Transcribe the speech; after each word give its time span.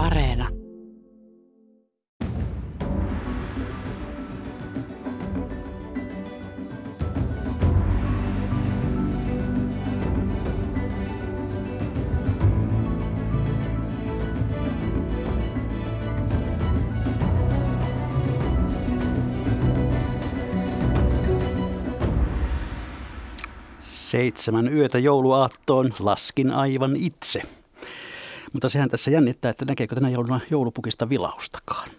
Areena. 0.00 0.48
Seitsemän 23.80 24.72
yötä 24.72 24.98
jouluaattoon 24.98 25.94
laskin 25.98 26.50
aivan 26.50 26.96
itse. 26.96 27.59
Mutta 28.52 28.68
sehän 28.68 28.90
tässä 28.90 29.10
jännittää, 29.10 29.50
että 29.50 29.64
näkeekö 29.64 29.94
tänä 29.94 30.08
jouluna 30.08 30.40
joulupukista 30.50 31.08
vilaustakaan. 31.08 31.90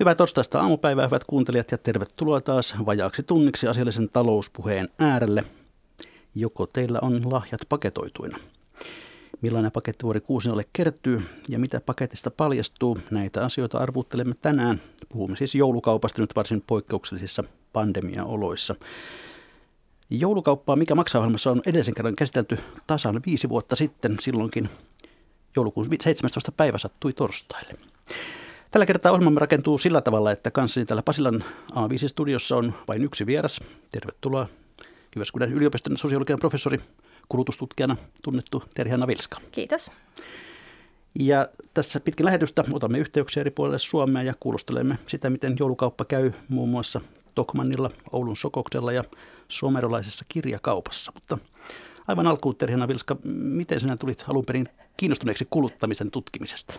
Hyvää 0.00 0.14
torstaista 0.14 0.60
aamupäivää, 0.60 1.06
hyvät 1.06 1.24
kuuntelijat, 1.24 1.70
ja 1.70 1.78
tervetuloa 1.78 2.40
taas 2.40 2.74
vajaaksi 2.86 3.22
tunniksi 3.22 3.68
asiallisen 3.68 4.08
talouspuheen 4.08 4.88
äärelle. 4.98 5.44
Joko 6.34 6.66
teillä 6.66 6.98
on 7.02 7.32
lahjat 7.32 7.60
paketoituina? 7.68 8.38
Millainen 9.42 9.72
paketti 9.72 10.02
vuori 10.02 10.20
kuusinalle 10.20 10.64
kertyy 10.72 11.22
ja 11.48 11.58
mitä 11.58 11.80
paketista 11.80 12.30
paljastuu? 12.30 12.98
Näitä 13.10 13.44
asioita 13.44 13.78
arvuttelemme 13.78 14.34
tänään. 14.34 14.80
Puhumme 15.08 15.36
siis 15.36 15.54
joulukaupasta 15.54 16.20
nyt 16.20 16.36
varsin 16.36 16.62
poikkeuksellisissa 16.66 17.44
pandemiaoloissa. 17.72 18.74
Joulukauppaa 20.10 20.76
Mikä 20.76 20.94
maksaa 20.94 21.18
ohjelmassa 21.18 21.50
on 21.50 21.62
edellisen 21.66 21.94
kerran 21.94 22.16
käsitelty 22.16 22.58
tasan 22.86 23.22
viisi 23.26 23.48
vuotta 23.48 23.76
sitten. 23.76 24.16
Silloinkin 24.20 24.68
joulukuun 25.56 25.86
17. 26.00 26.52
päivä 26.52 26.78
sattui 26.78 27.12
torstaille. 27.12 27.74
Tällä 28.70 28.86
kertaa 28.86 29.12
ohjelmamme 29.12 29.40
rakentuu 29.40 29.78
sillä 29.78 30.00
tavalla, 30.00 30.32
että 30.32 30.50
kanssani 30.50 30.86
täällä 30.86 31.02
Pasilan 31.02 31.44
A5-studiossa 31.72 32.56
on 32.56 32.74
vain 32.88 33.04
yksi 33.04 33.26
vieras. 33.26 33.60
Tervetuloa 33.90 34.48
Jyväskylän 35.16 35.52
yliopiston 35.52 35.96
sosiologian 35.96 36.38
professori, 36.38 36.80
kulutustutkijana 37.28 37.96
tunnettu 38.22 38.62
Terhi 38.74 39.06
Vilska. 39.06 39.40
Kiitos. 39.52 39.90
Ja 41.18 41.48
tässä 41.74 42.00
pitkin 42.00 42.26
lähetystä 42.26 42.64
otamme 42.72 42.98
yhteyksiä 42.98 43.40
eri 43.40 43.50
puolille 43.50 43.78
Suomea 43.78 44.22
ja 44.22 44.34
kuulostelemme 44.40 44.98
sitä, 45.06 45.30
miten 45.30 45.56
joulukauppa 45.58 46.04
käy 46.04 46.32
muun 46.48 46.68
muassa 46.68 47.00
Tokmannilla, 47.34 47.90
Oulun 48.12 48.36
Sokoksella 48.36 48.92
ja 48.92 49.04
somerolaisessa 49.48 50.24
kirjakaupassa. 50.28 51.12
Mutta 51.14 51.38
aivan 52.08 52.26
alkuun 52.26 52.56
Terhina 52.56 52.88
Vilska, 52.88 53.16
miten 53.24 53.80
sinä 53.80 53.96
tulit 53.96 54.24
alun 54.28 54.44
perin 54.46 54.66
kiinnostuneeksi 54.96 55.46
kuluttamisen 55.50 56.10
tutkimisesta? 56.10 56.74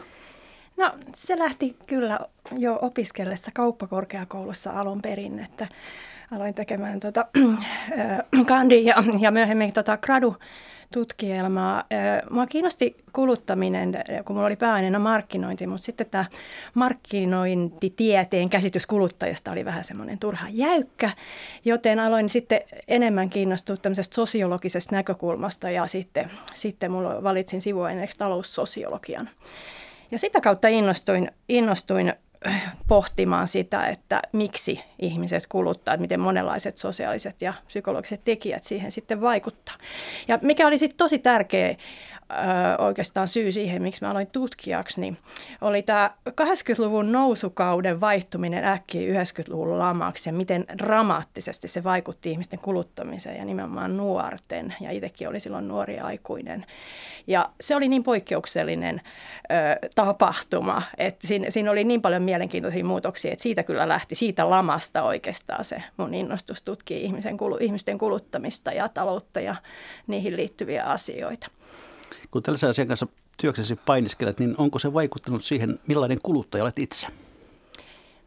No 0.77 0.93
se 1.15 1.39
lähti 1.39 1.77
kyllä 1.87 2.19
jo 2.57 2.79
opiskellessa 2.81 3.51
kauppakorkeakoulussa 3.53 4.71
alun 4.71 5.01
perin, 5.01 5.39
että 5.39 5.67
aloin 6.31 6.53
tekemään 6.53 6.99
tota, 7.05 7.25
kandi 8.47 8.85
ja, 8.85 8.95
ja 9.19 9.31
myöhemmin 9.31 9.73
tota 9.73 9.97
gradu 9.97 10.35
tutkielmaa. 10.93 11.83
Mua 12.29 12.47
kiinnosti 12.47 12.95
kuluttaminen, 13.13 13.91
kun 14.25 14.35
mulla 14.35 14.47
oli 14.47 14.55
pääaineena 14.55 14.99
markkinointi, 14.99 15.67
mutta 15.67 15.85
sitten 15.85 16.07
tämä 16.11 16.25
markkinointitieteen 16.73 18.49
käsitys 18.49 18.85
kuluttajasta 18.85 19.51
oli 19.51 19.65
vähän 19.65 19.83
semmoinen 19.83 20.19
turha 20.19 20.47
jäykkä, 20.49 21.11
joten 21.65 21.99
aloin 21.99 22.29
sitten 22.29 22.61
enemmän 22.87 23.29
kiinnostua 23.29 23.77
tämmöisestä 23.77 24.15
sosiologisesta 24.15 24.95
näkökulmasta 24.95 25.69
ja 25.69 25.87
sitten, 25.87 26.31
sitten 26.53 26.91
mulla 26.91 27.23
valitsin 27.23 27.61
sivuaineeksi 27.61 28.17
taloussosiologian. 28.17 29.29
Ja 30.11 30.19
sitä 30.19 30.41
kautta 30.41 30.67
innostuin, 30.67 31.31
innostuin 31.49 32.13
pohtimaan 32.87 33.47
sitä, 33.47 33.87
että 33.87 34.21
miksi 34.31 34.79
ihmiset 34.99 35.47
kuluttaa, 35.49 35.93
että 35.93 36.01
miten 36.01 36.19
monenlaiset 36.19 36.77
sosiaaliset 36.77 37.41
ja 37.41 37.53
psykologiset 37.67 38.23
tekijät 38.23 38.63
siihen 38.63 38.91
sitten 38.91 39.21
vaikuttaa. 39.21 39.75
Ja 40.27 40.39
mikä 40.41 40.67
oli 40.67 40.77
sitten 40.77 40.97
tosi 40.97 41.19
tärkeä 41.19 41.75
oikeastaan 42.77 43.27
syy 43.27 43.51
siihen, 43.51 43.81
miksi 43.81 44.03
mä 44.05 44.11
aloin 44.11 44.27
tutkijaksi, 44.27 45.01
niin 45.01 45.17
oli 45.61 45.81
tämä 45.81 46.11
80-luvun 46.29 47.11
nousukauden 47.11 48.01
vaihtuminen 48.01 48.63
äkkiä 48.63 49.21
90-luvun 49.21 49.79
lamaksi 49.79 50.29
ja 50.29 50.33
miten 50.33 50.65
dramaattisesti 50.77 51.67
se 51.67 51.83
vaikutti 51.83 52.31
ihmisten 52.31 52.59
kuluttamiseen 52.59 53.37
ja 53.37 53.45
nimenomaan 53.45 53.97
nuorten. 53.97 54.75
Ja 54.81 54.91
itsekin 54.91 55.29
oli 55.29 55.39
silloin 55.39 55.67
nuori 55.67 55.99
aikuinen. 55.99 56.65
Ja 57.27 57.49
se 57.61 57.75
oli 57.75 57.87
niin 57.87 58.03
poikkeuksellinen 58.03 59.01
ö, 59.51 59.87
tapahtuma, 59.95 60.81
että 60.97 61.27
siinä, 61.27 61.49
siinä 61.49 61.71
oli 61.71 61.83
niin 61.83 62.01
paljon 62.01 62.23
mielenkiintoisia 62.23 62.85
muutoksia, 62.85 63.31
että 63.31 63.43
siitä 63.43 63.63
kyllä 63.63 63.87
lähti, 63.87 64.15
siitä 64.15 64.49
lamasta 64.49 65.03
oikeastaan 65.03 65.65
se 65.65 65.83
mun 65.97 66.13
innostus 66.13 66.61
tutkia 66.61 66.97
ihmisen, 66.97 67.37
ihmisten 67.59 67.97
kuluttamista 67.97 68.71
ja 68.71 68.89
taloutta 68.89 69.39
ja 69.39 69.55
niihin 70.07 70.35
liittyviä 70.35 70.83
asioita 70.83 71.47
kun 72.31 72.43
tällaisen 72.43 72.69
asian 72.69 72.87
kanssa 72.87 73.07
työksesi 73.37 73.75
painiskelet, 73.75 74.39
niin 74.39 74.55
onko 74.57 74.79
se 74.79 74.93
vaikuttanut 74.93 75.43
siihen, 75.43 75.79
millainen 75.87 76.17
kuluttaja 76.23 76.63
olet 76.63 76.79
itse? 76.79 77.07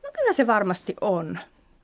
No 0.02 0.10
kyllä 0.14 0.32
se 0.32 0.46
varmasti 0.46 0.94
on. 1.00 1.38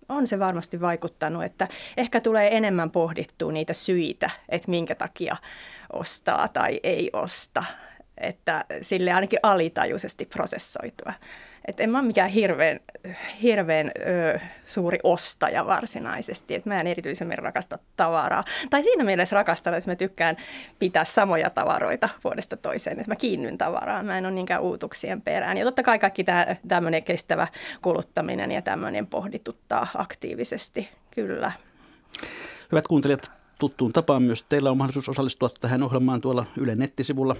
On 0.09 0.27
se 0.27 0.39
varmasti 0.39 0.81
vaikuttanut, 0.81 1.45
että 1.45 1.69
ehkä 1.97 2.21
tulee 2.21 2.56
enemmän 2.56 2.91
pohdittua 2.91 3.53
niitä 3.53 3.73
syitä, 3.73 4.31
että 4.49 4.71
minkä 4.71 4.95
takia 4.95 5.37
ostaa 5.93 6.49
tai 6.49 6.81
ei 6.83 7.11
osta. 7.12 7.65
Että 8.19 8.65
sille 8.83 9.12
ainakin 9.12 9.39
alitajuisesti 9.43 10.25
prosessoitua. 10.25 11.12
Että 11.69 11.83
en 11.83 11.91
mä 11.91 11.99
ole 11.99 12.06
mikään 12.06 12.31
hirveän, 12.31 12.81
hirveän 13.43 13.91
ö, 14.06 14.39
suuri 14.67 14.99
ostaja 15.03 15.67
varsinaisesti, 15.67 16.55
että 16.55 16.71
mä 16.71 16.81
en 16.81 16.87
erityisemmin 16.87 17.39
rakasta 17.39 17.79
tavaraa. 17.97 18.45
Tai 18.71 18.83
siinä 18.83 19.05
mielessä 19.05 19.37
rakastan, 19.37 19.75
että 19.75 19.91
mä 19.91 19.97
tykkään 19.97 20.37
pitää 20.79 21.05
samoja 21.05 21.51
tavaroita 21.51 22.09
vuodesta 22.25 22.56
toiseen, 22.56 23.01
että 23.01 23.11
mä 23.11 23.17
kiinnyn 23.17 23.59
tavaraan, 23.59 24.06
mä 24.06 24.19
en 24.19 24.27
ole 24.27 24.34
niinkään 24.34 24.62
uutuksien 24.62 25.23
perään. 25.23 25.56
Ja 25.56 25.65
totta 25.65 25.83
kai 25.83 25.99
kaikki 25.99 26.25
tämä 26.25 26.56
tämmöinen 26.69 27.03
kestävä 27.03 27.49
kuluttaminen 27.83 28.53
ja 28.53 28.62
tämmöinen 28.62 29.06
pohdituttaa 29.06 29.87
aktiivisesti, 29.95 30.89
kyllä. 31.11 31.53
Hyvät 32.73 32.87
kuuntelijat, 32.87 33.31
tuttuun 33.59 33.93
tapaan 33.93 34.23
myös 34.23 34.43
teillä 34.43 34.71
on 34.71 34.77
mahdollisuus 34.77 35.09
osallistua 35.09 35.49
tähän 35.61 35.83
ohjelmaan 35.83 36.21
tuolla 36.21 36.47
Yle 36.56 36.75
nettisivulla. 36.75 37.37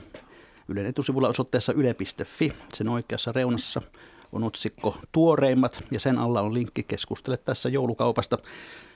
Ylen 0.69 0.87
etusivulla 0.87 1.28
osoitteessa 1.28 1.72
yle.fi, 1.72 2.53
sen 2.72 2.89
oikeassa 2.89 3.33
reunassa 3.33 3.83
on 4.33 4.44
otsikko 4.44 4.97
Tuoreimmat 5.12 5.84
ja 5.91 6.00
sen 6.00 6.19
alla 6.19 6.41
on 6.41 6.55
linkki 6.55 6.83
Keskustele 6.83 7.37
tässä 7.37 7.69
joulukaupasta. 7.69 8.39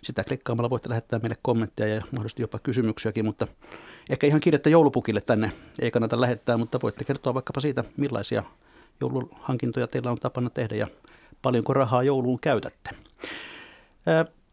Sitä 0.02 0.24
klikkaamalla 0.24 0.70
voitte 0.70 0.88
lähettää 0.88 1.18
meille 1.18 1.36
kommentteja 1.42 1.94
ja 1.94 2.02
mahdollisesti 2.12 2.42
jopa 2.42 2.58
kysymyksiäkin, 2.58 3.24
mutta 3.24 3.46
ehkä 4.10 4.26
ihan 4.26 4.40
kirjettä 4.40 4.70
joulupukille 4.70 5.20
tänne 5.20 5.52
ei 5.78 5.90
kannata 5.90 6.20
lähettää, 6.20 6.56
mutta 6.56 6.78
voitte 6.82 7.04
kertoa 7.04 7.34
vaikkapa 7.34 7.60
siitä, 7.60 7.84
millaisia 7.96 8.42
jouluhankintoja 9.00 9.86
teillä 9.86 10.10
on 10.10 10.18
tapana 10.18 10.50
tehdä 10.50 10.76
ja 10.76 10.86
paljonko 11.42 11.74
rahaa 11.74 12.02
jouluun 12.02 12.40
käytätte. 12.40 12.90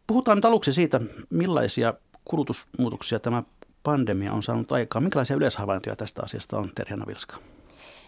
Puhutaan 0.06 0.36
nyt 0.36 0.44
aluksi 0.44 0.72
siitä, 0.72 1.00
millaisia 1.30 1.94
kulutusmuutoksia 2.24 3.18
tämä 3.20 3.42
pandemia 3.82 4.32
on 4.32 4.42
saanut 4.42 4.72
aikaan. 4.72 5.02
Minkälaisia 5.02 5.36
yleishavaintoja 5.36 5.96
tästä 5.96 6.22
asiasta 6.24 6.58
on, 6.58 6.70
Terjana 6.74 7.06
Vilska? 7.06 7.36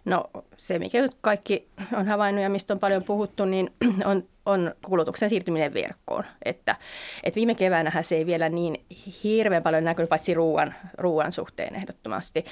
No 0.04 0.24
se, 0.56 0.78
mikä 0.78 1.02
nyt 1.02 1.16
kaikki 1.20 1.68
on 1.96 2.06
havainnut 2.06 2.42
ja 2.42 2.50
mistä 2.50 2.74
on 2.74 2.80
paljon 2.80 3.04
puhuttu, 3.04 3.44
niin 3.44 3.70
on, 4.04 4.24
on 4.46 4.74
kulutuksen 4.84 5.30
siirtyminen 5.30 5.74
verkkoon. 5.74 6.24
Että, 6.44 6.76
että 7.22 7.36
viime 7.36 7.54
keväänähän 7.54 8.04
se 8.04 8.16
ei 8.16 8.26
vielä 8.26 8.48
niin 8.48 8.84
hirveän 9.24 9.62
paljon 9.62 9.84
näkynyt, 9.84 10.08
paitsi 10.08 10.34
ruoan, 10.34 10.74
ruoan 10.98 11.32
suhteen 11.32 11.74
ehdottomasti, 11.74 12.44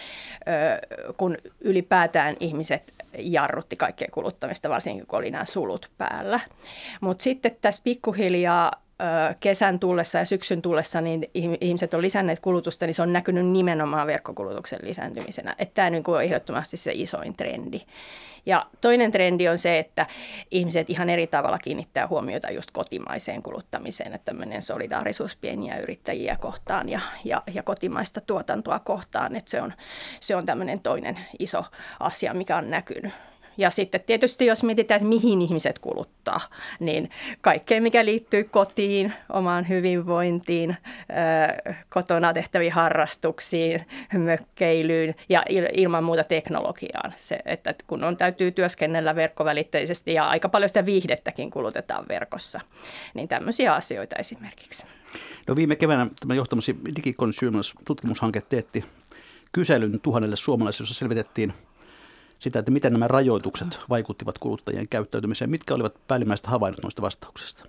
kun 1.16 1.37
ylipäätään 1.61 2.37
ihmiset 2.41 2.93
jarrutti 3.19 3.76
kaikkea 3.76 4.08
kuluttamista, 4.12 4.69
varsinkin 4.69 5.06
kun 5.06 5.19
oli 5.19 5.31
nämä 5.31 5.44
sulut 5.44 5.91
päällä. 5.99 6.41
Mutta 7.00 7.23
sitten 7.23 7.56
tässä 7.61 7.82
pikkuhiljaa 7.85 8.73
kesän 9.41 9.81
tullessa 9.81 10.19
ja 10.19 10.25
syksyn 10.25 10.62
tullessa 10.62 11.00
niin 11.00 11.31
ihmiset 11.61 11.94
on 11.94 12.02
lisänneet 12.02 12.41
kulutusta, 12.41 12.87
niin 12.87 12.94
se 12.94 13.02
on 13.02 13.12
näkynyt 13.12 13.47
nimenomaan 13.47 14.06
verkkokulutuksen 14.06 14.79
lisääntymisenä. 14.82 15.55
Että 15.58 15.75
tämä 15.75 15.91
niin 15.91 16.05
on 16.06 16.25
ehdottomasti 16.25 16.76
se 16.76 16.93
isoin 16.94 17.37
trendi. 17.37 17.81
Ja 18.47 18.67
toinen 18.81 19.12
trendi 19.12 19.49
on 19.49 19.58
se, 19.58 19.79
että 19.79 20.06
ihmiset 20.50 20.91
ihan 20.91 21.11
eri 21.11 21.26
tavalla 21.26 21.58
kiinnittää 21.58 22.06
huomiota 22.06 22.50
just 22.50 22.70
kotimaiseen 22.70 23.43
kuluttamiseen, 23.43 24.12
että 24.12 24.25
tämmöinen 24.25 24.62
solidaarisuus 24.62 25.37
pieniä 25.37 25.79
yrittäjiä 25.79 26.37
kohtaan 26.37 26.88
ja, 26.88 27.00
ja, 27.25 27.43
ja 27.55 27.62
kotimaista 27.62 28.20
tuotantoa 28.20 28.79
kohtaan, 28.79 29.37
että 29.37 29.50
se 29.50 29.62
on, 29.62 29.73
se 30.20 30.37
on 30.37 30.46
tämmöinen 30.46 30.81
toinen 30.81 31.19
iso 31.38 31.64
asia, 32.00 32.35
mikä 32.35 32.56
on 32.56 32.70
näkynyt 32.70 33.12
Ja 33.60 33.70
sitten 33.70 34.00
tietysti 34.00 34.46
jos 34.46 34.62
mietitään, 34.62 34.96
että 34.96 35.08
mihin 35.08 35.42
ihmiset 35.42 35.78
kuluttaa, 35.78 36.40
niin 36.80 37.10
kaikkea 37.40 37.80
mikä 37.80 38.04
liittyy 38.04 38.44
kotiin, 38.44 39.12
omaan 39.32 39.68
hyvinvointiin, 39.68 40.76
kotona 41.88 42.32
tehtäviin 42.32 42.72
harrastuksiin, 42.72 43.86
mökkeilyyn 44.18 45.14
ja 45.28 45.42
ilman 45.72 46.04
muuta 46.04 46.24
teknologiaan. 46.24 47.14
Se, 47.20 47.38
että 47.44 47.74
kun 47.86 48.04
on, 48.04 48.16
täytyy 48.16 48.50
työskennellä 48.50 49.14
verkkovälitteisesti 49.14 50.14
ja 50.14 50.28
aika 50.28 50.48
paljon 50.48 50.68
sitä 50.68 50.86
viihdettäkin 50.86 51.50
kulutetaan 51.50 52.04
verkossa, 52.08 52.60
niin 53.14 53.28
tämmöisiä 53.28 53.74
asioita 53.74 54.16
esimerkiksi. 54.16 54.84
No 55.46 55.56
viime 55.56 55.76
keväänä 55.76 56.06
tämä 56.20 56.34
johtamasi 56.34 56.76
DigiConsumers 56.96 57.74
tutkimushanke 57.86 58.40
teetti 58.40 58.84
kyselyn 59.52 60.00
tuhannelle 60.00 60.36
suomalaiselle, 60.36 60.82
jossa 60.82 60.98
selvitettiin 60.98 61.52
sitä, 62.40 62.58
että 62.58 62.70
miten 62.70 62.92
nämä 62.92 63.08
rajoitukset 63.08 63.81
vaikuttivat 63.88 64.38
kuluttajien 64.38 64.88
käyttäytymiseen. 64.88 65.50
Mitkä 65.50 65.75
olivat 65.75 66.06
päällimmäiset 66.08 66.46
havainnot 66.46 66.82
noista 66.82 67.02
vastauksista? 67.02 67.64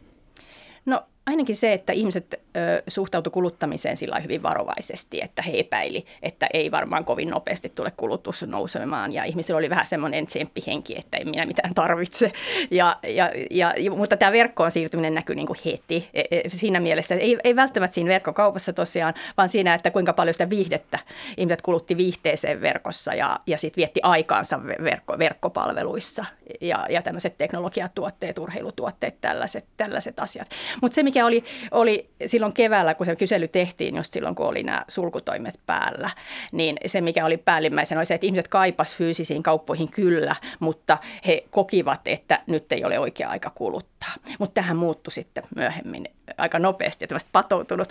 No 0.85 1.03
ainakin 1.25 1.55
se, 1.55 1.73
että 1.73 1.93
ihmiset 1.93 2.33
ö, 2.33 2.83
suhtautu 2.87 3.31
kuluttamiseen 3.31 3.97
sillä 3.97 4.19
hyvin 4.19 4.43
varovaisesti, 4.43 5.21
että 5.21 5.41
he 5.41 5.51
epäili, 5.59 6.05
että 6.21 6.47
ei 6.53 6.71
varmaan 6.71 7.05
kovin 7.05 7.29
nopeasti 7.29 7.69
tule 7.69 7.91
kulutus 7.97 8.43
nousemaan. 8.43 9.13
Ja 9.13 9.23
ihmisillä 9.23 9.57
oli 9.57 9.69
vähän 9.69 9.85
semmoinen 9.85 10.25
tsemppihenki, 10.25 10.95
että 10.97 11.17
ei 11.17 11.25
minä 11.25 11.45
mitään 11.45 11.73
tarvitse. 11.73 12.31
Ja, 12.71 12.97
ja, 13.07 13.31
ja, 13.51 13.73
mutta 13.95 14.17
tämä 14.17 14.31
verkkoon 14.31 14.71
siirtyminen 14.71 15.13
näkyy 15.13 15.35
niin 15.35 15.47
kuin 15.47 15.59
heti 15.65 16.09
e, 16.13 16.21
e, 16.31 16.41
siinä 16.49 16.79
mielessä, 16.79 17.15
ei, 17.15 17.37
ei 17.43 17.55
välttämättä 17.55 17.93
siinä 17.93 18.09
verkkokaupassa 18.09 18.73
tosiaan, 18.73 19.13
vaan 19.37 19.49
siinä, 19.49 19.73
että 19.73 19.91
kuinka 19.91 20.13
paljon 20.13 20.33
sitä 20.33 20.49
viihdettä 20.49 20.99
ihmiset 21.37 21.61
kulutti 21.61 21.97
viihteeseen 21.97 22.61
verkossa 22.61 23.13
ja, 23.13 23.39
ja 23.47 23.57
sitten 23.57 23.81
vietti 23.81 23.99
aikaansa 24.03 24.63
verkko, 24.63 25.19
verkkopalveluissa 25.19 26.25
ja, 26.61 26.85
ja 26.89 27.01
tämmöiset 27.01 27.37
teknologiatuotteet, 27.37 28.37
urheilutuotteet, 28.37 29.21
tällaiset, 29.21 29.65
tällaiset 29.77 30.19
asiat. 30.19 30.47
Mutta 30.81 30.95
se, 30.95 31.03
mikä 31.11 31.25
oli, 31.25 31.43
oli 31.71 32.09
silloin 32.25 32.53
keväällä, 32.53 32.93
kun 32.93 33.05
se 33.05 33.15
kysely 33.15 33.47
tehtiin, 33.47 33.95
just 33.95 34.13
silloin 34.13 34.35
kun 34.35 34.45
oli 34.45 34.63
nämä 34.63 34.85
sulkutoimet 34.87 35.59
päällä, 35.65 36.09
niin 36.51 36.77
se, 36.85 37.01
mikä 37.01 37.25
oli 37.25 37.37
päällimmäisen, 37.37 37.97
oli 37.97 38.05
se, 38.05 38.13
että 38.13 38.25
ihmiset 38.25 38.47
kaipas 38.47 38.95
fyysisiin 38.95 39.43
kauppoihin 39.43 39.91
kyllä, 39.91 40.35
mutta 40.59 40.97
he 41.27 41.43
kokivat, 41.49 42.01
että 42.05 42.41
nyt 42.47 42.71
ei 42.71 42.85
ole 42.85 42.99
oikea 42.99 43.29
aika 43.29 43.49
kuluttaa. 43.49 44.13
Mutta 44.39 44.53
tähän 44.53 44.77
muuttui 44.77 45.11
sitten 45.11 45.43
myöhemmin 45.55 46.05
aika 46.37 46.59
nopeasti, 46.59 47.05
että 47.05 47.17
patoutunut 47.31 47.87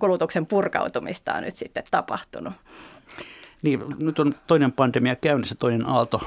kulutuksen 0.00 0.46
purkautumista 0.46 1.34
on 1.34 1.42
nyt 1.42 1.54
sitten 1.54 1.84
tapahtunut. 1.90 2.52
Niin, 3.62 3.84
nyt 3.98 4.18
on 4.18 4.34
toinen 4.46 4.72
pandemia 4.72 5.16
käynnissä, 5.16 5.54
toinen 5.54 5.86
aalto 5.86 6.20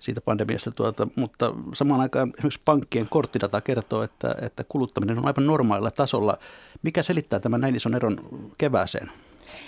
siitä 0.00 0.20
pandemiasta, 0.20 0.70
tuota, 0.70 1.08
mutta 1.16 1.54
samaan 1.74 2.00
aikaan 2.00 2.32
esimerkiksi 2.38 2.60
pankkien 2.64 3.08
korttidata 3.10 3.60
kertoo, 3.60 4.02
että, 4.02 4.34
että 4.42 4.64
kuluttaminen 4.68 5.18
on 5.18 5.26
aivan 5.26 5.46
normaalilla 5.46 5.90
tasolla. 5.90 6.38
Mikä 6.82 7.02
selittää 7.02 7.40
tämän 7.40 7.60
näin 7.60 7.76
ison 7.76 7.94
eron 7.94 8.18
kevääseen? 8.58 9.10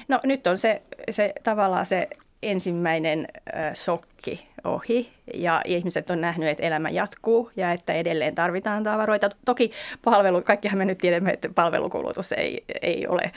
No 0.08 0.20
nyt 0.24 0.46
on 0.46 0.58
se, 0.58 0.82
se 1.10 1.32
tavallaan 1.42 1.86
se 1.86 2.08
ensimmäinen 2.42 3.28
äh, 3.54 3.74
shokki 3.74 4.46
ohi 4.64 5.12
ja 5.34 5.62
ihmiset 5.64 6.10
on 6.10 6.20
nähnyt, 6.20 6.48
että 6.48 6.66
elämä 6.66 6.90
jatkuu 6.90 7.50
ja 7.56 7.72
että 7.72 7.92
edelleen 7.92 8.34
tarvitaan 8.34 8.84
tavaroita. 8.84 9.30
Toki 9.44 9.72
palvelu, 10.04 10.42
kaikkihan 10.42 10.78
me 10.78 10.84
nyt 10.84 10.98
tiedämme, 10.98 11.30
että 11.30 11.48
palvelukulutus 11.54 12.32
ei, 12.32 12.64
ei 12.82 13.06
ole, 13.06 13.32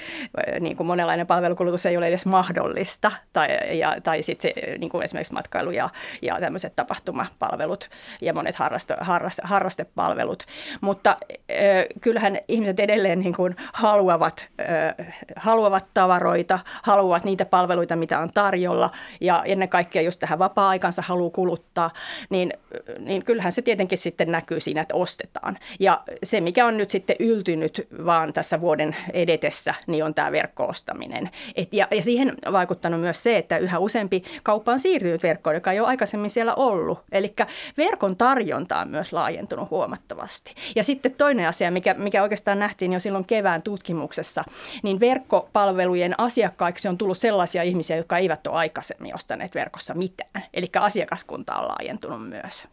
niin 0.59 0.77
kuin 0.77 0.87
monenlainen 0.87 1.27
palvelukulutus 1.27 1.85
ei 1.85 1.97
ole 1.97 2.07
edes 2.07 2.25
mahdollista 2.25 3.11
tai, 3.33 3.77
ja, 3.79 3.95
tai 4.03 4.23
sitten 4.23 4.51
niin 4.77 4.89
kuin 4.89 5.03
esimerkiksi 5.03 5.33
matkailu 5.33 5.71
ja, 5.71 5.89
ja 6.21 6.39
tämmöiset 6.39 6.75
tapahtumapalvelut 6.75 7.89
ja 8.21 8.33
monet 8.33 8.55
harraste, 8.55 8.95
harraste, 8.99 9.41
harrastepalvelut. 9.45 10.43
Mutta 10.81 11.09
äh, 11.09 11.85
kyllähän 12.01 12.37
ihmiset 12.47 12.79
edelleen 12.79 13.19
niin 13.19 13.33
kuin 13.35 13.55
haluavat, 13.73 14.45
äh, 14.61 15.07
haluavat 15.35 15.85
tavaroita, 15.93 16.59
haluavat 16.83 17.23
niitä 17.23 17.45
palveluita, 17.45 17.95
mitä 17.95 18.19
on 18.19 18.29
tarjolla 18.33 18.89
ja 19.21 19.43
ennen 19.45 19.69
kaikkea 19.69 20.01
just 20.01 20.19
tähän 20.19 20.39
vapaa-aikansa 20.39 21.01
haluaa 21.13 21.30
kuluttaa, 21.30 21.92
niin, 22.30 22.54
niin 23.00 23.25
kyllähän 23.25 23.51
se 23.51 23.62
tietenkin 23.62 23.98
sitten 23.98 24.31
näkyy 24.31 24.60
siinä, 24.60 24.81
että 24.81 24.95
ostetaan. 24.95 25.57
Ja 25.80 26.01
se, 26.24 26.42
mikä 26.42 26.65
on 26.65 26.77
nyt 26.77 26.89
sitten 26.89 27.15
yltynyt 27.19 27.88
vaan 28.06 28.33
tässä 28.33 28.62
vuoden 28.62 28.95
edetessä, 29.13 29.74
niin 29.88 30.04
on 30.04 30.13
tämä 30.13 30.31
verkkoostaminen. 30.31 31.30
Et 31.56 31.74
ja, 31.74 31.88
ja 31.92 32.04
siihen 32.04 32.36
on 32.45 32.54
vaikuttanut 32.54 33.00
myös 33.00 33.24
se, 33.24 33.38
että 33.38 33.57
yhä 33.57 33.80
useampi 33.80 34.24
kauppa 34.44 34.71
on 34.71 34.80
siirtynyt 34.80 35.24
verkkoon, 35.24 35.56
joka 35.56 35.71
ei 35.71 35.80
ole 35.80 35.88
aikaisemmin 35.88 36.30
siellä 36.30 36.56
ollut. 36.56 37.00
Eli 37.12 37.33
verkon 37.77 38.18
tarjonta 38.18 38.80
on 38.80 38.89
myös 38.89 39.13
laajentunut 39.13 39.69
huomattavasti. 39.69 40.56
Ja 40.75 40.83
sitten 40.83 41.13
toinen 41.13 41.48
asia, 41.48 41.71
mikä, 41.71 41.94
mikä 41.94 42.21
oikeastaan 42.21 42.59
nähtiin 42.59 42.94
jo 42.94 43.00
silloin 43.00 43.25
kevään 43.25 43.62
tutkimuksessa, 43.62 44.44
niin 44.83 45.00
verkkopalvelujen 45.00 46.19
asiakkaiksi 46.19 46.88
on 46.88 46.98
tullut 46.98 47.18
sellaisia 47.18 47.63
ihmisiä, 47.63 47.98
jotka 47.98 48.18
eivät 48.18 48.48
ole 48.48 48.56
aikaisemmin 48.56 49.16
ostaneet 49.16 49.56
verkossa 49.56 49.94
mitään. 49.94 50.44
Eli 50.54 50.68
asiakaskunta 51.03 51.55
on 51.55 51.67
laajentunut 51.67 52.29
myös. 52.29 52.67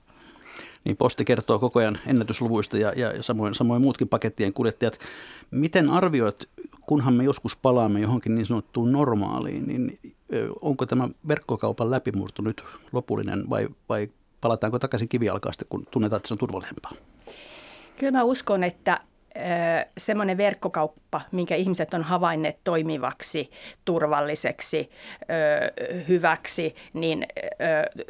Niin 0.85 0.97
posti 0.97 1.25
kertoo 1.25 1.59
koko 1.59 1.79
ajan 1.79 1.99
ennätysluvuista 2.07 2.79
ja, 2.79 2.93
ja, 2.97 3.13
ja 3.13 3.23
samoin, 3.23 3.55
samoin 3.55 3.83
muutkin 3.83 4.09
pakettien 4.09 4.53
kuljettajat. 4.53 4.99
Miten 5.51 5.91
arvioit, 5.91 6.49
kunhan 6.87 7.15
me 7.15 7.25
joskus 7.25 7.57
palaamme 7.57 8.01
johonkin 8.01 8.35
niin 8.35 8.47
sanottuun 8.47 8.93
normaaliin, 8.93 9.67
niin 9.67 9.99
onko 10.61 10.87
tämä 10.87 11.09
verkkokaupan 11.29 11.91
läpimurto 11.91 12.43
nyt 12.43 12.65
lopullinen 12.93 13.51
vai, 13.51 13.69
vai 13.89 14.09
palataanko 14.41 14.79
takaisin 14.79 15.09
kivijalkaasti, 15.09 15.65
kun 15.69 15.87
tunnetaan, 15.91 16.17
että 16.17 16.29
se 16.29 16.35
on 16.35 16.39
turvallisempaa? 16.39 16.93
Kyllä 17.99 18.13
mä 18.13 18.23
uskon, 18.23 18.65
että 18.65 19.01
semmoinen 19.99 20.37
verkkokauppa, 20.37 21.21
minkä 21.33 21.55
ihmiset 21.55 21.95
on 21.95 22.03
havainneet 22.03 22.59
toimivaksi, 22.65 23.51
turvalliseksi, 23.85 24.91
hyväksi, 26.09 26.75
niin 26.93 27.27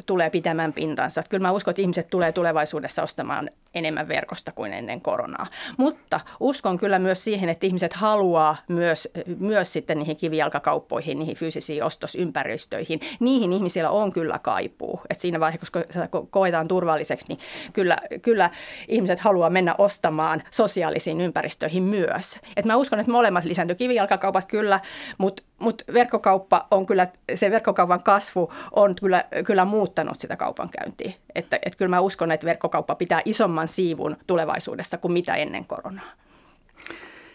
tulee 0.05 0.29
pitämään 0.29 0.73
pintansa. 0.73 1.23
Kyllä 1.29 1.47
mä 1.47 1.51
uskon, 1.51 1.71
että 1.71 1.81
ihmiset 1.81 2.09
tulee 2.09 2.31
tulevaisuudessa 2.31 3.03
ostamaan 3.03 3.49
enemmän 3.73 4.07
verkosta 4.07 4.51
kuin 4.51 4.73
ennen 4.73 5.01
koronaa. 5.01 5.47
Mutta 5.77 6.19
uskon 6.39 6.77
kyllä 6.77 6.99
myös 6.99 7.23
siihen, 7.23 7.49
että 7.49 7.65
ihmiset 7.67 7.93
haluaa 7.93 8.57
myös, 8.67 9.09
myös 9.39 9.73
sitten 9.73 9.97
niihin 9.99 10.17
kivijalkakauppoihin, 10.17 11.19
niihin 11.19 11.37
fyysisiin 11.37 11.83
ostosympäristöihin. 11.83 12.99
Niihin 13.19 13.53
ihmisillä 13.53 13.89
on 13.89 14.11
kyllä 14.11 14.39
kaipuu. 14.39 15.01
Et 15.09 15.19
siinä 15.19 15.39
vaiheessa, 15.39 16.07
kun 16.11 16.27
koetaan 16.27 16.67
turvalliseksi, 16.67 17.27
niin 17.27 17.39
kyllä, 17.73 17.97
kyllä 18.21 18.49
ihmiset 18.87 19.19
haluaa 19.19 19.49
mennä 19.49 19.75
ostamaan 19.77 20.43
sosiaalisiin 20.51 21.10
ympäristöihin 21.19 21.83
myös. 21.83 22.39
Et 22.55 22.65
mä 22.65 22.75
uskon, 22.75 22.99
että 22.99 23.11
molemmat 23.11 23.43
lisääntyy. 23.43 23.75
Kivijalkakaupat 23.75 24.45
kyllä, 24.45 24.79
mutta 25.17 25.43
mut 25.59 25.81
verkkokauppa 25.93 26.67
on 26.71 26.85
kyllä, 26.85 27.07
se 27.35 27.51
verkkokaupan 27.51 28.03
kasvu 28.03 28.53
on 28.71 28.95
kyllä, 28.95 29.23
kyllä 29.45 29.65
muuttanut 29.65 30.19
sitä 30.19 30.35
kaupankäyntiä. 30.35 31.13
Että, 31.35 31.59
et 31.65 31.75
kyllä 31.75 31.89
mä 31.89 31.99
uskon, 31.99 32.31
että 32.31 32.45
verkkokauppa 32.45 32.95
pitää 32.95 33.21
isomman 33.25 33.67
siivun 33.67 34.17
tulevaisuudessa 34.27 34.97
kuin 34.97 35.11
mitä 35.11 35.35
ennen 35.35 35.65
koronaa. 35.65 36.11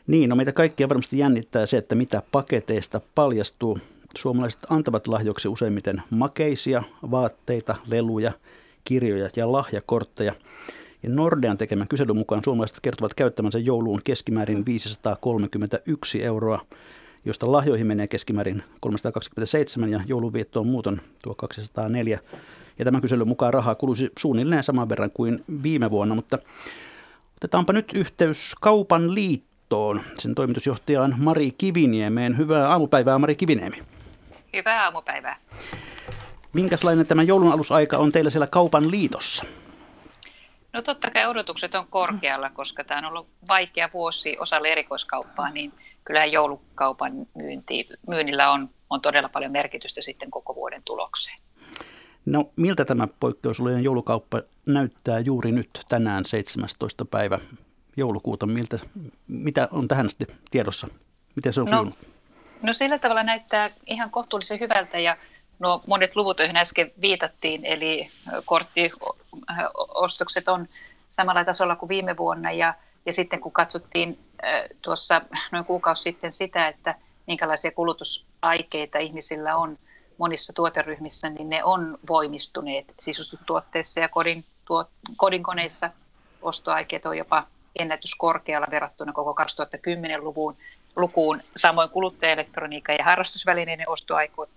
Niin, 0.06 0.30
no 0.30 0.36
meitä 0.36 0.52
kaikkia 0.52 0.88
varmasti 0.88 1.18
jännittää 1.18 1.66
se, 1.66 1.76
että 1.76 1.94
mitä 1.94 2.22
paketeista 2.32 3.00
paljastuu. 3.14 3.78
Suomalaiset 4.16 4.60
antavat 4.70 5.06
lahjoksi 5.06 5.48
useimmiten 5.48 6.02
makeisia, 6.10 6.82
vaatteita, 7.10 7.76
leluja, 7.86 8.32
kirjoja 8.84 9.28
ja 9.36 9.52
lahjakortteja. 9.52 10.32
Ja 11.06 11.12
Nordean 11.12 11.58
tekemän 11.58 11.88
kyselyn 11.88 12.16
mukaan 12.16 12.44
suomalaiset 12.44 12.80
kertovat 12.82 13.14
käyttämänsä 13.14 13.58
jouluun 13.58 14.00
keskimäärin 14.04 14.66
531 14.66 16.24
euroa, 16.24 16.60
josta 17.24 17.52
lahjoihin 17.52 17.86
menee 17.86 18.06
keskimäärin 18.06 18.62
327 18.80 19.90
ja 19.90 20.00
joulunviettoon 20.06 20.66
muuton 20.66 21.00
tuo 21.22 21.34
204. 21.34 22.18
Ja 22.78 22.84
tämän 22.84 23.00
kyselyn 23.00 23.28
mukaan 23.28 23.54
rahaa 23.54 23.74
kuluisi 23.74 24.10
suunnilleen 24.18 24.62
saman 24.62 24.88
verran 24.88 25.10
kuin 25.14 25.44
viime 25.62 25.90
vuonna, 25.90 26.14
mutta 26.14 26.38
otetaanpa 27.36 27.72
nyt 27.72 27.92
yhteys 27.94 28.54
Kaupan 28.60 29.14
liittoon. 29.14 30.00
Sen 30.18 30.34
toimitusjohtajaan 30.34 31.14
Mari 31.18 31.50
Kiviniemeen. 31.58 32.38
Hyvää 32.38 32.68
aamupäivää 32.68 33.18
Mari 33.18 33.34
Kiviniemi. 33.34 33.82
Hyvää 34.56 34.84
aamupäivää. 34.84 35.36
Minkälainen 36.52 37.06
tämä 37.06 37.22
joulun 37.22 37.52
alusaika 37.52 37.96
on 37.96 38.12
teillä 38.12 38.30
siellä 38.30 38.46
Kaupan 38.46 38.90
liitossa? 38.90 39.44
No 40.72 40.82
totta 40.82 41.10
kai 41.10 41.26
odotukset 41.26 41.74
on 41.74 41.86
korkealla, 41.90 42.50
koska 42.50 42.84
tämä 42.84 42.98
on 42.98 43.04
ollut 43.04 43.28
vaikea 43.48 43.90
vuosi 43.94 44.36
osalle 44.38 44.68
erikoiskauppaa, 44.68 45.50
niin 45.50 45.72
kyllähän 46.04 46.32
joulukaupan 46.32 47.12
myynti, 47.34 47.88
myynnillä 48.08 48.50
on, 48.50 48.70
on 48.90 49.00
todella 49.00 49.28
paljon 49.28 49.52
merkitystä 49.52 50.02
sitten 50.02 50.30
koko 50.30 50.54
vuoden 50.54 50.82
tulokseen. 50.84 51.38
No 52.26 52.50
miltä 52.56 52.84
tämä 52.84 53.08
poikkeuksellinen 53.20 53.84
joulukauppa 53.84 54.42
näyttää 54.66 55.18
juuri 55.18 55.52
nyt 55.52 55.70
tänään 55.88 56.24
17. 56.24 57.04
päivä 57.04 57.38
joulukuuta? 57.96 58.46
Miltä, 58.46 58.78
mitä 59.28 59.68
on 59.70 59.88
tähän 59.88 60.06
asti 60.06 60.26
tiedossa? 60.50 60.88
Miten 61.36 61.52
se 61.52 61.60
on 61.60 61.66
no, 61.70 61.92
No 62.62 62.72
sillä 62.72 62.98
tavalla 62.98 63.22
näyttää 63.22 63.70
ihan 63.86 64.10
kohtuullisen 64.10 64.60
hyvältä 64.60 64.98
ja 64.98 65.16
nuo 65.58 65.82
monet 65.86 66.16
luvut, 66.16 66.38
joihin 66.38 66.56
äsken 66.56 66.92
viitattiin, 67.00 67.64
eli 67.64 68.08
korttiostokset 68.44 70.48
on 70.48 70.68
samalla 71.10 71.44
tasolla 71.44 71.76
kuin 71.76 71.88
viime 71.88 72.16
vuonna 72.16 72.52
ja, 72.52 72.74
ja 73.06 73.12
sitten 73.12 73.40
kun 73.40 73.52
katsottiin 73.52 74.18
tuossa 74.82 75.22
noin 75.52 75.64
kuukausi 75.64 76.02
sitten 76.02 76.32
sitä, 76.32 76.68
että 76.68 76.94
minkälaisia 77.26 77.70
kulutusaikeita 77.70 78.98
ihmisillä 78.98 79.56
on 79.56 79.78
monissa 80.18 80.52
tuoteryhmissä, 80.52 81.30
niin 81.30 81.48
ne 81.48 81.64
on 81.64 81.98
voimistuneet 82.08 82.94
sisustustuotteissa 83.00 84.00
ja 84.00 84.08
kodin, 84.08 84.44
tuot, 84.64 84.88
kodinkoneissa. 85.16 85.90
Ostoaikeet 86.42 87.06
on 87.06 87.18
jopa 87.18 87.46
ennätyskorkealla 87.78 88.66
verrattuna 88.70 89.12
koko 89.12 89.36
2010-luvun 89.42 90.54
lukuun. 90.96 91.40
Samoin 91.56 91.90
kuluttajaelektroniikan 91.90 92.96
ja 92.98 93.04
harrastusvälineiden 93.04 93.88
ostoaikeet 93.88 94.48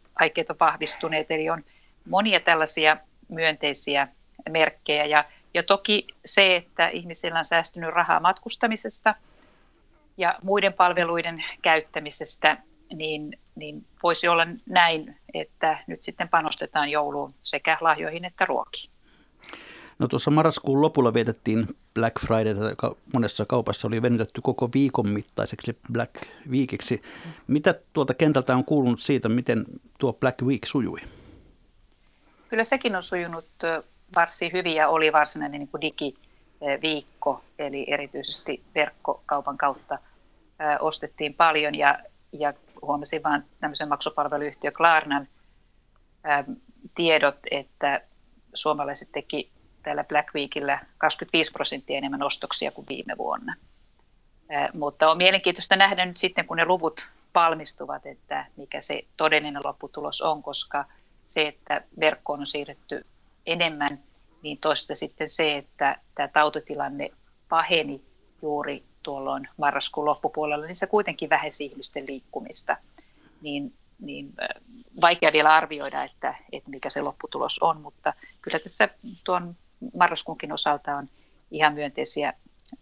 on 0.49 0.55
vahvistuneet, 0.59 1.31
eli 1.31 1.49
on 1.49 1.63
monia 2.09 2.39
tällaisia 2.39 2.97
myönteisiä 3.29 4.07
merkkejä. 4.49 5.05
Ja, 5.05 5.25
ja 5.53 5.63
toki 5.63 6.07
se, 6.25 6.55
että 6.55 6.87
ihmisillä 6.87 7.39
on 7.39 7.45
säästynyt 7.45 7.89
rahaa 7.89 8.19
matkustamisesta 8.19 9.15
ja 10.17 10.39
muiden 10.43 10.73
palveluiden 10.73 11.43
käyttämisestä, 11.61 12.57
niin, 12.93 13.39
niin 13.55 13.85
voisi 14.03 14.27
olla 14.27 14.47
näin, 14.65 15.17
että 15.33 15.77
nyt 15.87 16.03
sitten 16.03 16.29
panostetaan 16.29 16.89
jouluun 16.89 17.31
sekä 17.43 17.77
lahjoihin 17.81 18.25
että 18.25 18.45
ruokiin. 18.45 18.88
No 19.99 20.07
tuossa 20.07 20.31
marraskuun 20.31 20.81
lopulla 20.81 21.13
vietettiin 21.13 21.67
Black 21.93 22.19
Friday, 22.19 22.69
joka 22.69 22.95
monessa 23.13 23.45
kaupassa 23.45 23.87
oli 23.87 24.01
venytetty 24.01 24.41
koko 24.41 24.69
viikon 24.73 25.09
mittaiseksi 25.09 25.77
Black 25.93 26.15
Weekiksi. 26.49 27.01
Mitä 27.47 27.75
tuolta 27.93 28.13
kentältä 28.13 28.55
on 28.55 28.65
kuulunut 28.65 28.99
siitä, 28.99 29.29
miten 29.29 29.65
tuo 29.97 30.13
Black 30.13 30.41
Week 30.41 30.65
sujui? 30.65 30.99
Kyllä 32.49 32.63
sekin 32.63 32.95
on 32.95 33.03
sujunut 33.03 33.45
varsin 34.15 34.51
hyvin 34.53 34.75
ja 34.75 34.89
oli 34.89 35.13
varsinainen 35.13 35.59
niin 35.59 35.67
kuin 35.67 35.81
digiviikko, 35.81 37.41
eli 37.59 37.85
erityisesti 37.87 38.63
verkkokaupan 38.75 39.57
kautta 39.57 39.99
ostettiin 40.79 41.33
paljon 41.33 41.75
ja, 41.75 41.99
ja 42.31 42.53
huomasin 42.81 43.23
vain 43.23 43.43
tämmöisen 43.59 43.89
maksupalveluyhtiö 43.89 44.71
Klarnan 44.71 45.27
tiedot, 46.95 47.37
että 47.51 48.01
suomalaiset 48.53 49.09
teki 49.11 49.51
tällä 49.83 50.03
Black 50.03 50.35
Weekillä 50.35 50.79
25 50.97 51.51
prosenttia 51.51 51.97
enemmän 51.97 52.23
ostoksia 52.23 52.71
kuin 52.71 52.85
viime 52.89 53.17
vuonna. 53.17 53.55
Mutta 54.73 55.11
on 55.11 55.17
mielenkiintoista 55.17 55.75
nähdä 55.75 56.05
nyt 56.05 56.17
sitten, 56.17 56.47
kun 56.47 56.57
ne 56.57 56.65
luvut 56.65 57.05
valmistuvat, 57.35 58.05
että 58.05 58.45
mikä 58.55 58.81
se 58.81 59.01
todellinen 59.17 59.61
lopputulos 59.65 60.21
on, 60.21 60.43
koska 60.43 60.85
se, 61.23 61.47
että 61.47 61.81
verkkoon 61.99 62.39
on 62.39 62.47
siirretty 62.47 63.05
enemmän, 63.45 64.03
niin 64.41 64.57
toista 64.57 64.95
sitten 64.95 65.29
se, 65.29 65.57
että 65.57 65.99
tämä 66.15 66.27
tautitilanne 66.27 67.09
paheni 67.49 68.01
juuri 68.41 68.83
tuolloin 69.03 69.49
marraskuun 69.57 70.05
loppupuolella, 70.05 70.65
niin 70.65 70.75
se 70.75 70.87
kuitenkin 70.87 71.29
vähesi 71.29 71.65
ihmisten 71.65 72.07
liikkumista. 72.07 72.77
Niin, 73.41 73.73
niin 73.99 74.33
vaikea 75.01 75.33
vielä 75.33 75.53
arvioida, 75.53 76.03
että, 76.03 76.35
että 76.51 76.69
mikä 76.69 76.89
se 76.89 77.01
lopputulos 77.01 77.59
on, 77.59 77.81
mutta 77.81 78.13
kyllä 78.41 78.59
tässä 78.59 78.89
tuon 79.23 79.55
marraskuunkin 79.97 80.51
osalta 80.51 80.95
on 80.95 81.07
ihan 81.51 81.73
myönteisiä 81.73 82.33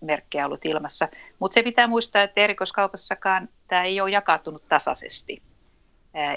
merkkejä 0.01 0.45
ollut 0.45 0.65
ilmassa. 0.65 1.07
Mutta 1.39 1.53
se 1.53 1.63
pitää 1.63 1.87
muistaa, 1.87 2.21
että 2.21 2.41
erikoiskaupassakaan 2.41 3.49
tämä 3.67 3.83
ei 3.83 4.01
ole 4.01 4.09
jakautunut 4.09 4.63
tasaisesti. 4.69 5.41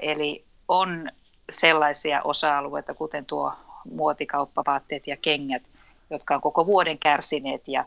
Eli 0.02 0.44
on 0.68 1.10
sellaisia 1.50 2.22
osa-alueita, 2.22 2.94
kuten 2.94 3.26
tuo 3.26 3.52
muotikauppa, 3.90 4.62
vaatteet 4.66 5.06
ja 5.06 5.16
kengät, 5.16 5.62
jotka 6.10 6.34
on 6.34 6.40
koko 6.40 6.66
vuoden 6.66 6.98
kärsineet 6.98 7.68
ja 7.68 7.84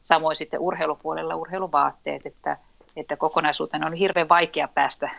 samoin 0.00 0.36
sitten 0.36 0.60
urheilupuolella 0.60 1.36
urheiluvaatteet, 1.36 2.26
että, 2.26 2.56
että 2.96 3.16
kokonaisuutena 3.16 3.86
on 3.86 3.92
hirveän 3.92 4.28
vaikea 4.28 4.68
päästä 4.68 5.10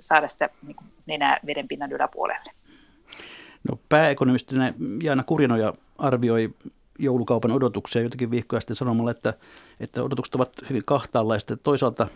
saada 0.00 0.28
sitä 0.28 0.48
niin 0.66 0.76
nenää 1.06 1.40
vedenpinnan 1.46 1.92
yläpuolelle. 1.92 2.50
No, 3.70 3.78
pääekonomisti 3.88 4.54
Jaana 5.02 5.22
Kurinoja 5.22 5.72
arvioi 6.00 6.54
joulukaupan 6.98 7.52
odotuksia 7.52 8.02
jotenkin 8.02 8.30
viikkoja 8.30 8.60
sitten 8.60 8.76
sanomalla, 8.76 9.10
että, 9.10 9.34
että 9.80 10.02
odotukset 10.02 10.34
ovat 10.34 10.52
hyvin 10.70 10.82
kahtaanlaista. 10.86 11.56
Toisaalta, 11.56 12.06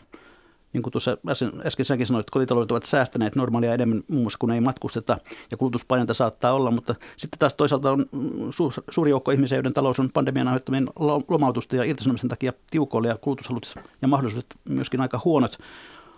niin 0.73 0.83
kuin 0.83 0.93
tuossa 0.93 1.17
äsken, 1.29 1.53
äsken 1.67 1.87
säkin 1.87 2.07
sanoit, 2.07 2.31
kotitaloudet 2.31 2.71
ovat 2.71 2.83
säästäneet 2.83 3.37
normaalia 3.37 3.75
enemmän 3.75 4.03
muun 4.09 4.23
muassa, 4.23 4.39
kun 4.39 4.51
ei 4.51 4.61
matkusteta 4.61 5.19
ja 5.51 5.57
kulutuspainetta 5.57 6.15
saattaa 6.15 6.53
olla, 6.53 6.71
mutta 6.71 6.95
sitten 7.17 7.39
taas 7.39 7.55
toisaalta 7.55 7.93
on 7.93 8.05
su, 8.51 8.73
suuri 8.91 9.11
joukko 9.11 9.31
ihmisiä, 9.31 9.59
joiden 9.59 9.73
talous 9.73 10.01
on 10.01 10.11
pandemian 10.11 10.49
aiheuttamien 10.49 10.89
lomautusten 11.29 11.79
ja 11.79 11.85
irtisanomisen 11.85 12.29
takia 12.29 12.53
tiukoille 12.71 13.09
ja 13.09 13.19
kulutushalut 13.21 13.75
ja 14.03 14.09
mahdollisuudet 14.09 14.55
myöskin 14.69 15.01
aika 15.01 15.21
huonot. 15.25 15.59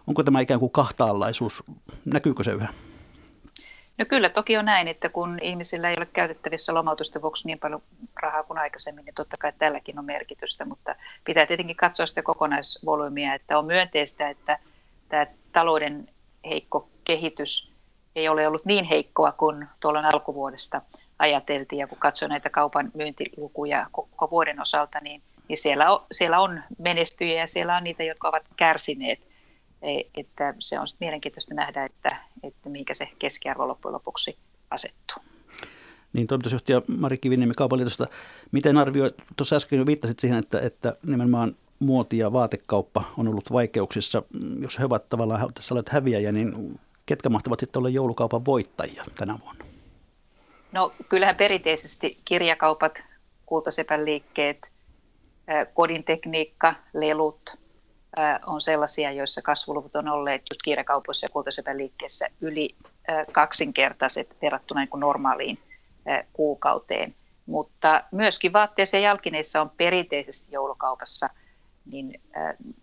Onko 0.06 0.22
tämä 0.22 0.40
ikään 0.40 0.60
kuin 0.60 0.72
kahtaanlaisuus? 0.72 1.62
Näkyykö 2.04 2.44
se 2.44 2.52
yhä? 2.52 2.68
No 3.98 4.04
kyllä 4.04 4.28
toki 4.28 4.56
on 4.56 4.64
näin, 4.64 4.88
että 4.88 5.08
kun 5.08 5.38
ihmisillä 5.42 5.90
ei 5.90 5.96
ole 5.98 6.06
käytettävissä 6.06 6.74
lomautusten 6.74 7.22
vuoksi 7.22 7.46
niin 7.46 7.58
paljon 7.58 7.82
rahaa 8.22 8.42
kuin 8.42 8.58
aikaisemmin, 8.58 9.04
niin 9.04 9.14
totta 9.14 9.36
kai 9.36 9.52
tälläkin 9.58 9.98
on 9.98 10.04
merkitystä, 10.04 10.64
mutta 10.64 10.94
pitää 11.24 11.46
tietenkin 11.46 11.76
katsoa 11.76 12.06
sitä 12.06 12.22
kokonaisvolyymiä, 12.22 13.34
että 13.34 13.58
on 13.58 13.66
myönteistä, 13.66 14.28
että 14.28 14.58
tämä 15.08 15.26
talouden 15.52 16.08
heikko 16.48 16.88
kehitys 17.04 17.72
ei 18.16 18.28
ole 18.28 18.48
ollut 18.48 18.64
niin 18.64 18.84
heikkoa 18.84 19.32
kuin 19.32 19.66
tuolla 19.80 20.02
alkuvuodesta 20.12 20.82
ajateltiin, 21.18 21.78
ja 21.78 21.86
kun 21.86 21.98
katsoo 21.98 22.28
näitä 22.28 22.50
kaupan 22.50 22.90
myyntilukuja 22.94 23.86
koko 23.92 24.30
vuoden 24.30 24.60
osalta, 24.60 24.98
niin, 25.00 25.22
niin 25.48 25.56
siellä, 25.56 25.92
on, 25.92 26.06
siellä 26.12 26.40
on 26.40 26.62
menestyjiä 26.78 27.40
ja 27.40 27.46
siellä 27.46 27.76
on 27.76 27.84
niitä, 27.84 28.02
jotka 28.02 28.28
ovat 28.28 28.42
kärsineet– 28.56 29.20
että 30.14 30.54
se 30.58 30.80
on 30.80 30.86
mielenkiintoista 31.00 31.54
nähdä, 31.54 31.84
että, 31.84 32.16
että 32.42 32.68
mihinkä 32.68 32.94
se 32.94 33.08
keskiarvo 33.18 33.68
loppujen 33.68 33.94
lopuksi 33.94 34.38
asettuu. 34.70 35.22
Niin 36.12 36.26
toimitusjohtaja 36.26 36.82
Mari 36.98 37.18
Kiviniemi 37.18 37.54
Kaupaliitosta, 37.54 38.06
miten 38.52 38.76
arvioit, 38.76 39.14
tuossa 39.36 39.56
äsken 39.56 39.78
jo 39.78 39.86
viittasit 39.86 40.18
siihen, 40.18 40.38
että, 40.38 40.60
että 40.60 40.96
nimenomaan 41.06 41.52
muoti- 41.78 42.18
ja 42.18 42.32
vaatekauppa 42.32 43.04
on 43.18 43.28
ollut 43.28 43.52
vaikeuksissa. 43.52 44.22
Jos 44.60 44.78
he 44.78 44.84
ovat 44.84 45.08
tavallaan 45.08 45.54
tässä 45.54 45.74
olleet 45.74 45.88
häviäjä, 45.88 46.32
niin 46.32 46.80
ketkä 47.06 47.28
mahtavat 47.28 47.60
sitten 47.60 47.80
olla 47.80 47.88
joulukaupan 47.88 48.44
voittajia 48.44 49.04
tänä 49.18 49.38
vuonna? 49.44 49.64
No 50.72 50.92
kyllähän 51.08 51.36
perinteisesti 51.36 52.18
kirjakaupat, 52.24 53.02
kultasepän 53.46 54.04
liikkeet, 54.04 54.66
kodin 55.74 56.04
tekniikka, 56.04 56.74
lelut, 56.94 57.58
on 58.46 58.60
sellaisia, 58.60 59.12
joissa 59.12 59.42
kasvuluvut 59.42 59.96
on 59.96 60.08
olleet 60.08 60.42
just 60.50 60.62
kiirekaupoissa 60.64 61.24
ja 61.24 61.30
kultasepän 61.32 61.78
liikkeessä 61.78 62.28
yli 62.40 62.74
kaksinkertaiset 63.32 64.36
verrattuna 64.42 64.80
niin 64.80 64.88
kuin 64.88 65.00
normaaliin 65.00 65.58
kuukauteen. 66.32 67.14
Mutta 67.46 68.04
myöskin 68.10 68.52
vaatteissa 68.52 68.96
ja 68.96 69.02
jalkineissa 69.02 69.60
on 69.60 69.70
perinteisesti 69.76 70.52
joulukaupassa 70.52 71.30
niin, 71.92 72.20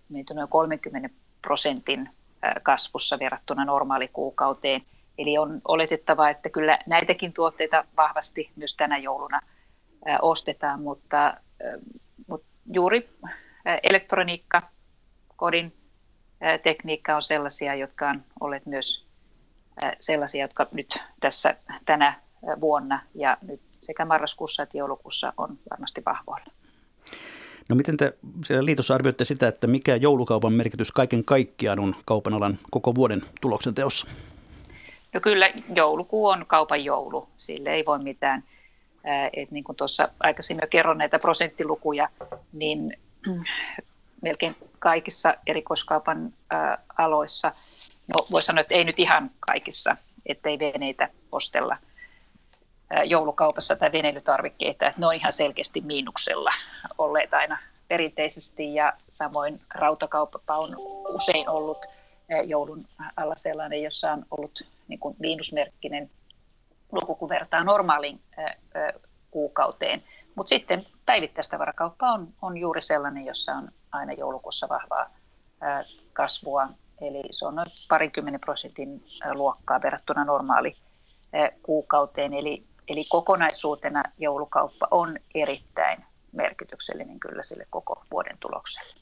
niin 0.10 0.26
noin 0.34 0.50
30 0.50 1.10
prosentin 1.42 2.10
kasvussa 2.64 3.20
verrattuna 3.20 3.66
normaalikuukauteen. 3.66 4.82
Eli 5.18 5.38
on 5.38 5.62
oletettava, 5.68 6.30
että 6.30 6.50
kyllä 6.50 6.80
näitäkin 6.86 7.34
tuotteita 7.34 7.86
vahvasti 7.98 8.52
myös 8.56 8.76
tänä 8.76 8.98
jouluna 8.98 9.42
ostetaan, 10.22 10.82
mutta, 10.82 11.38
mutta 12.28 12.48
juuri 12.72 13.10
elektroniikka, 13.84 14.62
kodin 15.36 15.74
tekniikka 16.64 17.16
on 17.16 17.24
sellaisia, 17.24 17.76
jotka 17.76 18.10
on 18.10 18.24
olleet 18.40 18.66
myös 18.66 19.06
sellaisia, 20.00 20.44
jotka 20.44 20.68
nyt 20.72 20.98
tässä 21.20 21.56
tänä 21.86 22.22
vuonna 22.62 23.02
ja 23.16 23.38
nyt 23.42 23.62
sekä 23.82 24.06
marraskuussa 24.06 24.64
että 24.64 24.78
joulukuussa 24.78 25.34
on 25.38 25.58
varmasti 25.70 26.02
vahvoilla. 26.06 26.54
No 27.70 27.76
miten 27.76 27.98
te 27.98 28.18
siellä 28.46 28.66
liitossa 28.66 28.96
arvioitte 28.96 29.26
sitä, 29.26 29.48
että 29.48 29.68
mikä 29.68 29.96
joulukaupan 29.96 30.54
merkitys 30.54 30.92
kaiken 30.92 31.26
kaikkiaan 31.26 31.80
on 31.80 31.96
kaupan 32.06 32.34
alan 32.34 32.60
koko 32.72 32.96
vuoden 32.96 33.22
tuloksen 33.42 33.74
teossa? 33.74 34.08
No 35.14 35.20
kyllä 35.20 35.50
joulukuu 35.76 36.28
on 36.28 36.46
kaupan 36.48 36.84
joulu, 36.84 37.30
sille 37.38 37.74
ei 37.74 37.86
voi 37.86 38.00
mitään. 38.00 38.44
Et 39.34 39.52
niin 39.52 39.64
kuin 39.64 39.76
tuossa 39.76 40.10
aikaisemmin 40.20 40.64
jo 40.64 40.68
kerron 40.68 40.98
näitä 40.98 41.20
prosenttilukuja, 41.20 42.10
niin 42.54 42.98
melkein 44.24 44.56
kaikissa 44.80 45.34
erikoiskaupan 45.48 46.34
aloissa. 46.98 47.52
No 48.08 48.26
voi 48.32 48.42
sanoa, 48.42 48.62
että 48.62 48.74
ei 48.74 48.84
nyt 48.84 49.00
ihan 49.00 49.32
kaikissa, 49.40 49.96
ettei 50.26 50.60
veneitä 50.60 51.10
ostella 51.32 51.78
joulukaupassa 53.06 53.76
tai 53.76 53.92
veneilytarvikkeita, 53.92 54.88
että 54.88 55.02
ne 55.02 55.08
on 55.08 55.14
ihan 55.14 55.34
selkeästi 55.34 55.82
miinuksella 55.82 56.52
olleet 56.98 57.34
aina 57.34 57.58
perinteisesti 57.88 58.74
ja 58.74 58.94
samoin 59.10 59.62
rautakauppa 59.76 60.58
on 60.58 60.76
usein 61.08 61.50
ollut 61.50 61.86
joulun 62.46 62.86
alla 63.16 63.36
sellainen, 63.36 63.84
jossa 63.84 64.12
on 64.12 64.26
ollut 64.32 64.62
niin 64.88 65.00
kuin 65.00 65.16
miinusmerkkinen 65.20 66.10
luku, 66.92 67.16
kun 67.16 67.30
vertaa 67.30 67.64
normaaliin 67.64 68.22
kuukauteen. 69.32 70.04
Mutta 70.36 70.50
sitten 70.50 70.86
päivittäistavarakauppa 71.06 72.12
on, 72.12 72.34
on 72.42 72.58
juuri 72.58 72.82
sellainen, 72.82 73.26
jossa 73.26 73.54
on 73.54 73.70
aina 73.92 74.14
joulukuussa 74.14 74.70
vahvaa 74.70 75.10
kasvua. 76.14 76.70
Eli 77.02 77.24
se 77.32 77.46
on 77.46 77.56
noin 77.56 77.68
parikymmenen 77.90 78.40
prosentin 78.40 79.06
luokkaa 79.34 79.82
verrattuna 79.82 80.26
normaali 80.26 80.76
kuukauteen. 81.64 82.34
Eli, 82.34 82.62
eli 82.88 83.04
kokonaisuutena 83.10 84.04
joulukauppa 84.18 84.88
on 84.92 85.18
erittäin 85.36 86.06
merkityksellinen 86.32 87.20
kyllä 87.20 87.44
sille 87.44 87.68
koko 87.70 88.04
vuoden 88.12 88.38
tulokselle. 88.40 88.94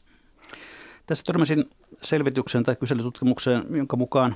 Tässä 1.05 1.23
törmäsin 1.23 1.69
selvitykseen 2.01 2.63
tai 2.63 2.75
kyselytutkimukseen, 2.75 3.63
jonka 3.69 3.97
mukaan 3.97 4.35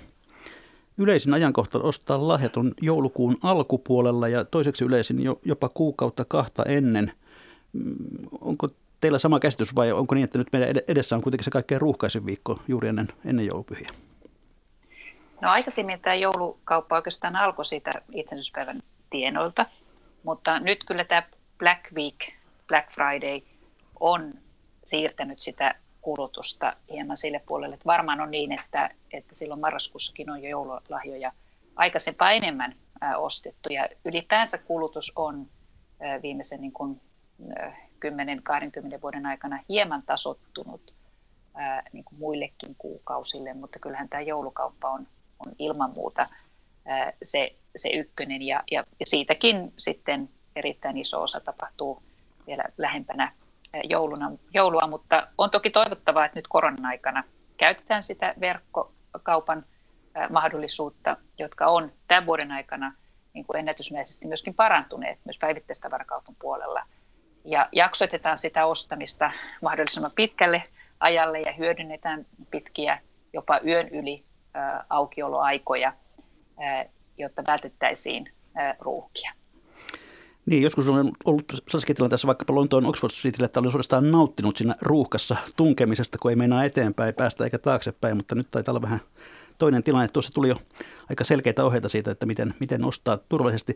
yleisin 0.98 1.34
ajankohta 1.34 1.80
ostaa 1.80 2.28
lahjat 2.28 2.58
on 2.58 2.72
joulukuun 2.82 3.38
alkupuolella 3.44 4.28
ja 4.28 4.46
toiseksi 4.46 4.86
yleisin 4.86 5.24
jo, 5.24 5.40
jopa 5.46 5.70
kuukautta 5.70 6.26
kahta 6.26 6.64
ennen. 6.64 7.12
Mm, 7.74 7.96
onko 8.42 8.70
teillä 9.02 9.20
sama 9.20 9.40
käsitys 9.40 9.76
vai 9.76 9.92
onko 9.92 10.16
niin, 10.16 10.24
että 10.24 10.38
nyt 10.38 10.48
meidän 10.52 10.70
edessä 10.88 11.16
on 11.16 11.22
kuitenkin 11.22 11.46
se 11.46 11.52
kaikkein 11.52 11.82
ruuhkaisin 11.82 12.26
viikko 12.26 12.60
juuri 12.68 12.88
ennen, 12.88 13.08
ennen 13.26 13.46
joulupyhiä? 13.46 13.90
No 15.42 15.50
aikaisemmin 15.50 16.00
tämä 16.00 16.16
joulukauppa 16.16 16.96
oikeastaan 16.96 17.36
alkoi 17.36 17.66
siitä 17.66 17.92
itsenäisyyspäivän 18.12 18.80
tienoilta, 19.10 19.66
mutta 20.24 20.60
nyt 20.60 20.84
kyllä 20.88 21.04
tämä 21.04 21.24
Black 21.58 21.92
Week, 21.94 22.16
Black 22.68 22.92
Friday 22.92 23.42
on 24.00 24.34
siirtänyt 24.84 25.40
sitä 25.40 25.76
kulutusta 26.06 26.76
hieman 26.92 27.18
sille 27.18 27.42
puolelle. 27.48 27.74
Että 27.74 27.86
varmaan 27.86 28.22
on 28.22 28.32
niin, 28.32 28.52
että, 28.52 28.90
että 29.14 29.36
silloin 29.36 29.60
marraskuussakin 29.60 30.30
on 30.30 30.44
jo 30.44 30.50
joululahjoja 30.50 31.32
aikaisempaa 31.76 32.32
enemmän 32.32 32.76
ostettu. 33.18 33.74
Ja 33.74 33.90
ylipäänsä 34.06 34.58
kulutus 34.58 35.12
on 35.16 35.48
viimeisen 36.22 36.62
niin 36.62 36.72
kuin, 36.72 37.02
10-20 37.42 39.02
vuoden 39.02 39.26
aikana 39.26 39.60
hieman 39.70 40.04
tasottunut 40.06 40.94
niin 41.94 42.04
kuin 42.04 42.20
muillekin 42.20 42.76
kuukausille, 42.78 43.54
mutta 43.54 43.80
kyllähän 43.80 44.10
tämä 44.10 44.22
joulukauppa 44.22 44.90
on, 44.90 45.08
on 45.46 45.52
ilman 45.60 45.94
muuta 45.96 46.30
se, 47.24 47.56
se 47.76 47.90
ykkönen. 47.90 48.42
Ja, 48.42 48.64
ja, 48.72 48.84
ja 49.00 49.06
siitäkin 49.06 49.74
sitten 49.78 50.30
erittäin 50.56 50.98
iso 50.98 51.22
osa 51.22 51.40
tapahtuu 51.40 52.04
vielä 52.48 52.64
lähempänä 52.78 53.32
jouluna, 53.84 54.32
joulua, 54.54 54.88
mutta 54.88 55.28
on 55.38 55.52
toki 55.52 55.70
toivottavaa, 55.70 56.26
että 56.26 56.38
nyt 56.38 56.48
koronan 56.48 56.86
aikana 56.86 57.24
käytetään 57.58 58.04
sitä 58.04 58.34
verkkokaupan 58.40 59.66
mahdollisuutta, 60.30 61.18
jotka 61.40 61.68
on 61.68 61.92
tämän 62.08 62.26
vuoden 62.26 62.52
aikana 62.52 62.94
niin 63.34 63.46
kuin 63.46 63.60
ennätysmäisesti 63.60 64.28
myöskin 64.28 64.54
parantuneet 64.54 65.20
myös 65.26 65.40
päivittäistavarakaupan 65.40 66.36
puolella. 66.42 66.84
Ja 67.46 67.70
jaksotetaan 67.72 68.38
sitä 68.38 68.66
ostamista 68.66 69.32
mahdollisimman 69.62 70.12
pitkälle 70.16 70.64
ajalle 71.00 71.42
ja 71.42 71.54
hyödynnetään 71.54 72.26
pitkiä 72.52 73.02
jopa 73.34 73.60
yön 73.66 73.88
yli 73.90 74.24
aukioloaikoja, 74.90 75.94
jotta 77.18 77.44
vältettäisiin 77.48 78.34
ruuhkia. 78.80 79.32
Niin, 80.46 80.64
joskus 80.64 80.90
on 80.90 81.12
ollut 81.26 81.46
sellaisessa 81.52 81.94
tilanteessa 81.94 82.28
vaikkapa 82.28 82.56
Lontoon 82.56 82.86
Oxford 82.86 83.14
Streetillä, 83.14 83.46
että 83.46 83.60
olen 83.60 83.72
suorastaan 83.72 84.12
nauttinut 84.12 84.58
siinä 84.58 84.76
ruuhkassa 84.82 85.36
tunkemisesta, 85.56 86.18
kun 86.18 86.32
ei 86.32 86.36
meinaa 86.36 86.64
eteenpäin 86.64 87.14
päästä 87.14 87.44
eikä 87.44 87.58
taaksepäin, 87.58 88.18
mutta 88.18 88.36
nyt 88.36 88.52
taitaa 88.52 88.72
olla 88.72 88.82
vähän 88.82 89.00
toinen 89.58 89.84
tilanne. 89.84 90.08
Tuossa 90.08 90.34
tuli 90.34 90.50
jo 90.50 90.58
aika 91.10 91.24
selkeitä 91.24 91.66
ohjeita 91.66 91.90
siitä, 91.90 92.12
että 92.12 92.26
miten, 92.26 92.54
miten 92.60 92.86
ostaa 92.86 93.18
turvallisesti. 93.18 93.76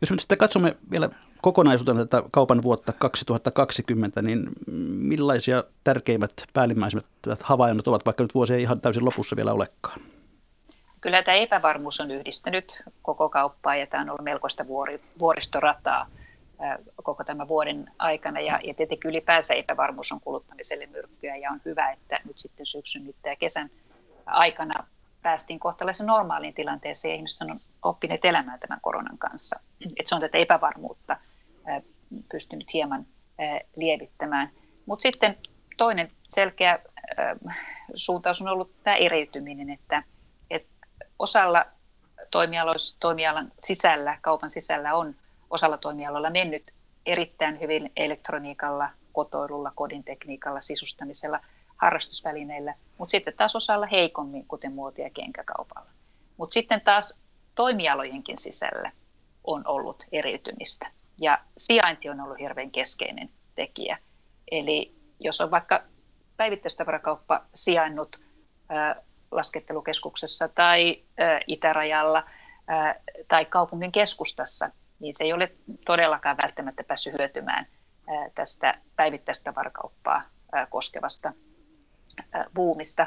Jos 0.00 0.10
me 0.10 0.14
nyt 0.14 0.20
sitten 0.20 0.38
katsomme 0.38 0.76
vielä 0.90 1.10
kokonaisuutena 1.42 2.06
tätä 2.06 2.22
kaupan 2.30 2.62
vuotta 2.62 2.92
2020, 2.92 4.22
niin 4.22 4.48
millaisia 4.88 5.64
tärkeimmät 5.84 6.32
päällimmäisimmät 6.52 7.06
havainnot 7.40 7.88
ovat, 7.88 8.06
vaikka 8.06 8.24
nyt 8.24 8.34
vuosi 8.34 8.54
ei 8.54 8.62
ihan 8.62 8.80
täysin 8.80 9.04
lopussa 9.04 9.36
vielä 9.36 9.52
olekaan? 9.52 10.00
Kyllä 11.04 11.22
tämä 11.22 11.36
epävarmuus 11.36 12.00
on 12.00 12.10
yhdistänyt 12.10 12.82
koko 13.02 13.28
kauppaa 13.28 13.76
ja 13.76 13.86
tämä 13.86 14.02
on 14.02 14.10
ollut 14.10 14.24
melkoista 14.24 14.66
vuori, 14.66 15.00
vuoristorataa 15.18 16.06
koko 17.02 17.24
tämän 17.24 17.48
vuoden 17.48 17.90
aikana. 17.98 18.40
Ja, 18.40 18.60
ja 18.62 18.74
tietenkin 18.74 19.08
ylipäänsä 19.08 19.54
epävarmuus 19.54 20.12
on 20.12 20.20
kuluttamiselle 20.20 20.86
myrkkyä 20.86 21.36
ja 21.36 21.50
on 21.50 21.60
hyvä, 21.64 21.90
että 21.90 22.20
nyt 22.26 22.38
sitten 22.38 22.66
syksyn 22.66 23.04
nyt 23.04 23.16
ja 23.24 23.36
kesän 23.36 23.70
aikana 24.26 24.86
päästiin 25.22 25.60
kohtalaisen 25.60 26.06
normaaliin 26.06 26.54
tilanteeseen 26.54 27.12
ja 27.12 27.16
ihmiset 27.16 27.40
on 27.42 27.60
oppineet 27.82 28.24
elämään 28.24 28.60
tämän 28.60 28.80
koronan 28.82 29.18
kanssa. 29.18 29.60
Et 29.96 30.06
se 30.06 30.14
on 30.14 30.20
tätä 30.20 30.38
epävarmuutta 30.38 31.16
pystynyt 32.32 32.72
hieman 32.72 33.06
lievittämään. 33.76 34.50
Mutta 34.86 35.02
sitten 35.02 35.36
toinen 35.76 36.10
selkeä 36.22 36.78
suuntaus 37.94 38.42
on 38.42 38.48
ollut 38.48 38.70
tämä 38.82 38.96
eriytyminen, 38.96 39.70
että 39.70 40.02
osalla 41.18 41.66
toimialan 43.00 43.52
sisällä, 43.60 44.18
kaupan 44.20 44.50
sisällä 44.50 44.94
on 44.94 45.14
osalla 45.50 45.78
toimialoilla 45.78 46.30
mennyt 46.30 46.70
erittäin 47.06 47.60
hyvin 47.60 47.92
elektroniikalla, 47.96 48.90
kotoilulla, 49.12 49.72
kodin 49.74 50.04
tekniikalla, 50.04 50.60
sisustamisella, 50.60 51.40
harrastusvälineillä, 51.76 52.74
mutta 52.98 53.10
sitten 53.10 53.34
taas 53.36 53.56
osalla 53.56 53.86
heikommin, 53.86 54.46
kuten 54.48 54.72
muoti- 54.72 55.02
ja 55.02 55.10
kenkäkaupalla. 55.10 55.90
Mutta 56.36 56.54
sitten 56.54 56.80
taas 56.80 57.20
toimialojenkin 57.54 58.38
sisällä 58.38 58.92
on 59.44 59.62
ollut 59.66 60.04
eriytymistä 60.12 60.90
ja 61.18 61.38
sijainti 61.56 62.08
on 62.08 62.20
ollut 62.20 62.38
hirveän 62.38 62.70
keskeinen 62.70 63.30
tekijä. 63.54 63.98
Eli 64.50 64.94
jos 65.20 65.40
on 65.40 65.50
vaikka 65.50 65.82
päivittäistavarakauppa 66.36 67.44
sijainnut 67.54 68.20
laskettelukeskuksessa 69.34 70.48
tai 70.48 71.02
itärajalla 71.46 72.24
tai 73.28 73.44
kaupungin 73.44 73.92
keskustassa, 73.92 74.70
niin 75.00 75.14
se 75.14 75.24
ei 75.24 75.32
ole 75.32 75.52
todellakaan 75.84 76.36
välttämättä 76.42 76.84
päässyt 76.84 77.18
hyötymään 77.18 77.66
tästä 78.34 78.78
päivittäistä 78.96 79.54
varkauppaa 79.54 80.22
koskevasta 80.70 81.32
buumista. 82.54 83.06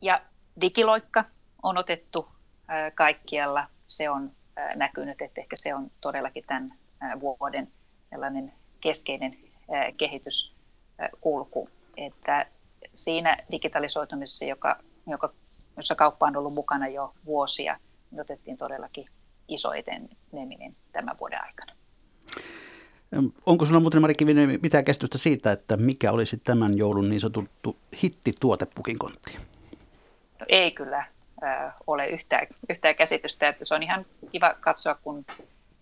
Ja 0.00 0.20
digiloikka 0.60 1.24
on 1.62 1.78
otettu 1.78 2.28
kaikkialla. 2.94 3.66
Se 3.86 4.10
on 4.10 4.32
näkynyt, 4.74 5.22
että 5.22 5.40
ehkä 5.40 5.56
se 5.56 5.74
on 5.74 5.90
todellakin 6.00 6.44
tämän 6.46 6.78
vuoden 7.20 7.72
sellainen 8.04 8.52
keskeinen 8.80 9.38
kehityskulku, 9.96 11.70
että 11.96 12.46
siinä 12.94 13.36
digitalisoitumisessa, 13.50 14.44
joka, 14.44 14.78
joka, 15.06 15.32
jossa 15.76 15.94
kauppa 15.94 16.26
on 16.26 16.36
ollut 16.36 16.54
mukana 16.54 16.88
jo 16.88 17.14
vuosia, 17.24 17.78
niin 18.10 18.20
otettiin 18.20 18.56
todellakin 18.56 19.08
iso 19.48 19.72
eteneminen 19.72 20.76
tämän 20.92 21.16
vuoden 21.20 21.42
aikana. 21.42 21.72
Onko 23.46 23.64
sinulla 23.64 23.80
muuten 23.80 24.00
Mari 24.00 24.14
Kivinen 24.14 24.58
mitään 24.62 24.84
käsitystä 24.84 25.18
siitä, 25.18 25.52
että 25.52 25.76
mikä 25.76 26.12
olisi 26.12 26.36
tämän 26.36 26.78
joulun 26.78 27.08
niin 27.10 27.20
sanottu 27.20 27.76
hittituote 28.02 28.66
pukin 28.74 28.98
konttiin? 28.98 29.40
No 30.40 30.46
ei 30.48 30.70
kyllä 30.70 30.98
äh, 30.98 31.74
ole 31.86 32.06
yhtään, 32.06 32.46
yhtään 32.70 32.94
käsitystä, 32.94 33.48
että 33.48 33.64
se 33.64 33.74
on 33.74 33.82
ihan 33.82 34.06
kiva 34.32 34.54
katsoa, 34.54 34.94
kun 34.94 35.24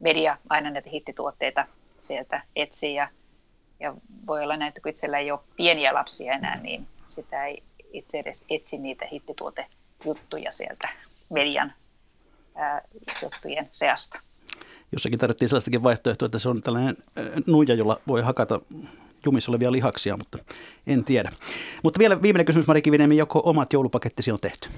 media 0.00 0.38
aina 0.48 0.70
näitä 0.70 0.90
hittituotteita 0.90 1.66
sieltä 1.98 2.42
etsii 2.56 2.94
ja, 2.94 3.08
ja 3.80 3.94
voi 4.26 4.42
olla 4.42 4.56
näin, 4.56 4.68
että 4.68 4.80
kun 4.80 4.90
itsellä 4.90 5.18
ei 5.18 5.30
ole 5.30 5.40
pieniä 5.56 5.94
lapsia 5.94 6.32
enää, 6.32 6.60
niin 6.60 6.86
sitä 7.08 7.46
ei 7.46 7.62
itse 7.92 8.18
edes 8.18 8.44
etsi 8.50 8.78
niitä 8.78 9.06
hittituotejuttuja 9.12 10.52
sieltä 10.52 10.88
median 11.30 11.72
ää, 12.54 12.82
juttujen 13.22 13.68
seasta. 13.70 14.20
Jossakin 14.92 15.18
tarvittiin 15.18 15.48
sellaistakin 15.48 15.82
vaihtoehtoa, 15.82 16.26
että 16.26 16.38
se 16.38 16.48
on 16.48 16.62
tällainen 16.62 16.96
nuija, 17.46 17.74
jolla 17.74 18.00
voi 18.08 18.22
hakata 18.22 18.60
jumissa 19.24 19.50
olevia 19.52 19.72
lihaksia, 19.72 20.16
mutta 20.16 20.38
en 20.86 21.04
tiedä. 21.04 21.32
Mutta 21.82 21.98
vielä 21.98 22.22
viimeinen 22.22 22.46
kysymys, 22.46 22.66
Mari 22.66 22.82
Kiviniemi, 22.82 23.16
joko 23.16 23.42
omat 23.44 23.72
joulupakettisi 23.72 24.32
on 24.32 24.40
tehty? 24.40 24.68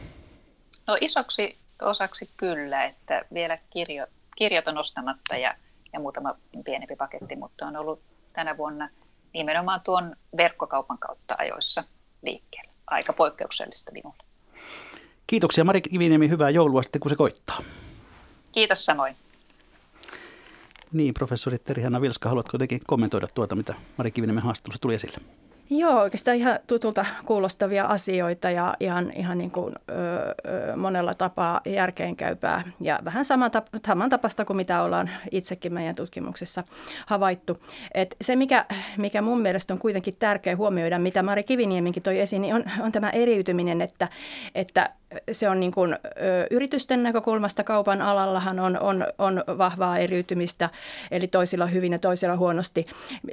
No 0.87 0.97
isoksi 1.01 1.59
osaksi 1.83 2.31
kyllä, 2.37 2.85
että 2.85 3.25
vielä 3.35 3.59
kirjo, 3.71 4.07
kirjat 4.37 4.69
on 4.69 4.79
ostamatta 4.79 5.37
ja, 5.37 5.55
ja 5.93 6.01
muutama 6.01 6.35
pienempi 6.65 6.97
paketti, 6.97 7.37
mutta 7.37 7.67
on 7.67 7.77
ollut 7.77 8.01
tänä 8.33 8.57
vuonna 8.57 8.89
nimenomaan 9.35 9.81
tuon 9.81 10.17
verkkokaupan 10.37 10.99
kautta 10.99 11.35
ajoissa 11.39 11.85
liikkeelle. 12.27 12.71
Aika 12.87 13.12
poikkeuksellista 13.12 13.93
minulle. 13.93 14.23
Kiitoksia 15.27 15.65
Mari 15.65 15.81
Kiviniemi, 15.81 16.29
hyvää 16.29 16.51
joulua 16.51 16.83
sitten 16.83 17.01
kun 17.01 17.09
se 17.09 17.17
koittaa. 17.17 17.62
Kiitos 18.53 18.85
samoin. 18.85 19.17
Niin, 20.93 21.15
professori 21.15 21.59
Terhi-Hanna 21.59 22.01
Vilska, 22.01 22.29
haluatko 22.29 22.51
jotenkin 22.55 22.81
kommentoida 22.87 23.29
tuota, 23.35 23.55
mitä 23.55 23.75
Mari 23.97 24.11
Kiviniemen 24.11 24.45
haastattelussa 24.45 24.81
tuli 24.81 24.95
esille? 24.95 25.19
Joo, 25.71 26.01
oikeastaan 26.01 26.37
ihan 26.37 26.59
tutulta 26.67 27.07
kuulostavia 27.25 27.85
asioita 27.85 28.51
ja 28.51 28.75
ihan, 28.81 29.13
ihan 29.17 29.39
niin 29.39 29.51
kuin, 29.51 29.75
ö, 29.89 30.77
monella 30.77 31.15
tapaa 31.15 31.61
järkeenkäypää 31.67 32.63
ja 32.81 32.99
vähän 33.05 33.25
samantapasta 33.87 34.45
kuin 34.45 34.57
mitä 34.57 34.83
ollaan 34.83 35.11
itsekin 35.31 35.75
meidän 35.75 35.95
tutkimuksessa 35.95 36.65
havaittu. 37.07 37.59
Et 37.95 38.17
se, 38.21 38.37
mikä, 38.37 38.67
mikä 38.97 39.23
mun 39.23 39.41
mielestä 39.41 39.75
on 39.75 39.79
kuitenkin 39.79 40.17
tärkeä 40.19 40.57
huomioida, 40.57 40.99
mitä 40.99 41.23
Mari 41.23 41.43
Kivinieminkin 41.43 42.03
toi 42.03 42.21
esiin, 42.21 42.43
niin 42.43 42.55
on, 42.55 42.65
on 42.81 42.93
tämä 42.93 43.11
eriytyminen, 43.11 43.81
että, 43.81 44.09
että 44.55 44.91
se 45.33 45.49
on 45.49 45.61
niin 45.61 45.73
kuin, 45.73 45.92
ö, 45.92 45.99
yritysten 46.51 47.03
näkökulmasta 47.03 47.64
kaupan 47.64 48.03
alallahan 48.03 48.61
on, 48.61 48.79
on, 48.81 49.07
on 49.19 49.45
vahvaa 49.59 49.99
eriytymistä, 49.99 50.71
eli 51.11 51.29
toisilla 51.29 51.66
hyvin 51.66 51.92
ja 51.92 51.99
toisilla 51.99 52.37
huonosti, 52.37 52.87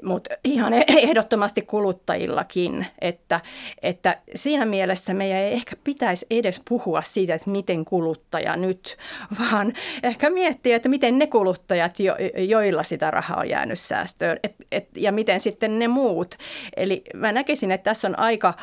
mutta 0.03 0.29
ihan 0.43 0.73
e-, 0.73 0.85
ehdottomasti 0.87 1.61
kuluttajillakin, 1.61 2.85
että, 3.01 3.41
että 3.81 4.17
siinä 4.35 4.65
mielessä 4.65 5.13
meidän 5.13 5.37
ei 5.39 5.53
ehkä 5.53 5.75
pitäisi 5.83 6.25
edes 6.29 6.61
puhua 6.69 7.01
siitä, 7.01 7.35
että 7.35 7.49
miten 7.49 7.85
kuluttaja 7.85 8.55
nyt, 8.55 8.97
vaan 9.39 9.73
ehkä 10.03 10.29
miettiä, 10.29 10.75
että 10.75 10.89
miten 10.89 11.19
ne 11.19 11.27
kuluttajat, 11.27 11.99
jo, 11.99 12.15
joilla 12.37 12.83
sitä 12.83 13.11
rahaa 13.11 13.39
on 13.39 13.49
jäänyt 13.49 13.79
säästöön, 13.79 14.39
et, 14.43 14.55
et, 14.71 14.87
ja 14.97 15.11
miten 15.11 15.41
sitten 15.41 15.79
ne 15.79 15.87
muut. 15.87 16.35
Eli 16.77 17.03
mä 17.13 17.31
näkisin, 17.31 17.71
että 17.71 17.89
tässä 17.89 18.07
on 18.07 18.19
aika 18.19 18.53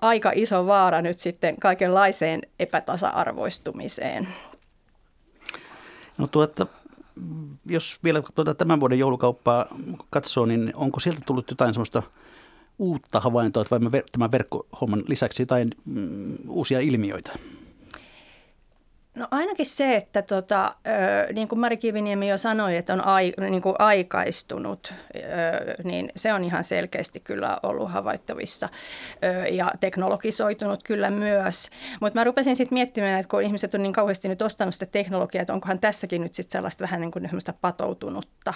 aika 0.00 0.32
iso 0.34 0.66
vaara 0.66 1.02
nyt 1.02 1.18
sitten 1.18 1.56
kaikenlaiseen 1.60 2.42
epätasa-arvoistumiseen. 2.58 4.28
No 6.18 6.26
tuota, 6.26 6.66
jos 7.66 7.98
vielä 8.04 8.22
tuota 8.34 8.54
tämän 8.54 8.80
vuoden 8.80 8.98
joulukauppaa 8.98 9.66
katsoo, 10.10 10.46
niin 10.46 10.72
onko 10.74 11.00
sieltä 11.00 11.20
tullut 11.26 11.50
jotain 11.50 11.74
sellaista 11.74 12.02
uutta 12.78 13.20
havaintoa, 13.20 13.64
vai 13.70 14.02
tämän 14.12 14.32
verkkohomman 14.32 15.02
lisäksi 15.06 15.42
jotain 15.42 15.70
mm, 15.84 16.36
uusia 16.48 16.80
ilmiöitä? 16.80 17.32
No 19.16 19.28
ainakin 19.30 19.66
se, 19.66 19.96
että 19.96 20.22
tota, 20.22 20.74
niin 21.32 21.48
kuin 21.48 21.58
Mari 21.58 21.76
Kiviniemi 21.76 22.28
jo 22.28 22.38
sanoi, 22.38 22.76
että 22.76 22.92
on 22.92 23.06
ai, 23.06 23.32
niin 23.50 23.62
kuin 23.62 23.76
aikaistunut, 23.78 24.94
niin 25.84 26.12
se 26.16 26.32
on 26.32 26.44
ihan 26.44 26.64
selkeästi 26.64 27.20
kyllä 27.20 27.58
ollut 27.62 27.92
havaittavissa 27.92 28.68
ja 29.50 29.72
teknologisoitunut 29.80 30.82
kyllä 30.82 31.10
myös. 31.10 31.70
Mutta 32.00 32.20
mä 32.20 32.24
rupesin 32.24 32.56
sitten 32.56 32.76
miettimään, 32.76 33.20
että 33.20 33.30
kun 33.30 33.42
ihmiset 33.42 33.74
on 33.74 33.82
niin 33.82 33.92
kauheasti 33.92 34.28
nyt 34.28 34.42
ostanut 34.42 34.74
sitä 34.74 34.86
teknologiaa, 34.86 35.42
että 35.42 35.52
onkohan 35.52 35.78
tässäkin 35.78 36.22
nyt 36.22 36.34
sitten 36.34 36.52
sellaista 36.52 36.82
vähän 36.82 37.00
niin 37.00 37.10
kuin 37.10 37.28
patoutunutta, 37.60 38.54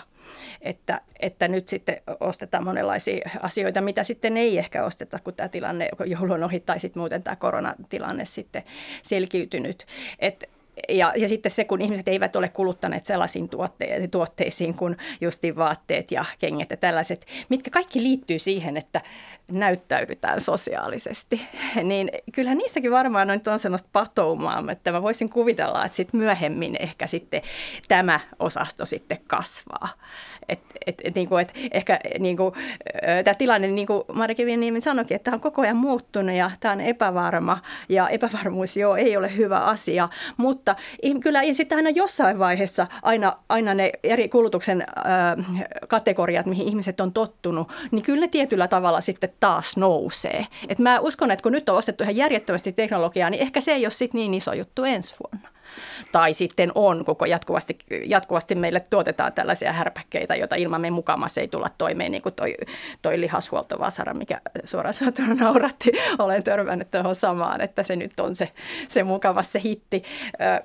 että, 0.60 1.00
että 1.20 1.48
nyt 1.48 1.68
sitten 1.68 2.02
ostetaan 2.20 2.64
monenlaisia 2.64 3.30
asioita, 3.42 3.80
mitä 3.80 4.04
sitten 4.04 4.36
ei 4.36 4.58
ehkä 4.58 4.84
osteta, 4.84 5.18
kun 5.24 5.34
tämä 5.34 5.48
tilanne, 5.48 5.88
joulu 6.06 6.32
on 6.32 6.44
ohi 6.44 6.60
tai 6.60 6.80
sitten 6.80 7.00
muuten 7.00 7.22
tämä 7.22 7.36
koronatilanne 7.36 8.24
sitten 8.24 8.62
selkiytynyt. 9.02 9.86
Että 10.18 10.46
ja, 10.88 11.12
ja 11.16 11.28
sitten 11.28 11.50
se, 11.50 11.64
kun 11.64 11.80
ihmiset 11.80 12.08
eivät 12.08 12.36
ole 12.36 12.48
kuluttaneet 12.48 13.04
sellaisiin 13.04 13.48
tuotte- 13.48 14.08
tuotteisiin 14.10 14.76
kuin 14.76 14.96
justiin 15.20 15.56
vaatteet 15.56 16.10
ja 16.10 16.24
kengät 16.38 16.70
ja 16.70 16.76
tällaiset, 16.76 17.26
mitkä 17.48 17.70
kaikki 17.70 18.02
liittyy 18.02 18.38
siihen, 18.38 18.76
että 18.76 19.00
näyttäydytään 19.48 20.40
sosiaalisesti, 20.40 21.40
niin 21.82 22.10
kyllähän 22.32 22.58
niissäkin 22.58 22.90
varmaan 22.90 23.28
nyt 23.28 23.46
on 23.46 23.58
sellaista 23.58 23.88
patoumaa, 23.92 24.64
että 24.72 24.92
mä 24.92 25.02
voisin 25.02 25.30
kuvitella, 25.30 25.84
että 25.84 25.96
sitten 25.96 26.20
myöhemmin 26.20 26.76
ehkä 26.80 27.06
sitten 27.06 27.42
tämä 27.88 28.20
osasto 28.38 28.86
sitten 28.86 29.18
kasvaa. 29.26 29.88
Et, 30.50 30.60
et, 30.86 31.00
et, 31.04 31.14
niin 31.14 31.28
kuin, 31.28 31.42
et 31.42 31.52
ehkä 31.70 32.00
niin 32.18 32.36
kuin, 32.36 32.54
tämä 33.24 33.34
tilanne, 33.34 33.68
niin 33.68 33.86
kuin 33.86 34.02
Mari 34.12 34.34
Kiviniemi 34.34 34.80
sanoikin, 34.80 35.14
että 35.14 35.24
tämä 35.24 35.34
on 35.34 35.40
koko 35.40 35.62
ajan 35.62 35.76
muuttunut 35.76 36.36
ja 36.36 36.50
tämä 36.60 36.72
on 36.72 36.80
epävarma. 36.80 37.58
Ja 37.88 38.08
epävarmuus 38.08 38.76
joo 38.76 38.96
ei 38.96 39.16
ole 39.16 39.36
hyvä 39.36 39.58
asia, 39.58 40.08
mutta 40.36 40.76
kyllä 41.22 41.40
sitten 41.52 41.78
aina 41.78 41.90
jossain 41.90 42.38
vaiheessa 42.38 42.86
aina, 43.02 43.36
aina 43.48 43.74
ne 43.74 43.92
eri 44.02 44.28
kulutuksen 44.28 44.82
äh, 44.82 45.66
kategoriat, 45.88 46.46
mihin 46.46 46.68
ihmiset 46.68 47.00
on 47.00 47.12
tottunut, 47.12 47.72
niin 47.90 48.02
kyllä 48.02 48.20
ne 48.20 48.28
tietyllä 48.28 48.68
tavalla 48.68 49.00
sitten 49.00 49.30
taas 49.40 49.76
nousee. 49.76 50.46
Et 50.68 50.78
mä 50.78 51.00
uskon, 51.00 51.30
että 51.30 51.42
kun 51.42 51.52
nyt 51.52 51.68
on 51.68 51.76
ostettu 51.76 52.04
ihan 52.04 52.16
järjettömästi 52.16 52.72
teknologiaa, 52.72 53.30
niin 53.30 53.42
ehkä 53.42 53.60
se 53.60 53.72
ei 53.72 53.84
ole 53.84 53.90
sitten 53.90 54.18
niin 54.18 54.34
iso 54.34 54.52
juttu 54.52 54.84
ensi 54.84 55.14
vuonna 55.22 55.49
tai 56.12 56.34
sitten 56.34 56.72
on 56.74 57.04
koko 57.04 57.24
jatkuvasti, 57.24 57.78
jatkuvasti 58.06 58.54
meille 58.54 58.80
tuotetaan 58.90 59.32
tällaisia 59.32 59.72
härpäkkeitä, 59.72 60.36
joita 60.36 60.56
ilman 60.56 60.80
me 60.80 60.90
mukamassa 60.90 61.40
ei 61.40 61.48
tulla 61.48 61.68
toimeen, 61.78 62.12
niin 62.12 62.22
kuin 62.22 62.34
toi, 62.34 62.54
toi 63.02 63.20
lihashuoltovasara, 63.20 64.14
mikä 64.14 64.40
suoraan 64.64 64.94
sanottuna 64.94 65.34
nauratti. 65.34 65.92
Olen 66.18 66.42
törmännyt 66.42 66.90
tuohon 66.90 67.14
samaan, 67.14 67.60
että 67.60 67.82
se 67.82 67.96
nyt 67.96 68.20
on 68.20 68.34
se, 68.34 68.48
se 68.88 69.02
mukava 69.02 69.42
se 69.42 69.60
hitti. 69.64 70.02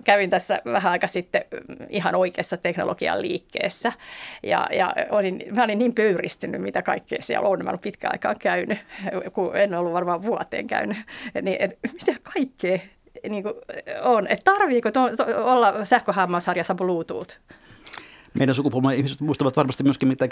Kävin 0.04 0.30
tässä 0.30 0.62
vähän 0.66 0.92
aika 0.92 1.08
sitten 1.08 1.46
ihan 1.90 2.16
oikeassa 2.16 2.58
teknologian 2.58 3.22
liikkeessä 3.22 3.92
ja, 4.44 4.68
ja 4.72 4.94
olin, 5.10 5.44
mä 5.52 5.64
olin 5.64 5.80
niin 5.80 5.96
pöyristynyt, 5.96 6.62
mitä 6.62 6.82
kaikkea 6.82 7.22
siellä 7.22 7.50
on. 7.50 7.64
Mä 7.64 7.70
olen 7.70 7.80
pitkään 7.80 8.14
aikaan 8.14 8.36
käynyt, 8.40 8.80
kun 9.34 9.56
en 9.56 9.74
ollut 9.74 9.94
varmaan 9.94 10.24
vuoteen 10.24 10.68
käynyt, 10.68 10.98
niin 11.42 11.58
et, 11.60 11.80
mitä 11.94 12.20
kaikkea 12.34 12.80
niin 13.30 13.44
kuin 13.44 13.56
on. 14.02 14.28
Että 14.28 14.52
tarviiko 14.52 14.92
to, 14.92 15.10
to, 15.18 15.26
olla 15.44 15.86
sähköhammasharjassa 15.86 16.76
Bluetooth? 16.76 17.38
Meidän 18.40 18.56
sukupolven 18.56 18.96
ihmiset 18.96 19.22
muistavat 19.22 19.58
varmasti 19.58 19.84
myöskin, 19.84 20.08
mitä 20.08 20.28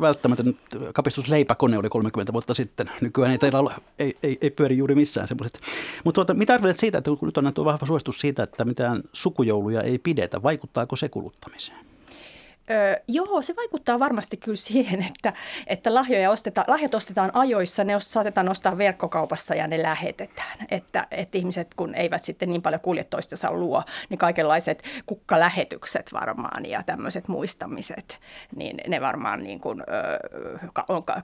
välttämätön 0.00 0.54
kapistusleipäkone 0.94 1.78
oli 1.78 1.88
30 1.88 2.32
vuotta 2.32 2.54
sitten. 2.54 2.90
Nykyään 3.00 3.32
ei, 3.32 3.38
teillä 3.38 3.58
ole, 3.58 3.72
ei, 3.98 4.16
ei, 4.22 4.38
ei 4.40 4.50
pyöri 4.50 4.76
juuri 4.76 4.94
missään 4.94 5.28
semmoiset. 5.28 5.60
Mutta 6.04 6.14
tuota, 6.14 6.34
mitä 6.34 6.54
arvelet 6.54 6.78
siitä, 6.78 6.98
että 6.98 7.10
kun 7.18 7.28
nyt 7.28 7.38
on 7.38 7.44
annettu 7.44 7.64
vahva 7.64 7.86
suositus 7.86 8.18
siitä, 8.20 8.42
että 8.42 8.64
mitään 8.64 9.00
sukujouluja 9.12 9.82
ei 9.82 9.98
pidetä, 9.98 10.42
vaikuttaako 10.42 10.96
se 10.96 11.08
kuluttamiseen? 11.08 11.93
Öö, 12.70 12.96
joo, 13.08 13.42
se 13.42 13.56
vaikuttaa 13.56 13.98
varmasti 13.98 14.36
kyllä 14.36 14.56
siihen, 14.56 15.02
että, 15.10 15.32
että 15.66 15.94
lahjoja 15.94 16.30
ostetaan, 16.30 16.64
lahjat 16.68 16.94
ostetaan 16.94 17.30
ajoissa, 17.34 17.84
ne 17.84 18.00
saatetaan 18.00 18.48
ostaa 18.48 18.78
verkkokaupassa 18.78 19.54
ja 19.54 19.66
ne 19.66 19.82
lähetetään. 19.82 20.58
Että, 20.70 21.06
että 21.10 21.38
ihmiset, 21.38 21.74
kun 21.74 21.94
eivät 21.94 22.22
sitten 22.22 22.50
niin 22.50 22.62
paljon 22.62 22.80
kulje 22.80 23.04
toistensa 23.04 23.52
luo, 23.52 23.82
niin 24.08 24.18
kaikenlaiset 24.18 24.82
kukkalähetykset 25.06 26.12
varmaan 26.12 26.66
ja 26.66 26.82
tämmöiset 26.82 27.28
muistamiset, 27.28 28.18
niin 28.56 28.76
ne 28.88 29.00
varmaan 29.00 29.42
niin 29.42 29.60
kuin, 29.60 29.82
öö, 29.88 30.18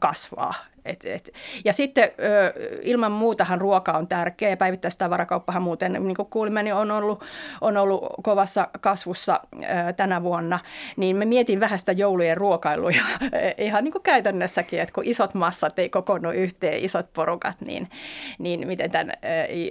kasvaa. 0.00 0.55
Et, 0.85 1.05
et. 1.05 1.31
Ja 1.64 1.73
sitten 1.73 2.05
ö, 2.05 2.53
ilman 2.83 3.12
muutahan 3.12 3.61
ruoka 3.61 3.93
on 3.93 4.09
tärkeä. 4.09 4.57
Päivittäistavarakauppahan 4.57 5.62
muuten, 5.62 5.93
niin 5.93 6.16
kuin 6.16 6.29
kuulimme, 6.31 6.62
niin 6.62 6.75
on 6.75 6.90
ollut, 6.90 7.25
on 7.61 7.77
ollut 7.77 8.05
kovassa 8.23 8.69
kasvussa 8.81 9.40
ö, 9.55 9.93
tänä 9.93 10.23
vuonna. 10.23 10.59
Niin 10.97 11.16
me 11.16 11.25
mietin 11.25 11.61
vähän 11.61 11.79
sitä 11.79 11.93
joulujen 11.93 12.37
ruokailuja 12.37 13.03
ihan 13.59 13.85
niin 13.85 13.93
kuin 13.93 14.03
käytännössäkin, 14.03 14.81
että 14.81 14.95
kun 14.95 15.05
isot 15.07 15.35
massat 15.35 15.79
ei 15.79 15.88
kokoonnu 15.88 16.31
yhteen, 16.31 16.85
isot 16.85 17.12
porukat, 17.12 17.61
niin, 17.61 17.88
niin 18.38 18.66
miten 18.66 18.90
tämän 18.90 19.12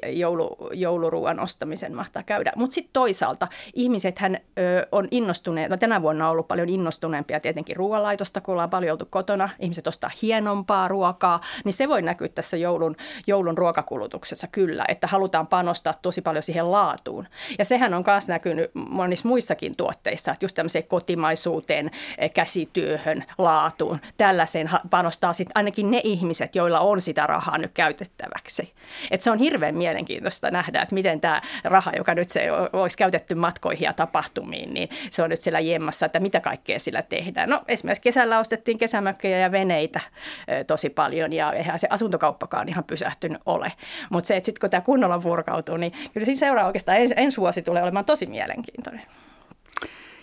joulu, 0.08 0.58
jouluruuan 0.74 1.39
ostamisen 1.39 1.95
mahtaa 1.95 2.24
käydä. 2.24 2.52
Mutta 2.56 2.74
sitten 2.74 2.93
toisaalta 2.93 3.48
ihmisethän 3.74 4.38
ö, 4.60 4.88
on 4.91 5.08
innostuneet, 5.12 5.69
no 5.69 5.78
tänä 5.78 6.02
vuonna 6.02 6.26
on 6.26 6.32
ollut 6.32 6.48
paljon 6.48 6.69
innostuneempia 6.69 7.39
tietenkin 7.39 7.76
ruoanlaitosta, 7.76 8.41
kun 8.41 8.52
ollaan 8.52 8.69
paljon 8.69 8.91
oltu 8.91 9.08
kotona. 9.10 9.50
Ihmiset 9.60 9.88
ostaa 9.88 10.12
hienompaa 10.22 10.88
ruokaa 10.88 10.98
ruokaa, 10.99 11.41
niin 11.65 11.73
se 11.73 11.88
voi 11.88 12.01
näkyä 12.01 12.27
tässä 12.27 12.57
joulun, 12.57 12.95
joulun 13.27 13.57
ruokakulutuksessa 13.57 14.47
kyllä, 14.47 14.85
että 14.88 15.07
halutaan 15.07 15.47
panostaa 15.47 15.93
tosi 16.01 16.21
paljon 16.21 16.43
siihen 16.43 16.71
laatuun. 16.71 17.27
Ja 17.59 17.65
sehän 17.65 17.93
on 17.93 18.03
myös 18.07 18.27
näkynyt 18.27 18.71
monissa 18.73 19.27
muissakin 19.27 19.75
tuotteissa, 19.77 20.31
että 20.31 20.45
just 20.45 20.55
tämmöiseen 20.55 20.83
kotimaisuuteen, 20.83 21.91
eh, 22.17 22.31
käsityöhön, 22.31 23.23
laatuun, 23.38 23.99
tällaiseen 24.17 24.69
panostaa 24.89 25.33
sitten 25.33 25.57
ainakin 25.57 25.91
ne 25.91 26.01
ihmiset, 26.03 26.55
joilla 26.55 26.79
on 26.79 27.01
sitä 27.01 27.27
rahaa 27.27 27.57
nyt 27.57 27.71
käytettäväksi. 27.73 28.73
Et 29.12 29.21
se 29.21 29.31
on 29.31 29.39
hirveän 29.39 29.75
mielenkiintoista 29.75 30.51
nähdä, 30.51 30.81
että 30.81 30.95
miten 30.95 31.21
tämä 31.21 31.41
raha, 31.63 31.91
joka 31.97 32.15
nyt 32.15 32.29
se 32.29 32.47
olisi 32.73 32.97
käytetty 32.97 33.35
matkoihin 33.35 33.85
ja 33.85 33.93
tapahtumiin, 33.93 34.73
niin 34.73 34.89
se 35.09 35.23
on 35.23 35.29
nyt 35.29 35.39
siellä 35.39 35.59
jemmassa, 35.59 36.05
että 36.05 36.19
mitä 36.19 36.39
kaikkea 36.39 36.79
sillä 36.79 37.01
tehdään. 37.01 37.49
No 37.49 37.62
esimerkiksi 37.67 38.01
kesällä 38.01 38.39
ostettiin 38.39 38.77
kesämökkejä 38.77 39.38
ja 39.38 39.51
veneitä 39.51 39.99
eh, 40.47 40.65
tosi 40.65 40.88
tosi 40.89 40.95
paljon 40.95 41.34
ja 41.34 41.54
eihän 41.54 41.80
se 41.80 41.88
asuntokauppakaan 41.89 42.69
ihan 42.69 42.84
pysähtynyt 42.84 43.41
ole. 43.45 43.71
Mutta 44.10 44.28
se, 44.28 44.38
että 44.38 44.45
sitten 44.45 44.62
kun 44.62 44.69
tämä 44.69 44.82
kunnolla 44.82 45.19
purkautuu, 45.19 45.78
niin 45.78 45.91
kyllä 46.13 46.25
siinä 46.25 46.39
seuraa 46.39 46.65
oikeastaan 46.65 46.97
ens, 46.97 47.13
ensi 47.15 47.38
vuosi 47.38 47.62
tulee 47.62 47.84
olemaan 47.84 48.06
tosi 48.06 48.25
mielenkiintoinen. 48.25 49.02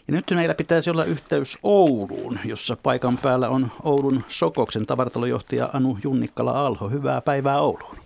Ja 0.09 0.13
nyt 0.13 0.25
meillä 0.35 0.55
pitäisi 0.55 0.91
olla 0.91 1.05
yhteys 1.05 1.59
Ouluun, 1.63 2.39
jossa 2.45 2.77
paikan 2.83 3.19
päällä 3.19 3.49
on 3.49 3.73
Oulun 3.83 4.23
Sokoksen 4.29 4.87
tavaratalojohtaja 4.87 5.71
Anu 5.73 5.99
Junnikkala-Alho. 6.03 6.89
Hyvää 6.89 7.21
päivää 7.21 7.61
Ouluun. 7.61 7.97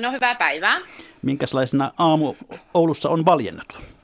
No 0.00 0.12
hyvää 0.12 0.34
päivää. 0.34 0.80
Minkälaisena 1.22 1.92
aamu 1.98 2.34
Oulussa 2.74 3.08
on 3.10 3.24
valjennut? 3.24 3.97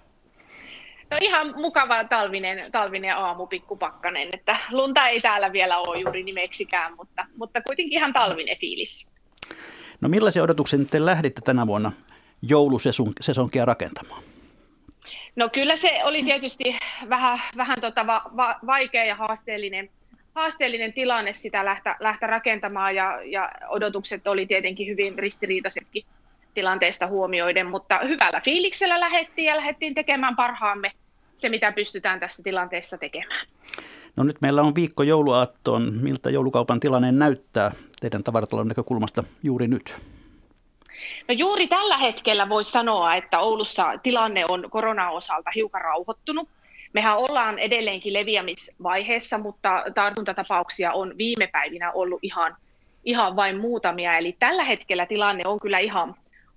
No 1.11 1.17
ihan 1.21 1.55
mukava 1.57 2.05
talvinen, 2.05 2.73
talvinen 2.73 3.17
aamu, 3.17 3.47
pikkupakkanen, 3.47 4.29
että 4.33 4.57
lunta 4.71 5.09
ei 5.09 5.21
täällä 5.21 5.53
vielä 5.53 5.79
ole 5.79 6.01
juuri 6.01 6.23
nimeksikään, 6.23 6.97
mutta, 6.97 7.27
mutta 7.37 7.63
kuitenkin 7.63 7.99
ihan 7.99 8.13
talvinen 8.13 8.57
fiilis. 8.59 9.09
No 10.01 10.09
millaisia 10.09 10.43
odotuksia 10.43 10.79
te 10.91 11.05
lähditte 11.05 11.41
tänä 11.41 11.67
vuonna 11.67 11.93
joulusesonkia 12.43 13.65
rakentamaan? 13.65 14.23
No 15.37 15.49
kyllä 15.49 15.77
se 15.77 16.01
oli 16.05 16.23
tietysti 16.23 16.79
vähän, 17.09 17.41
vähän 17.57 17.81
tota 17.81 18.07
va, 18.07 18.23
va, 18.37 18.57
vaikea 18.67 19.05
ja 19.05 19.15
haasteellinen, 19.15 19.91
haasteellinen 20.35 20.93
tilanne 20.93 21.33
sitä 21.33 21.65
lähteä, 21.65 21.97
lähteä 22.01 22.29
rakentamaan 22.29 22.95
ja, 22.95 23.23
ja 23.25 23.53
odotukset 23.69 24.27
oli 24.27 24.47
tietenkin 24.47 24.87
hyvin 24.87 25.19
ristiriitaisetkin 25.19 26.05
tilanteesta 26.55 27.07
huomioiden, 27.07 27.67
mutta 27.67 27.99
hyvällä 27.99 28.41
fiiliksellä 28.41 29.01
lähettiin 29.01 29.47
ja 29.47 29.57
lähdettiin 29.57 29.95
tekemään 29.95 30.37
parhaamme 30.37 30.93
se, 31.35 31.49
mitä 31.49 31.73
pystytään 31.73 32.21
tässä 32.21 32.43
tilanteessa 32.43 32.99
tekemään. 32.99 33.47
No 34.17 34.25
nyt 34.25 34.37
meillä 34.41 34.63
on 34.63 34.75
viikko 34.75 35.03
jouluaattoon. 35.03 35.93
Miltä 36.03 36.31
joulukaupan 36.31 36.81
tilanne 36.81 37.13
näyttää 37.13 37.71
teidän 38.01 38.25
tavaratalon 38.25 38.69
näkökulmasta 38.69 39.25
juuri 39.43 39.69
nyt? 39.69 39.95
No 41.29 41.35
juuri 41.35 41.67
tällä 41.67 41.99
hetkellä 41.99 42.49
voisi 42.49 42.71
sanoa, 42.71 43.15
että 43.15 43.41
Oulussa 43.41 43.99
tilanne 44.03 44.45
on 44.49 44.71
koronaosalta 44.71 45.51
hiukan 45.55 45.81
rauhoittunut. 45.81 46.49
Mehän 46.93 47.19
ollaan 47.19 47.59
edelleenkin 47.59 48.13
leviämisvaiheessa, 48.13 49.39
mutta 49.39 49.85
tartuntatapauksia 49.95 50.93
on 50.93 51.15
viime 51.19 51.47
päivinä 51.47 51.93
ollut 51.93 52.19
ihan, 52.23 52.57
ihan 53.05 53.37
vain 53.37 53.61
muutamia. 53.61 54.19
Eli 54.19 54.37
tällä 54.39 54.65
hetkellä 54.65 55.07
tilanne 55.07 55.43
on 55.47 55.61
kyllä 55.61 55.79
ihan 55.79 56.15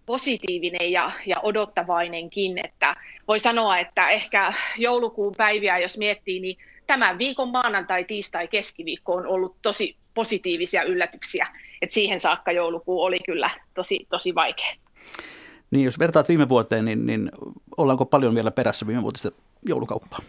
positiivinen 0.07 0.91
ja, 0.91 1.11
ja 1.25 1.35
odottavainenkin. 1.43 2.65
Että 2.65 2.95
voi 3.27 3.39
sanoa, 3.39 3.79
että 3.79 4.09
ehkä 4.09 4.53
joulukuun 4.77 5.33
päiviä, 5.37 5.77
jos 5.77 5.97
miettii, 5.97 6.39
niin 6.39 6.57
tämän 6.87 7.17
viikon 7.17 7.49
maanantai, 7.49 8.03
tiistai, 8.03 8.47
keskiviikko 8.47 9.13
on 9.13 9.27
ollut 9.27 9.55
tosi 9.61 9.95
positiivisia 10.13 10.83
yllätyksiä. 10.83 11.47
Et 11.81 11.91
siihen 11.91 12.19
saakka 12.19 12.51
joulukuu 12.51 13.03
oli 13.03 13.17
kyllä 13.25 13.49
tosi, 13.73 14.07
tosi 14.09 14.35
vaikea. 14.35 14.75
Niin, 15.71 15.85
jos 15.85 15.99
vertaat 15.99 16.29
viime 16.29 16.49
vuoteen, 16.49 16.85
niin, 16.85 17.05
niin 17.05 17.31
ollaanko 17.77 18.05
paljon 18.05 18.35
vielä 18.35 18.51
perässä 18.51 18.87
viime 18.87 19.01
vuotista 19.01 19.31
joulukauppaa? 19.65 20.19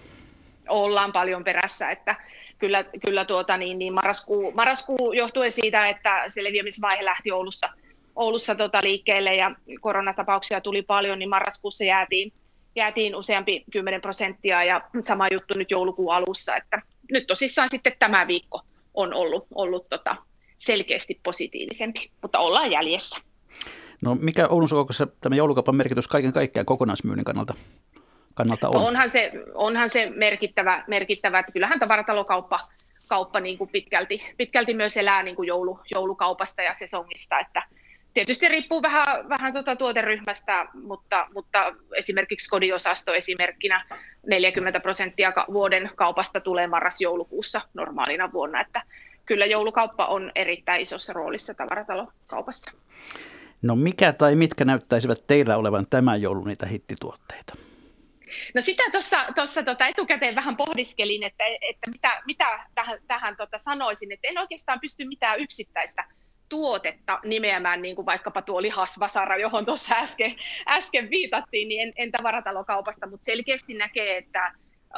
Ollaan 0.69 1.13
paljon 1.13 1.45
perässä, 1.45 1.91
että 1.91 2.17
kyllä, 2.59 2.85
kyllä 3.07 3.25
tuota, 3.25 3.57
niin, 3.57 3.79
niin 3.79 3.93
marraskuu, 3.93 4.53
marraskuu 4.53 5.13
johtuen 5.13 5.53
siitä, 5.53 5.89
että 5.89 6.25
se 6.29 6.45
leviämisvaihe 6.45 7.05
lähti 7.05 7.33
Oulussa, 7.33 7.69
Oulussa 8.19 8.55
tota 8.55 8.79
liikkeelle 8.83 9.35
ja 9.35 9.51
koronatapauksia 9.81 10.61
tuli 10.61 10.83
paljon, 10.83 11.19
niin 11.19 11.29
marraskuussa 11.29 11.85
jäätiin, 11.85 12.33
jäätiin 12.77 13.17
useampi 13.17 13.65
10 13.71 14.01
prosenttia 14.01 14.65
ja 14.65 14.81
sama 14.99 15.29
juttu 15.33 15.55
nyt 15.57 15.71
joulukuun 15.71 16.15
alussa, 16.15 16.57
että 16.57 16.83
nyt 17.13 17.27
tosissaan 17.27 17.69
sitten 17.69 17.93
tämä 17.99 18.27
viikko 18.27 18.61
on 18.95 19.15
ollut, 19.15 19.47
ollut 19.55 19.89
tota, 19.89 20.17
selkeästi 20.59 21.21
positiivisempi, 21.23 22.11
mutta 22.23 22.39
ollaan 22.39 22.71
jäljessä. 22.71 23.17
No 24.03 24.15
mikä 24.15 24.49
Oulun 24.49 24.69
Sokokossa 24.69 25.07
tämä 25.21 25.37
joulukaupan 25.37 25.77
merkitys 25.77 26.09
kaiken 26.09 26.33
kaikkiaan 26.33 26.67
kokonaismyynnin 26.67 27.25
kannalta, 27.25 27.55
kannalta 28.35 28.69
on? 28.69 28.75
No 28.75 28.87
onhan 28.87 29.11
se, 29.11 29.33
onhan 29.55 29.91
se 29.91 30.11
merkittävä, 30.11 30.85
merkittävä, 30.87 31.39
että 31.39 31.53
kyllähän 31.53 31.81
tavaratalokauppa 31.81 32.61
kauppa 33.09 33.41
niin 33.41 33.59
kuin 33.59 33.71
pitkälti, 33.71 34.27
pitkälti 34.37 34.75
myös 34.75 34.97
elää 34.97 35.23
niin 35.23 35.37
kuin 35.37 35.47
joulu, 35.47 35.81
joulukaupasta 35.95 36.63
ja 36.63 36.75
sesongista, 36.75 37.41
että 37.41 37.63
tietysti 38.19 38.49
riippuu 38.49 38.83
vähän, 38.83 39.29
vähän 39.29 39.53
tuota 39.53 39.77
tuoteryhmästä, 39.77 40.67
mutta, 40.83 41.27
mutta 41.35 41.75
esimerkiksi 41.97 42.49
kodiosasto 42.49 43.15
esimerkkinä 43.15 43.85
40 44.27 44.81
prosenttia 44.81 45.33
vuoden 45.53 45.91
kaupasta 45.95 46.41
tulee 46.41 46.67
marras-joulukuussa 46.67 47.61
normaalina 47.75 48.33
vuonna, 48.33 48.61
että 48.61 48.83
kyllä 49.27 49.47
joulukauppa 49.47 50.07
on 50.07 50.33
erittäin 50.35 50.81
isossa 50.81 51.13
roolissa 51.13 51.55
tavaratalokaupassa. 51.55 52.71
No 53.63 53.77
mikä 53.77 54.13
tai 54.13 54.35
mitkä 54.35 54.65
näyttäisivät 54.65 55.27
teillä 55.27 55.57
olevan 55.57 55.87
tämän 55.91 56.23
joulun 56.23 56.47
niitä 56.47 56.67
hittituotteita? 56.67 57.57
No 58.55 58.61
sitä 58.61 58.83
tuossa 59.35 59.63
tota 59.63 59.87
etukäteen 59.87 60.35
vähän 60.35 60.57
pohdiskelin, 60.57 61.27
että, 61.27 61.45
että 61.47 61.91
mitä, 61.91 62.23
mitä 62.27 62.65
tähän, 62.75 62.99
tähän 63.07 63.37
tota 63.37 63.59
sanoisin, 63.59 64.13
että 64.13 64.29
en 64.29 64.39
oikeastaan 64.39 64.81
pysty 64.81 65.05
mitään 65.05 65.41
yksittäistä 65.41 66.05
tuotetta 66.49 67.19
nimeämään, 67.25 67.83
niin 67.83 67.97
kuin 67.97 68.07
vaikkapa 68.07 68.43
tuo 68.43 68.63
lihasvasara, 68.63 69.37
johon 69.37 69.65
tuossa 69.67 69.95
äsken, 69.95 70.37
äsken 70.69 71.11
viitattiin, 71.11 71.69
niin 71.69 71.81
en, 71.81 71.93
en 71.97 72.13
tavaratalokaupasta, 72.13 73.07
mutta 73.07 73.25
selkeästi 73.25 73.75
näkee, 73.75 74.17
että 74.17 74.53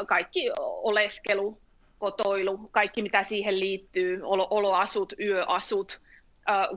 kaikki 0.07 0.51
oleskelu, 0.83 1.59
kotoilu, 1.99 2.59
kaikki 2.59 3.03
mitä 3.03 3.23
siihen 3.23 3.61
liittyy, 3.61 4.21
olo, 4.23 4.47
oloasut, 4.51 5.13
yöasut, 5.21 6.01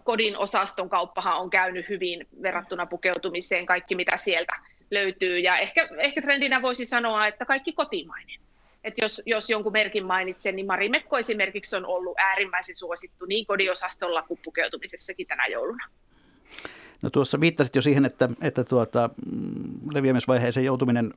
kodin 0.03 0.37
osaston 0.37 0.89
kauppahan 0.89 1.37
on 1.37 1.49
käynyt 1.49 1.89
hyvin 1.89 2.27
verrattuna 2.41 2.85
pukeutumiseen, 2.85 3.65
kaikki 3.65 3.95
mitä 3.95 4.17
sieltä 4.17 4.55
löytyy. 4.91 5.39
Ja 5.39 5.57
ehkä, 5.57 5.89
ehkä 5.97 6.21
trendinä 6.21 6.61
voisi 6.61 6.85
sanoa, 6.85 7.27
että 7.27 7.45
kaikki 7.45 7.73
kotimainen. 7.73 8.39
Et 8.83 8.93
jos, 9.01 9.21
jos 9.25 9.49
jonkun 9.49 9.71
merkin 9.71 10.05
mainitsen, 10.05 10.55
niin 10.55 10.65
Marimekko 10.65 11.17
esimerkiksi 11.17 11.75
on 11.75 11.85
ollut 11.85 12.17
äärimmäisen 12.17 12.75
suosittu 12.75 13.25
niin 13.25 13.45
kodiosastolla 13.45 14.21
kuin 14.21 14.39
pukeutumisessakin 14.43 15.27
tänä 15.27 15.47
jouluna. 15.47 15.87
No 17.01 17.09
tuossa 17.09 17.39
viittasit 17.39 17.75
jo 17.75 17.81
siihen, 17.81 18.05
että, 18.05 18.29
että 18.41 18.63
tuota, 18.63 19.09
mm, 19.31 19.93
leviämisvaiheeseen 19.93 20.65
joutuminen 20.65 21.13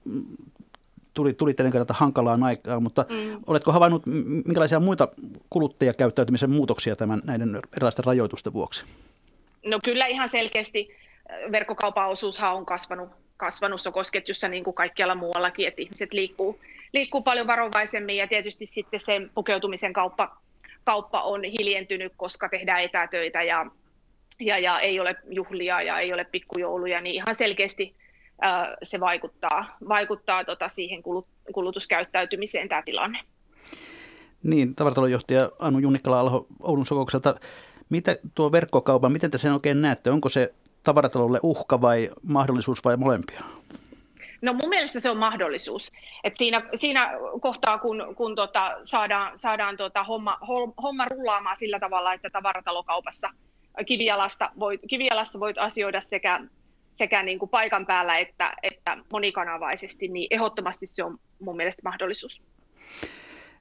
tuli, 1.14 1.32
tuli 1.32 1.54
teidän 1.54 1.72
kannalta 1.72 1.94
hankalaan 1.94 2.42
aikaan, 2.42 2.82
mutta 2.82 3.06
mm. 3.08 3.40
oletko 3.46 3.72
havainnut, 3.72 4.02
minkälaisia 4.46 4.80
muita 4.80 5.08
kuluttajakäyttäytymisen 5.50 6.50
muutoksia 6.50 6.96
tämän 6.96 7.20
näiden 7.26 7.60
erilaisten 7.76 8.04
rajoitusten 8.04 8.52
vuoksi? 8.52 8.84
No 9.66 9.80
kyllä 9.84 10.06
ihan 10.06 10.28
selkeästi 10.28 10.88
äh, 11.30 11.52
verkkokaupan 11.52 12.08
osuushan 12.08 12.54
on 12.54 12.66
kasvanut, 12.66 13.08
kasvanut 13.36 13.80
sokosketjussa 13.80 14.48
niin 14.48 14.64
kuin 14.64 14.74
kaikkialla 14.74 15.14
muuallakin, 15.14 15.68
että 15.68 15.82
ihmiset 15.82 16.12
liikkuu, 16.12 16.60
liikkuu 16.96 17.22
paljon 17.22 17.46
varovaisemmin 17.46 18.16
ja 18.16 18.26
tietysti 18.26 18.66
sitten 18.66 19.00
sen 19.00 19.30
pukeutumisen 19.34 19.92
kauppa, 19.92 20.36
kauppa 20.84 21.22
on 21.22 21.44
hiljentynyt, 21.44 22.12
koska 22.16 22.48
tehdään 22.48 22.82
etätöitä 22.82 23.42
ja, 23.42 23.66
ja, 24.40 24.58
ja 24.58 24.80
ei 24.80 25.00
ole 25.00 25.16
juhlia 25.30 25.82
ja 25.82 25.98
ei 25.98 26.12
ole 26.12 26.24
pikkujouluja, 26.24 27.00
niin 27.00 27.14
ihan 27.14 27.34
selkeästi 27.34 27.94
se 28.82 29.00
vaikuttaa, 29.00 29.76
vaikuttaa 29.88 30.44
tota 30.44 30.68
siihen 30.68 31.02
kulutuskäyttäytymiseen 31.52 32.68
tämä 32.68 32.82
tilanne. 32.82 33.18
Niin, 34.42 34.74
tavaratalonjohtaja 34.74 35.50
Anu 35.58 35.78
Junnikkala 35.78 36.20
Alho 36.20 36.46
Oulun 36.62 36.86
Sokokselta. 36.86 37.34
Mitä 37.88 38.16
tuo 38.34 38.52
verkkokaupan, 38.52 39.12
miten 39.12 39.30
te 39.30 39.38
sen 39.38 39.52
oikein 39.52 39.82
näette? 39.82 40.10
Onko 40.10 40.28
se 40.28 40.54
tavaratalolle 40.82 41.40
uhka 41.42 41.80
vai 41.80 42.10
mahdollisuus 42.22 42.84
vai 42.84 42.96
molempia? 42.96 43.40
No 44.42 44.52
mun 44.52 44.68
mielestä 44.68 45.00
se 45.00 45.10
on 45.10 45.16
mahdollisuus. 45.16 45.92
Et 46.24 46.36
siinä, 46.36 46.62
siinä 46.74 47.12
kohtaa, 47.40 47.78
kun, 47.78 48.14
kun 48.16 48.34
tota, 48.34 48.76
saadaan, 48.82 49.38
saadaan 49.38 49.76
tota 49.76 50.04
homma, 50.04 50.38
homma 50.82 51.04
rullaamaan 51.04 51.56
sillä 51.56 51.80
tavalla, 51.80 52.12
että 52.12 52.30
tavaratalokaupassa 52.30 53.30
kivialasta 53.86 54.50
voit, 54.58 54.80
kivialassa 54.88 55.40
voit 55.40 55.58
asioida 55.58 56.00
sekä 56.00 56.40
sekä 56.96 57.22
niin 57.22 57.38
kuin 57.38 57.48
paikan 57.48 57.86
päällä 57.86 58.18
että, 58.18 58.54
että 58.62 58.98
monikanavaisesti, 59.12 60.08
niin 60.08 60.26
ehdottomasti 60.30 60.86
se 60.86 61.04
on 61.04 61.18
mun 61.40 61.56
mielestä 61.56 61.82
mahdollisuus. 61.84 62.42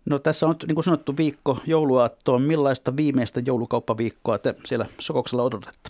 No 0.06 0.20
tässä 0.20 0.48
on 0.48 0.56
niin 0.68 0.76
kuin 0.76 0.84
sanottu 0.84 1.18
viikko 1.18 1.58
jouluaattoon. 1.68 2.42
Millaista 2.42 2.98
viimeistä 2.98 3.42
joulukauppaviikkoa 3.46 4.38
te 4.38 4.56
siellä 4.66 4.86
Sokoksella 5.00 5.44
odotatte? 5.44 5.90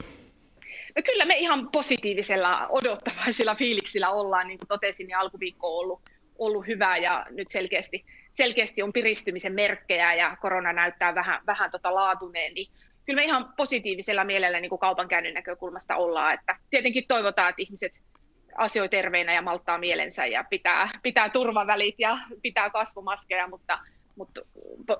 No 0.96 1.02
kyllä 1.06 1.26
me 1.26 1.36
ihan 1.36 1.70
positiivisella 1.72 2.68
odottavaisilla 2.68 3.56
fiiliksillä 3.56 4.10
ollaan, 4.10 4.48
niin 4.48 4.58
kuin 4.60 4.68
totesin, 4.68 5.08
niin 5.08 5.18
alkuviikko 5.18 5.78
on 5.78 5.80
ollut, 5.84 6.02
ollut 6.40 6.68
hyvä 6.68 6.98
ja 6.98 7.26
nyt 7.30 7.48
selkeästi, 7.52 8.06
selkeästi 8.32 8.82
on 8.82 8.94
piristymisen 8.94 9.54
merkkejä 9.54 10.14
ja 10.14 10.38
korona 10.42 10.74
näyttää 10.74 11.16
vähän, 11.16 11.42
vähän 11.48 11.72
tota 11.72 11.96
laatuneen, 11.96 12.54
niin 12.54 12.72
kyllä 13.06 13.22
me 13.22 13.24
ihan 13.24 13.54
positiivisella 13.58 14.24
mielellä 14.24 14.60
niin 14.60 14.70
kuin 14.70 14.80
kaupankäynnin 14.80 15.34
näkökulmasta 15.34 15.96
ollaan. 15.96 16.34
Että 16.34 16.56
tietenkin 16.70 17.08
toivotaan, 17.08 17.50
että 17.50 17.62
ihmiset 17.62 18.02
asioi 18.58 18.90
terveinä 18.90 19.34
ja 19.34 19.42
malttaa 19.42 19.78
mielensä 19.78 20.26
ja 20.26 20.44
pitää, 20.50 20.90
pitää 21.04 21.30
turvavälit 21.30 21.96
ja 21.98 22.18
pitää 22.42 22.70
kasvomaskeja, 22.70 23.48
mutta, 23.48 23.80
mutta 24.16 24.42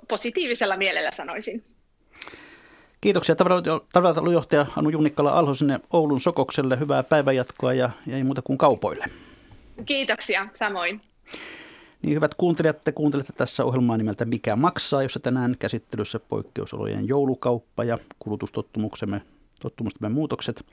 positiivisella 0.08 0.78
mielellä 0.78 1.12
sanoisin. 1.12 1.64
Kiitoksia 3.06 3.36
tavaratalojohtaja 3.94 4.66
Anu 4.76 4.90
Junnikkala 4.90 5.32
Alho 5.32 5.54
sinne 5.54 5.80
Oulun 5.94 6.22
Sokokselle. 6.22 6.80
Hyvää 6.80 7.04
päivänjatkoa 7.04 7.74
ja, 7.74 7.90
ja 8.08 8.18
ei 8.18 8.24
muuta 8.24 8.42
kuin 8.42 8.58
kaupoille. 8.58 9.06
Kiitoksia, 9.86 10.48
samoin. 10.54 11.02
Niin 12.02 12.16
hyvät 12.16 12.36
kuuntelijat, 12.36 12.84
te 12.84 12.92
kuuntelette 12.92 13.34
tässä 13.34 13.66
ohjelmaa 13.66 13.98
nimeltä 13.98 14.26
Mikä 14.26 14.56
maksaa, 14.56 15.04
jossa 15.04 15.20
tänään 15.20 15.56
käsittelyssä 15.60 16.20
poikkeusolojen 16.20 17.08
joulukauppa 17.08 17.84
ja 17.84 17.98
kulutustottumuksemme 18.20 19.22
tottumustamme 19.62 20.10
muutokset. 20.14 20.66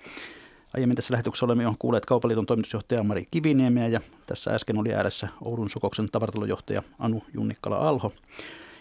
Aiemmin 0.75 0.97
tässä 0.97 1.13
lähetyksessä 1.13 1.47
olemme 1.47 1.63
jo 1.63 1.75
kuulleet 1.79 2.07
Kaupaliiton 2.07 2.47
toimitusjohtaja 2.47 3.03
Mari 3.03 3.29
Kiviniemeä 3.31 3.89
ja 3.89 4.01
tässä 4.27 4.55
äsken 4.55 4.79
oli 4.79 4.95
ääressä 4.95 5.29
Oulun 5.45 5.71
Sukoksen 5.71 6.09
tavaratalojohtaja 6.13 6.83
Anu 6.99 7.23
Junnikkala-Alho. 7.35 8.13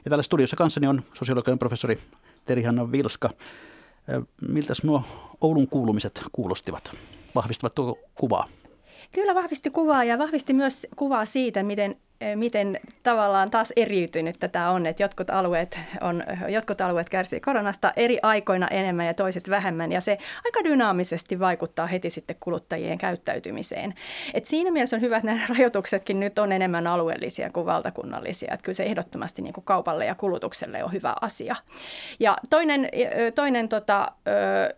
Ja 0.05 0.09
täällä 0.09 0.23
studiossa 0.23 0.55
kanssani 0.55 0.87
on 0.87 1.01
sosiologian 1.13 1.59
professori 1.59 1.99
Terihanna 2.45 2.91
Vilska. 2.91 3.29
Miltäs 4.49 4.83
nuo 4.83 5.03
Oulun 5.41 5.67
kuulumiset 5.67 6.23
kuulostivat? 6.31 6.91
Vahvistavat 7.35 7.73
kuvaa? 8.15 8.47
Kyllä 9.11 9.35
vahvisti 9.35 9.69
kuvaa 9.69 10.03
ja 10.03 10.17
vahvisti 10.17 10.53
myös 10.53 10.87
kuvaa 10.95 11.25
siitä, 11.25 11.63
miten 11.63 11.95
miten 12.35 12.79
tavallaan 13.03 13.51
taas 13.51 13.73
eriytynyt 13.75 14.39
tätä 14.39 14.69
on, 14.69 14.85
että 14.85 15.03
jotkut 15.03 15.29
alueet, 15.29 15.79
on, 16.01 16.23
jotkut 16.47 16.81
alueet 16.81 17.09
kärsii 17.09 17.39
koronasta 17.39 17.93
eri 17.95 18.19
aikoina 18.21 18.67
enemmän 18.67 19.05
ja 19.05 19.13
toiset 19.13 19.49
vähemmän, 19.49 19.91
ja 19.91 20.01
se 20.01 20.17
aika 20.45 20.63
dynaamisesti 20.63 21.39
vaikuttaa 21.39 21.87
heti 21.87 22.09
sitten 22.09 22.35
kuluttajien 22.39 22.97
käyttäytymiseen. 22.97 23.93
Et 24.33 24.45
siinä 24.45 24.71
mielessä 24.71 24.95
on 24.95 25.01
hyvä, 25.01 25.17
että 25.17 25.27
nämä 25.27 25.47
rajoituksetkin 25.57 26.19
nyt 26.19 26.39
on 26.39 26.51
enemmän 26.51 26.87
alueellisia 26.87 27.49
kuin 27.49 27.65
valtakunnallisia, 27.65 28.53
että 28.53 28.63
kyllä 28.63 28.75
se 28.75 28.83
ehdottomasti 28.83 29.41
niin 29.41 29.53
kuin 29.53 29.65
kaupalle 29.65 30.05
ja 30.05 30.15
kulutukselle 30.15 30.83
on 30.83 30.93
hyvä 30.93 31.13
asia. 31.21 31.55
Ja 32.19 32.37
toinen, 32.49 32.89
toinen 33.35 33.69
tota, 33.69 34.11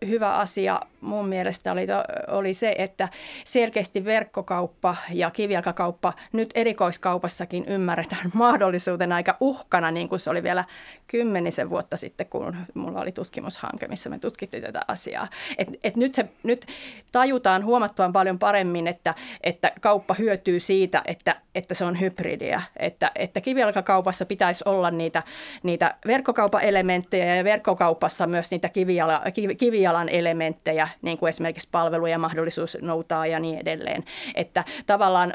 hyvä 0.07 0.35
asia 0.35 0.79
mun 1.01 1.27
mielestä 1.27 1.71
oli, 1.71 1.87
oli 2.27 2.53
se, 2.53 2.75
että 2.77 3.09
selkeästi 3.43 4.05
verkkokauppa 4.05 4.95
ja 5.11 5.31
kivijalkakauppa 5.31 6.13
nyt 6.31 6.49
erikoiskaupassa 6.55 7.32
Suomessakin 7.33 7.65
ymmärretään 7.65 8.31
mahdollisuutena 8.43 9.15
aika 9.15 9.37
uhkana, 9.39 9.91
niin 9.91 10.09
kuin 10.09 10.19
se 10.19 10.29
oli 10.29 10.43
vielä 10.43 10.65
kymmenisen 11.07 11.69
vuotta 11.69 11.97
sitten, 11.97 12.27
kun 12.27 12.55
mulla 12.73 13.01
oli 13.01 13.11
tutkimushanke, 13.11 13.87
missä 13.87 14.09
me 14.09 14.19
tutkittiin 14.19 14.63
tätä 14.63 14.81
asiaa. 14.87 15.27
Et, 15.57 15.67
et 15.83 15.95
nyt, 15.95 16.13
se, 16.13 16.25
nyt 16.43 16.65
tajutaan 17.11 17.65
huomattavan 17.65 18.13
paljon 18.13 18.39
paremmin, 18.39 18.87
että, 18.87 19.15
että 19.43 19.71
kauppa 19.81 20.13
hyötyy 20.13 20.59
siitä, 20.59 21.01
että, 21.05 21.41
että 21.55 21.73
se 21.73 21.85
on 21.85 21.99
hybridiä. 21.99 22.61
Että, 22.77 23.11
että 23.15 23.41
kivijalkakaupassa 23.41 24.25
pitäisi 24.25 24.63
olla 24.67 24.91
niitä, 24.91 25.23
niitä 25.63 25.95
verkkokaupan 26.07 26.61
elementtejä 26.61 27.35
ja 27.35 27.43
verkkokaupassa 27.43 28.27
myös 28.27 28.51
niitä 28.51 28.69
kivijala, 28.69 29.21
kivijalan 29.57 30.09
elementtejä, 30.09 30.87
niin 31.01 31.17
kuin 31.17 31.29
esimerkiksi 31.29 31.69
palveluja, 31.71 32.17
mahdollisuus 32.17 32.77
noutaa 32.81 33.27
ja 33.27 33.39
niin 33.39 33.59
edelleen. 33.59 34.03
Että 34.35 34.63
tavallaan 34.85 35.33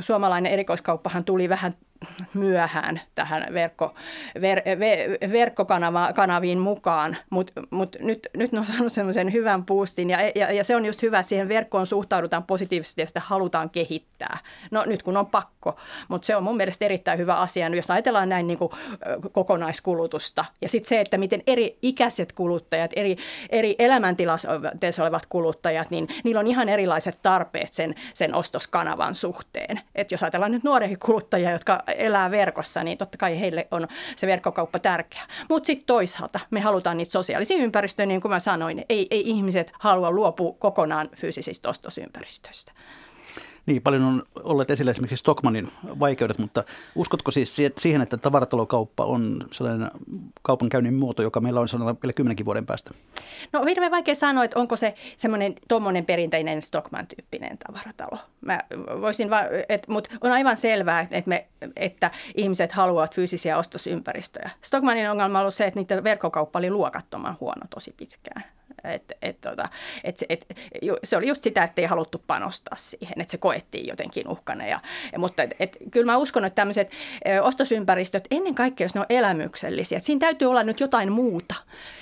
suomalainen 0.00 0.52
erikoiskauppahan 0.52 1.24
tuli 1.24 1.48
vähän 1.48 1.74
myöhään 2.34 3.00
tähän 3.14 3.46
verkko, 3.52 3.94
ver, 4.40 4.62
ver, 4.78 5.32
verkkokanaviin 5.32 6.58
mukaan, 6.58 7.16
mutta 7.30 7.62
mut 7.70 7.96
nyt, 8.00 8.28
nyt 8.36 8.52
ne 8.52 8.58
on 8.58 8.66
saanut 8.66 8.92
semmoisen 8.92 9.32
hyvän 9.32 9.64
boostin 9.64 10.10
ja, 10.10 10.18
ja, 10.34 10.52
ja 10.52 10.64
se 10.64 10.76
on 10.76 10.86
just 10.86 11.02
hyvä, 11.02 11.18
että 11.18 11.28
siihen 11.28 11.48
verkkoon 11.48 11.86
suhtaudutaan 11.86 12.44
positiivisesti 12.44 13.00
ja 13.00 13.06
sitä 13.06 13.20
halutaan 13.24 13.70
kehittää. 13.70 14.38
No 14.70 14.84
nyt 14.86 15.02
kun 15.02 15.16
on 15.16 15.26
pakko, 15.26 15.76
mutta 16.08 16.26
se 16.26 16.36
on 16.36 16.42
mun 16.42 16.56
mielestä 16.56 16.84
erittäin 16.84 17.18
hyvä 17.18 17.34
asia, 17.34 17.68
jos 17.68 17.90
ajatellaan 17.90 18.28
näin 18.28 18.46
niin 18.46 18.58
kuin, 18.58 18.70
kokonaiskulutusta. 19.32 20.44
Ja 20.62 20.68
sitten 20.68 20.88
se, 20.88 21.00
että 21.00 21.18
miten 21.18 21.42
eri 21.46 21.78
ikäiset 21.82 22.32
kuluttajat, 22.32 22.90
eri, 22.96 23.16
eri 23.50 23.74
elämäntilanteessa 23.78 25.02
olevat 25.02 25.26
kuluttajat, 25.26 25.90
niin 25.90 26.08
niillä 26.24 26.40
on 26.40 26.46
ihan 26.46 26.68
erilaiset 26.68 27.18
tarpeet 27.22 27.72
sen, 27.72 27.94
sen 28.14 28.34
ostoskanavan 28.34 29.14
suhteen. 29.14 29.80
Et 29.94 30.10
jos 30.10 30.22
ajatellaan 30.22 30.52
nyt 30.52 30.64
nuoria 30.64 30.96
kuluttajia, 30.96 31.50
jotka 31.50 31.82
elää 31.92 32.30
verkossa, 32.30 32.84
niin 32.84 32.98
totta 32.98 33.18
kai 33.18 33.40
heille 33.40 33.68
on 33.70 33.88
se 34.16 34.26
verkkokauppa 34.26 34.78
tärkeä. 34.78 35.22
Mutta 35.48 35.66
sitten 35.66 35.86
toisaalta 35.86 36.40
me 36.50 36.60
halutaan 36.60 36.96
niitä 36.96 37.12
sosiaalisia 37.12 37.56
ympäristöjä, 37.56 38.06
niin 38.06 38.20
kuin 38.20 38.32
mä 38.32 38.38
sanoin, 38.38 38.84
ei, 38.88 39.06
ei 39.10 39.28
ihmiset 39.28 39.72
halua 39.78 40.10
luopua 40.10 40.52
kokonaan 40.58 41.08
fyysisistä 41.16 41.68
ostosympäristöistä. 41.68 42.72
Niin, 43.66 43.82
paljon 43.82 44.02
on 44.02 44.22
olleet 44.44 44.70
esillä 44.70 44.90
esimerkiksi 44.90 45.20
Stockmanin 45.20 45.72
vaikeudet, 46.00 46.38
mutta 46.38 46.64
uskotko 46.94 47.30
siis 47.30 47.56
siihen, 47.78 48.02
että 48.02 48.16
tavaratalokauppa 48.16 49.04
on 49.04 49.46
sellainen 49.52 49.90
kaupankäynnin 50.42 50.94
muoto, 50.94 51.22
joka 51.22 51.40
meillä 51.40 51.60
on 51.60 51.68
sanotaan 51.68 51.96
vielä 52.02 52.12
kymmenenkin 52.12 52.46
vuoden 52.46 52.66
päästä? 52.66 52.94
No 53.52 53.64
hirveän 53.64 53.90
vaikea 53.90 54.14
sanoa, 54.14 54.44
että 54.44 54.58
onko 54.58 54.76
se 54.76 54.94
semmoinen 55.16 55.54
tuommoinen 55.68 56.04
perinteinen 56.04 56.62
Stockman-tyyppinen 56.62 57.58
tavaratalo. 57.58 58.18
Mä 58.40 58.60
voisin 59.00 59.30
va- 59.30 59.44
et, 59.68 59.88
mutta 59.88 60.10
on 60.20 60.32
aivan 60.32 60.56
selvää, 60.56 61.00
että, 61.00 61.28
me, 61.28 61.46
että 61.76 62.10
ihmiset 62.34 62.72
haluavat 62.72 63.14
fyysisiä 63.14 63.58
ostosympäristöjä. 63.58 64.50
Stockmanin 64.62 65.10
ongelma 65.10 65.38
on 65.38 65.42
ollut 65.42 65.54
se, 65.54 65.66
että 65.66 65.80
niiden 65.80 66.04
verkkokauppa 66.04 66.58
oli 66.58 66.70
luokattoman 66.70 67.36
huono 67.40 67.66
tosi 67.74 67.94
pitkään. 67.96 68.44
Et, 68.84 69.12
et, 69.22 69.40
tota, 69.40 69.68
et, 70.04 70.22
et, 70.28 70.46
se 71.04 71.16
oli 71.16 71.28
just 71.28 71.42
sitä, 71.42 71.64
että 71.64 71.80
ei 71.80 71.86
haluttu 71.86 72.22
panostaa 72.26 72.76
siihen, 72.76 73.20
että 73.20 73.30
se 73.30 73.38
koettiin 73.38 73.86
jotenkin 73.86 74.28
uhkana. 74.28 74.66
Ja, 74.66 74.80
mutta 75.18 75.42
et, 75.42 75.54
et, 75.58 75.76
kyllä 75.90 76.06
mä 76.06 76.16
uskon, 76.16 76.44
että 76.44 76.54
tämmöiset 76.54 76.90
ostosympäristöt, 77.42 78.26
ennen 78.30 78.54
kaikkea 78.54 78.84
jos 78.84 78.94
ne 78.94 79.00
on 79.00 79.06
elämyksellisiä, 79.08 79.98
siinä 79.98 80.20
täytyy 80.20 80.50
olla 80.50 80.62
nyt 80.62 80.80
jotain 80.80 81.12
muuta. 81.12 81.54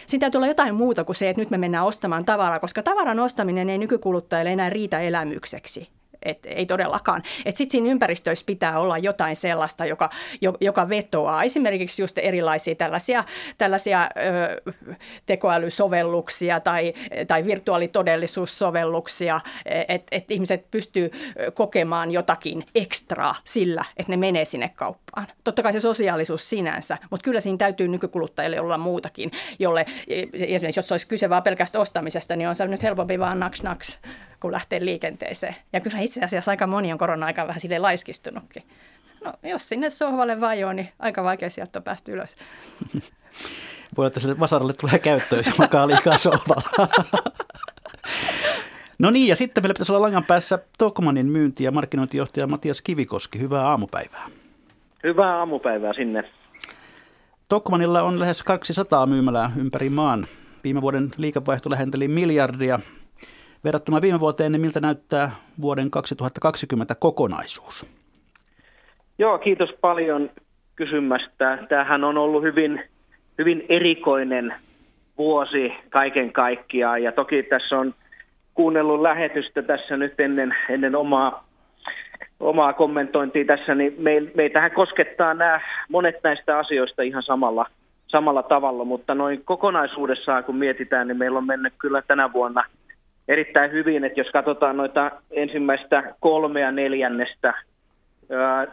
Siinä 0.06 0.20
täytyy 0.20 0.38
olla 0.38 0.46
jotain 0.46 0.74
muuta 0.74 1.04
kuin 1.04 1.16
se, 1.16 1.28
että 1.28 1.40
nyt 1.40 1.50
me 1.50 1.58
mennään 1.58 1.84
ostamaan 1.84 2.24
tavaraa, 2.24 2.60
koska 2.60 2.82
tavaran 2.82 3.20
ostaminen 3.20 3.70
ei 3.70 3.78
nykykuluttajille 3.78 4.52
enää 4.52 4.70
riitä 4.70 5.00
elämykseksi 5.00 5.88
et 6.24 6.46
ei 6.46 6.66
todellakaan. 6.66 7.22
Sitten 7.44 7.70
siinä 7.70 7.90
ympäristöissä 7.90 8.46
pitää 8.46 8.78
olla 8.80 8.98
jotain 8.98 9.36
sellaista, 9.36 9.86
joka, 9.86 10.10
joka 10.60 10.88
vetoaa. 10.88 11.42
Esimerkiksi 11.42 12.02
just 12.02 12.18
erilaisia 12.18 12.74
tällaisia, 12.74 13.24
tällaisia 13.58 14.02
ö, 14.02 14.72
tekoälysovelluksia 15.26 16.60
tai, 16.60 16.94
tai 17.28 17.44
virtuaalitodellisuussovelluksia, 17.44 19.40
että 19.88 20.16
et 20.16 20.30
ihmiset 20.30 20.70
pystyy 20.70 21.10
kokemaan 21.54 22.10
jotakin 22.10 22.64
ekstraa 22.74 23.34
sillä, 23.44 23.84
että 23.96 24.12
ne 24.12 24.16
menee 24.16 24.44
sinne 24.44 24.68
kauppaan. 24.68 25.26
Totta 25.44 25.62
kai 25.62 25.72
se 25.72 25.80
sosiaalisuus 25.80 26.50
sinänsä, 26.50 26.98
mutta 27.10 27.24
kyllä 27.24 27.40
siinä 27.40 27.58
täytyy 27.58 27.88
nykykuluttajille 27.88 28.60
olla 28.60 28.78
muutakin, 28.78 29.30
jolle 29.58 29.86
esimerkiksi 30.32 30.78
jos 30.78 30.92
olisi 30.92 31.08
kyse 31.08 31.30
vaan 31.30 31.42
pelkästään 31.42 31.82
ostamisesta, 31.82 32.36
niin 32.36 32.48
on 32.48 32.54
se 32.54 32.66
nyt 32.66 32.82
helpompi 32.82 33.18
vaan 33.18 33.40
naks 33.40 33.62
naks 33.62 34.00
kun 34.44 34.52
lähtee 34.52 34.84
liikenteeseen. 34.84 35.56
Ja 35.72 35.80
kyllä 35.80 35.98
itse 35.98 36.24
asiassa 36.24 36.50
aika 36.50 36.66
moni 36.66 36.92
on 36.92 36.98
korona-aikaan 36.98 37.48
vähän 37.48 37.60
sille 37.60 37.78
laiskistunutkin. 37.78 38.62
No, 39.24 39.32
jos 39.42 39.68
sinne 39.68 39.90
sohvalle 39.90 40.40
vajoo, 40.40 40.72
niin 40.72 40.88
aika 40.98 41.24
vaikea 41.24 41.50
sieltä 41.50 41.78
on 41.78 41.82
päästä 41.82 42.12
ylös. 42.12 42.36
Voi 43.96 44.02
olla, 44.02 44.06
että 44.06 44.20
sille 44.20 44.40
vasaralle 44.40 44.72
tulee 44.72 44.98
käyttöön, 44.98 45.42
jos 45.46 45.58
makaa 45.58 45.86
liikaa 45.86 46.18
sohvalla. 46.18 46.88
No 48.98 49.10
niin, 49.10 49.28
ja 49.28 49.36
sitten 49.36 49.64
meillä 49.64 49.72
pitäisi 49.72 49.92
olla 49.92 50.02
langan 50.02 50.24
päässä 50.24 50.58
Tokmanin 50.78 51.26
myynti- 51.26 51.64
ja 51.64 51.70
markkinointijohtaja 51.70 52.46
Matias 52.46 52.82
Kivikoski. 52.82 53.40
Hyvää 53.40 53.68
aamupäivää. 53.68 54.28
Hyvää 55.04 55.38
aamupäivää 55.38 55.92
sinne. 55.92 56.24
Tokmanilla 57.48 58.02
on 58.02 58.20
lähes 58.20 58.42
200 58.42 59.06
myymälää 59.06 59.50
ympäri 59.56 59.90
maan. 59.90 60.26
Viime 60.64 60.82
vuoden 60.82 61.10
liikevaihto 61.16 61.70
lähenteli 61.70 62.08
miljardia 62.08 62.80
Verrattuna 63.64 64.02
viime 64.02 64.20
vuoteen, 64.20 64.52
niin 64.52 64.60
miltä 64.60 64.80
näyttää 64.80 65.30
vuoden 65.60 65.90
2020 65.90 66.94
kokonaisuus? 66.94 67.86
Joo, 69.18 69.38
kiitos 69.38 69.70
paljon 69.80 70.30
kysymästä. 70.76 71.58
Tämähän 71.68 72.04
on 72.04 72.18
ollut 72.18 72.42
hyvin, 72.42 72.82
hyvin 73.38 73.66
erikoinen 73.68 74.54
vuosi 75.18 75.72
kaiken 75.90 76.32
kaikkiaan 76.32 77.02
ja 77.02 77.12
toki 77.12 77.42
tässä 77.42 77.78
on 77.78 77.94
kuunnellut 78.54 79.00
lähetystä 79.00 79.62
tässä 79.62 79.96
nyt 79.96 80.20
ennen, 80.20 80.54
ennen 80.68 80.96
omaa, 80.96 81.44
omaa 82.40 82.72
kommentointia 82.72 83.44
tässä, 83.44 83.74
niin 83.74 83.96
meitähän 84.34 84.70
koskettaa 84.70 85.34
nämä 85.34 85.60
monet 85.88 86.16
näistä 86.24 86.58
asioista 86.58 87.02
ihan 87.02 87.22
samalla, 87.22 87.66
samalla 88.06 88.42
tavalla, 88.42 88.84
mutta 88.84 89.14
noin 89.14 89.44
kokonaisuudessaan 89.44 90.44
kun 90.44 90.56
mietitään, 90.56 91.08
niin 91.08 91.18
meillä 91.18 91.38
on 91.38 91.46
mennyt 91.46 91.72
kyllä 91.78 92.02
tänä 92.02 92.32
vuonna– 92.32 92.64
erittäin 93.28 93.72
hyvin, 93.72 94.04
että 94.04 94.20
jos 94.20 94.30
katsotaan 94.32 94.76
noita 94.76 95.10
ensimmäistä 95.30 96.14
kolmea 96.20 96.70
neljännestä, 96.72 97.54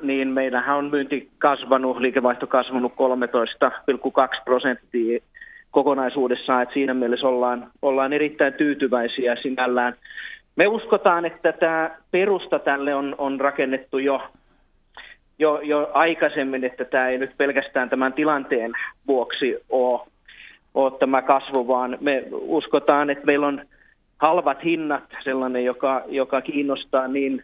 niin 0.01 0.27
meillähän 0.27 0.77
on 0.77 0.91
myynti 0.91 1.29
kasvanut, 1.37 1.97
liikevaihto 1.97 2.47
kasvanut 2.47 2.91
13,2 2.91 4.41
prosenttia 4.45 5.19
kokonaisuudessaan, 5.71 6.63
että 6.63 6.73
siinä 6.73 6.93
mielessä 6.93 7.27
ollaan, 7.27 7.67
ollaan 7.81 8.13
erittäin 8.13 8.53
tyytyväisiä 8.53 9.35
sinällään. 9.35 9.93
Me 10.55 10.67
uskotaan, 10.67 11.25
että 11.25 11.51
tämä 11.51 11.91
perusta 12.11 12.59
tälle 12.59 12.95
on, 12.95 13.15
on 13.17 13.39
rakennettu 13.39 13.97
jo, 13.97 14.21
jo, 15.39 15.59
jo 15.59 15.91
aikaisemmin, 15.93 16.63
että 16.63 16.85
tämä 16.85 17.09
ei 17.09 17.17
nyt 17.17 17.37
pelkästään 17.37 17.89
tämän 17.89 18.13
tilanteen 18.13 18.71
vuoksi 19.07 19.57
ole, 19.69 20.01
ole 20.73 20.91
tämä 20.99 21.21
kasvu, 21.21 21.67
vaan 21.67 21.97
me 22.01 22.23
uskotaan, 22.31 23.09
että 23.09 23.25
meillä 23.25 23.47
on 23.47 23.61
halvat 24.21 24.63
hinnat, 24.63 25.03
sellainen, 25.23 25.65
joka, 25.65 26.03
joka 26.07 26.41
kiinnostaa 26.41 27.07
niin 27.07 27.43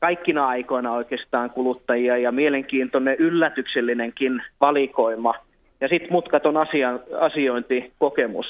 kaikkina 0.00 0.48
aikoina 0.48 0.92
oikeastaan 0.92 1.50
kuluttajia 1.50 2.18
ja 2.18 2.32
mielenkiintoinen 2.32 3.16
yllätyksellinenkin 3.18 4.42
valikoima. 4.60 5.34
Ja 5.80 5.88
sitten 5.88 6.12
mutkaton 6.12 6.56
asia, 6.56 6.98
asiointikokemus. 7.20 8.46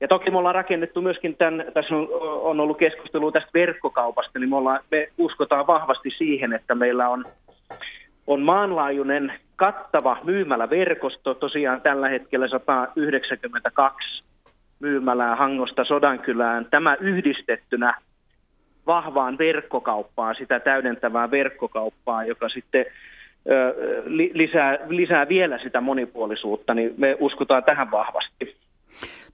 Ja 0.00 0.08
toki 0.08 0.30
me 0.30 0.38
ollaan 0.38 0.54
rakennettu 0.54 1.02
myöskin 1.02 1.36
tämän, 1.36 1.64
tässä 1.74 1.96
on, 1.96 2.08
on 2.20 2.60
ollut 2.60 2.78
keskustelua 2.78 3.32
tästä 3.32 3.50
verkkokaupasta, 3.54 4.38
niin 4.38 4.50
me, 4.50 4.56
ollaan, 4.56 4.80
me 4.90 5.08
uskotaan 5.18 5.66
vahvasti 5.66 6.10
siihen, 6.18 6.52
että 6.52 6.74
meillä 6.74 7.08
on, 7.08 7.24
on 8.26 8.42
maanlaajuinen 8.42 9.32
kattava 9.56 10.16
myymäläverkosto, 10.24 11.34
tosiaan 11.34 11.82
tällä 11.82 12.08
hetkellä 12.08 12.48
192 12.48 14.22
myymälää 14.80 15.36
Hangosta 15.36 15.84
Sodankylään. 15.84 16.66
Tämä 16.70 16.96
yhdistettynä 17.00 17.94
vahvaan 18.86 19.38
verkkokauppaan, 19.38 20.34
sitä 20.38 20.60
täydentävää 20.60 21.30
verkkokauppaa, 21.30 22.24
joka 22.24 22.48
sitten 22.48 22.84
lisää, 24.32 24.78
lisää 24.88 25.28
vielä 25.28 25.58
sitä 25.58 25.80
monipuolisuutta, 25.80 26.74
niin 26.74 26.94
me 26.96 27.16
uskotaan 27.20 27.64
tähän 27.64 27.90
vahvasti. 27.90 28.56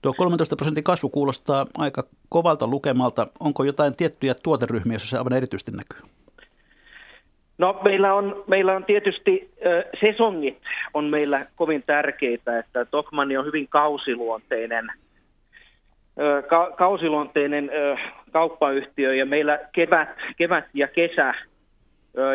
Tuo 0.03 0.13
13 0.17 0.57
prosentin 0.57 0.85
kasvu 0.85 1.09
kuulostaa 1.09 1.67
aika 1.79 2.03
kovalta 2.29 2.67
lukemalta. 2.67 3.27
Onko 3.41 3.65
jotain 3.65 3.97
tiettyjä 3.97 4.35
tuoteryhmiä, 4.43 4.95
joissa 4.95 5.09
se 5.09 5.19
aivan 5.19 5.33
erityisesti 5.33 5.73
näkyy? 5.73 6.01
No 7.59 7.81
meillä 7.85 8.15
on, 8.15 8.45
meillä 8.47 8.77
on 8.77 8.85
tietysti 8.85 9.51
äh, 9.67 9.85
sesongit 10.01 10.59
on 10.95 11.05
meillä 11.05 11.47
kovin 11.57 11.83
tärkeitä, 11.87 12.59
että 12.59 12.85
Tokmanni 12.85 13.37
on 13.37 13.45
hyvin 13.47 13.69
kausiluonteinen, 13.69 14.87
ka- 16.49 16.71
kausiluonteinen 16.71 17.71
äh, 17.71 18.13
kauppayhtiö 18.33 19.15
ja 19.15 19.27
meillä 19.27 19.59
kevät, 19.73 20.09
kevät 20.37 20.65
ja 20.75 20.89
kesä 20.89 21.29
äh, 21.29 21.37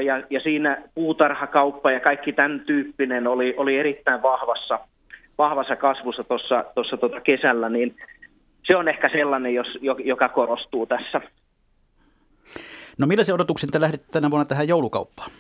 ja, 0.06 0.24
ja 0.30 0.40
siinä 0.40 0.82
puutarhakauppa 0.96 1.92
ja 1.92 2.00
kaikki 2.00 2.34
tämän 2.34 2.60
tyyppinen 2.60 3.28
oli, 3.28 3.54
oli 3.58 3.78
erittäin 3.78 4.22
vahvassa– 4.22 4.80
vahvassa 5.38 5.76
kasvussa 5.76 6.24
tuossa 6.74 6.98
tuota 6.98 7.22
kesällä, 7.22 7.70
niin 7.70 7.96
se 8.64 8.76
on 8.76 8.88
ehkä 8.88 9.10
sellainen, 9.10 9.54
jos, 9.54 9.68
joka 10.04 10.30
korostuu 10.30 10.86
tässä. 10.86 11.22
No 13.00 13.08
millä 13.08 13.24
se 13.24 13.34
odotuksen 13.34 13.72
te 13.72 13.82
lähditte 13.82 14.08
tänä 14.12 14.32
vuonna 14.32 14.46
tähän 14.46 14.68
joulukauppaan? 14.68 15.32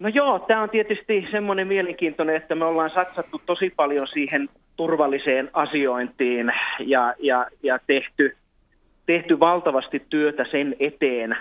No 0.00 0.08
joo, 0.08 0.38
tämä 0.38 0.62
on 0.62 0.70
tietysti 0.70 1.28
semmoinen 1.30 1.66
mielenkiintoinen, 1.66 2.36
että 2.36 2.54
me 2.54 2.64
ollaan 2.64 2.90
satsattu 2.90 3.40
tosi 3.46 3.72
paljon 3.76 4.06
siihen 4.08 4.48
turvalliseen 4.76 5.50
asiointiin 5.52 6.52
ja, 6.78 7.14
ja, 7.18 7.46
ja 7.62 7.78
tehty, 7.86 8.36
tehty 9.06 9.40
valtavasti 9.40 10.02
työtä 10.08 10.44
sen 10.50 10.76
eteen, 10.80 11.36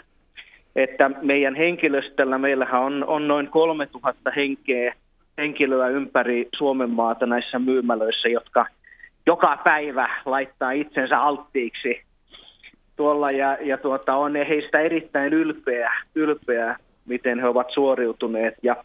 että 0.76 1.10
meidän 1.22 1.56
henkilöstöllä, 1.56 2.38
meillähän 2.38 2.82
on, 2.82 3.06
on 3.08 3.28
noin 3.28 3.48
3000 3.48 4.32
henkeä 4.32 4.94
henkilöä 5.38 5.88
ympäri 5.88 6.50
Suomen 6.56 6.90
maata 6.90 7.26
näissä 7.26 7.60
myymälöissä, 7.60 8.30
jotka 8.30 8.66
joka 9.26 9.58
päivä 9.64 10.10
laittaa 10.26 10.72
itsensä 10.72 11.20
alttiiksi 11.20 12.02
tuolla 12.96 13.32
ja, 13.32 13.58
ja 13.62 13.78
tuota, 13.78 14.16
on 14.16 14.36
heistä 14.36 14.80
erittäin 14.80 15.34
ylpeä, 15.34 15.92
ylpeä, 16.16 16.78
miten 17.12 17.40
he 17.40 17.48
ovat 17.48 17.68
suoriutuneet. 17.74 18.56
Ja, 18.64 18.76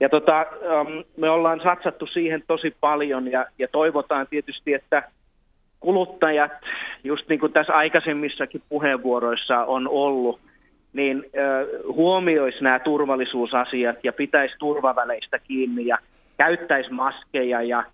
ja 0.00 0.08
tota, 0.08 0.46
um, 0.80 1.04
me 1.16 1.30
ollaan 1.30 1.60
satsattu 1.60 2.06
siihen 2.06 2.42
tosi 2.46 2.76
paljon 2.80 3.32
ja, 3.32 3.46
ja 3.58 3.68
toivotaan 3.68 4.26
tietysti, 4.30 4.74
että 4.74 5.02
kuluttajat, 5.80 6.52
just 7.04 7.28
niin 7.28 7.40
kuin 7.40 7.52
tässä 7.52 7.72
aikaisemmissakin 7.72 8.62
puheenvuoroissa 8.68 9.64
on 9.64 9.88
ollut, 9.88 10.40
niin 10.92 11.24
huomioisi 11.92 12.64
nämä 12.64 12.78
turvallisuusasiat 12.78 13.96
ja 14.04 14.12
pitäisi 14.12 14.54
turvaväleistä 14.58 15.38
kiinni 15.38 15.86
ja 15.86 15.98
käyttäisi 16.38 16.90
maskeja 16.92 17.62
ja 17.62 17.84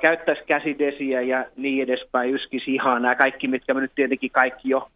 käyttäisi 0.00 0.42
käsidesiä 0.46 1.20
ja 1.20 1.44
niin 1.56 1.82
edespäin, 1.82 2.34
yskisi 2.34 2.74
ihan 2.74 3.02
nämä 3.02 3.14
kaikki, 3.14 3.48
mitkä 3.48 3.74
me 3.74 3.80
nyt 3.80 3.92
tietenkin 3.94 4.30
kaikki 4.30 4.68
jo 4.68 4.88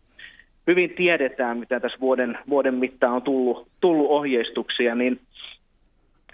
hyvin 0.66 0.90
tiedetään, 0.90 1.58
mitä 1.58 1.80
tässä 1.80 2.00
vuoden, 2.00 2.38
vuoden 2.48 2.74
mittaan 2.74 3.12
on 3.12 3.22
tullut, 3.22 3.68
tullut 3.80 4.10
ohjeistuksia, 4.10 4.94
niin, 4.94 5.20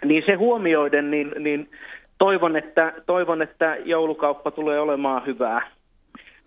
niin 0.05 0.23
se 0.27 0.35
huomioiden, 0.35 1.11
niin, 1.11 1.35
niin 1.39 1.71
toivon, 2.19 2.57
että, 2.57 2.93
toivon, 3.07 3.43
että 3.43 3.77
joulukauppa 3.85 4.51
tulee 4.51 4.81
olemaan 4.81 5.27
hyvää. 5.27 5.71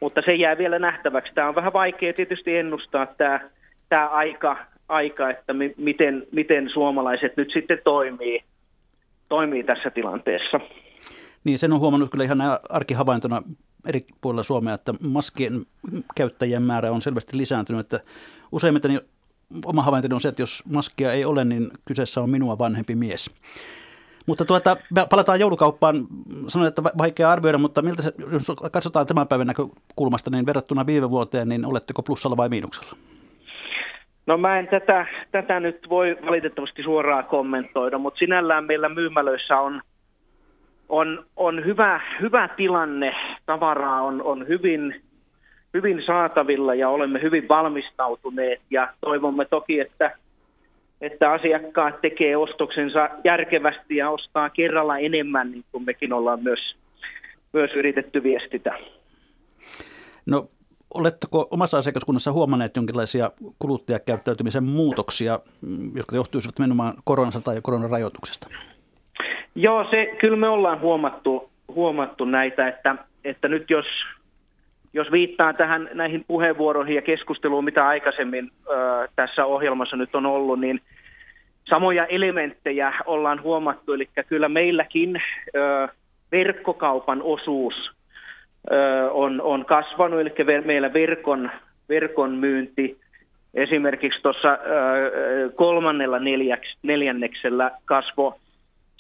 Mutta 0.02 0.22
se 0.26 0.36
jää 0.36 0.58
vielä 0.58 0.80
nähtäväksi. 0.80 1.34
Tämä 1.34 1.50
on 1.50 1.56
vähän 1.56 1.74
vaikea 1.74 2.14
tietysti 2.14 2.58
ennustaa 2.58 3.06
tämä 3.06 3.40
tämä 3.90 4.08
aika, 4.08 4.58
aika 4.90 5.30
että 5.30 5.54
mi, 5.54 5.74
miten, 5.78 6.28
miten 6.32 6.70
suomalaiset 6.70 7.38
nyt 7.38 7.50
sitten 7.54 7.78
toimii, 7.84 8.44
toimii 9.30 9.64
tässä 9.64 9.90
tilanteessa. 9.90 10.60
Niin, 11.44 11.60
sen 11.60 11.74
on 11.74 11.80
huomannut 11.80 12.12
kyllä 12.12 12.24
ihan 12.24 12.40
arkihavaintona 12.70 13.42
eri 13.88 14.02
puolilla 14.22 14.44
Suomea, 14.44 14.74
että 14.74 14.94
maskien 15.08 15.54
käyttäjien 16.16 16.64
määrä 16.64 16.92
on 16.92 17.02
selvästi 17.02 17.38
lisääntynyt. 17.38 17.80
Että 17.80 18.00
useimmiten 18.52 19.02
oma 19.66 19.82
havaintoni 19.82 20.14
on 20.14 20.22
se, 20.22 20.30
että 20.30 20.42
jos 20.42 20.64
maskia 20.72 21.14
ei 21.14 21.26
ole, 21.26 21.46
niin 21.46 21.68
kyseessä 21.86 22.22
on 22.22 22.30
minua 22.30 22.58
vanhempi 22.58 22.96
mies. 22.96 23.32
Mutta 24.26 24.46
tuota, 24.46 24.78
palataan 25.10 25.40
joulukauppaan. 25.40 25.96
Sanoin, 26.48 26.68
että 26.68 26.84
vaikea 26.84 27.32
arvioida, 27.32 27.58
mutta 27.58 27.82
miltä 27.82 28.02
se, 28.02 28.14
jos 28.32 28.52
katsotaan 28.72 29.08
tämän 29.08 29.28
päivän 29.28 29.48
näkökulmasta, 29.48 30.30
niin 30.30 30.46
verrattuna 30.46 30.86
viime 30.86 31.10
vuoteen, 31.10 31.50
niin 31.50 31.66
oletteko 31.66 32.04
plussalla 32.04 32.38
vai 32.38 32.50
miinuksella? 32.50 32.92
No 34.28 34.38
mä 34.38 34.60
en 34.60 34.68
tätä, 34.68 35.06
tätä 35.32 35.60
nyt 35.60 35.80
voi 35.90 36.18
valitettavasti 36.26 36.84
suoraan 36.84 37.26
kommentoida, 37.26 37.98
mutta 37.98 38.18
sinällään 38.18 38.66
meillä 38.66 38.90
myymälöissä 38.90 39.60
on, 39.60 39.82
on, 40.90 41.26
on 41.36 41.66
hyvä, 41.66 42.02
hyvä 42.22 42.50
tilanne. 42.58 43.16
Tavaraa 43.46 44.02
on, 44.02 44.24
on 44.24 44.48
hyvin, 44.48 45.02
hyvin 45.74 46.04
saatavilla 46.06 46.76
ja 46.76 46.90
olemme 46.90 47.22
hyvin 47.22 47.48
valmistautuneet 47.50 48.62
ja 48.70 48.94
toivomme 49.02 49.46
toki, 49.46 49.80
että, 49.80 50.12
että 51.02 51.32
asiakkaat 51.32 52.02
tekee 52.02 52.38
ostoksensa 52.38 53.10
järkevästi 53.24 53.96
ja 53.96 54.10
ostaa 54.10 54.50
kerralla 54.50 54.98
enemmän, 54.98 55.52
niin 55.52 55.66
kuin 55.72 55.86
mekin 55.86 56.14
ollaan 56.14 56.44
myös, 56.44 56.76
myös 57.54 57.72
yritetty 57.72 58.24
viestitä. 58.24 58.80
No 60.26 60.48
Oletteko 60.94 61.48
omassa 61.52 61.78
asiakaskunnassa 61.78 62.32
huomanneet 62.32 62.76
jonkinlaisia 62.76 63.32
kuluttajakäyttäytymisen 63.60 64.64
muutoksia, 64.64 65.40
jotka 65.96 66.16
johtuisivat 66.16 66.60
nimenomaan 66.60 66.94
koronasta 67.04 67.42
tai 67.42 67.60
koronarajoituksesta? 67.64 68.48
Joo, 69.56 69.88
se, 69.92 70.06
kyllä 70.20 70.38
me 70.38 70.50
ollaan 70.50 70.82
huomattu, 70.82 71.50
huomattu 71.68 72.26
näitä, 72.26 72.68
että, 72.68 72.96
että 73.24 73.48
nyt 73.48 73.70
jos, 73.70 73.86
jos 74.94 75.12
viittaa 75.12 75.54
tähän 75.54 75.90
näihin 75.94 76.26
puheenvuoroihin 76.28 76.96
ja 76.96 77.02
keskusteluun, 77.02 77.64
mitä 77.64 77.88
aikaisemmin 77.88 78.52
ö, 78.70 78.72
tässä 79.16 79.46
ohjelmassa 79.46 79.96
nyt 79.98 80.16
on 80.16 80.26
ollut, 80.26 80.60
niin 80.60 80.82
samoja 81.70 82.06
elementtejä 82.06 82.94
ollaan 83.06 83.42
huomattu, 83.44 83.94
eli 83.94 84.10
kyllä 84.28 84.50
meilläkin 84.50 85.22
ö, 85.56 85.88
verkkokaupan 86.32 87.22
osuus 87.22 87.92
on, 89.12 89.42
on 89.42 89.66
kasvanut, 89.66 90.20
eli 90.20 90.64
meillä 90.66 90.94
verkon, 90.94 91.52
verkon 91.90 92.32
myynti 92.32 92.98
esimerkiksi 93.54 94.22
tuossa 94.22 94.58
kolmannella 95.56 96.20
neljäks, 96.20 96.78
neljänneksellä 96.84 97.72
kasvoi 97.86 98.34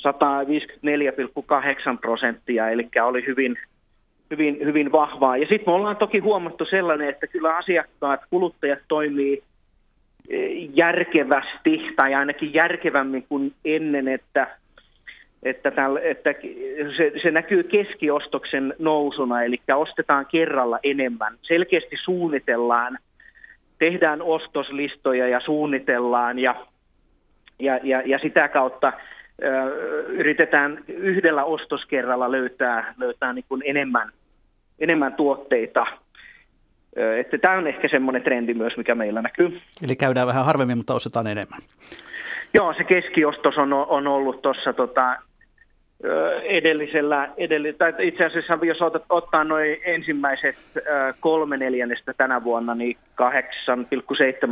154,8 0.05 1.97
prosenttia, 2.01 2.69
eli 2.69 2.89
oli 3.03 3.25
hyvin, 3.27 3.57
hyvin, 4.31 4.57
hyvin 4.63 4.91
vahvaa. 4.91 5.37
Ja 5.37 5.47
sitten 5.47 5.63
me 5.65 5.71
ollaan 5.71 5.97
toki 5.97 6.19
huomattu 6.19 6.65
sellainen, 6.65 7.09
että 7.09 7.27
kyllä 7.27 7.57
asiakkaat, 7.57 8.21
kuluttajat 8.29 8.79
toimii 8.87 9.43
järkevästi 10.73 11.93
tai 11.95 12.13
ainakin 12.13 12.53
järkevämmin 12.53 13.25
kuin 13.29 13.53
ennen, 13.65 14.07
että 14.07 14.47
että, 15.43 15.71
täl, 15.71 15.95
että 16.01 16.33
se, 16.97 17.11
se 17.21 17.31
näkyy 17.31 17.63
keskiostoksen 17.63 18.73
nousuna, 18.79 19.43
eli 19.43 19.61
ostetaan 19.75 20.25
kerralla 20.25 20.79
enemmän. 20.83 21.33
Selkeästi 21.41 21.95
suunnitellaan, 22.03 22.97
tehdään 23.79 24.21
ostoslistoja 24.21 25.27
ja 25.27 25.39
suunnitellaan 25.39 26.39
ja, 26.39 26.55
ja, 27.59 27.79
ja, 27.83 28.01
ja 28.05 28.19
sitä 28.19 28.47
kautta 28.47 28.93
yritetään 30.07 30.83
yhdellä 30.87 31.43
ostoskerralla 31.43 32.31
löytää, 32.31 32.93
löytää 32.97 33.33
niin 33.33 33.45
kuin 33.49 33.61
enemmän, 33.65 34.09
enemmän 34.79 35.13
tuotteita. 35.13 35.85
Että 37.19 37.37
tämä 37.37 37.57
on 37.57 37.67
ehkä 37.67 37.87
semmoinen 37.87 38.23
trendi 38.23 38.53
myös, 38.53 38.77
mikä 38.77 38.95
meillä 38.95 39.21
näkyy. 39.21 39.61
Eli 39.83 39.95
käydään 39.95 40.27
vähän 40.27 40.45
harvemmin, 40.45 40.77
mutta 40.77 40.93
ostetaan 40.93 41.27
enemmän. 41.27 41.59
Joo, 42.53 42.73
se 42.73 42.83
keskiostos 42.83 43.57
on, 43.57 43.73
on 43.73 44.07
ollut 44.07 44.41
tuossa 44.41 44.73
tota, 44.73 45.17
edellisellä, 46.43 47.29
edelli, 47.37 47.73
tai 47.73 47.93
itse 47.99 48.25
asiassa 48.25 48.59
jos 48.65 48.81
otat, 48.81 49.03
ottaa 49.09 49.43
noin 49.43 49.77
ensimmäiset 49.85 50.55
kolme 51.19 51.57
neljännestä 51.57 52.13
tänä 52.13 52.43
vuonna, 52.43 52.75
niin 52.75 52.97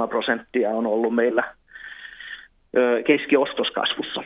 8,7 0.03 0.07
prosenttia 0.09 0.69
on 0.69 0.87
ollut 0.87 1.15
meillä 1.15 1.43
keskiostoskasvussa. 3.05 4.23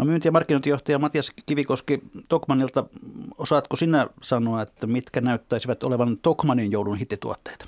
No 0.00 0.06
myynti- 0.06 0.28
ja 0.28 0.32
markkinointijohtaja 0.32 0.98
Matias 0.98 1.32
Kivikoski 1.46 2.00
Tokmanilta, 2.28 2.84
osaatko 3.38 3.76
sinä 3.76 4.06
sanoa, 4.22 4.62
että 4.62 4.86
mitkä 4.86 5.20
näyttäisivät 5.20 5.82
olevan 5.82 6.16
Tokmanin 6.22 6.72
joulun 6.72 6.98
hittituotteita? 6.98 7.64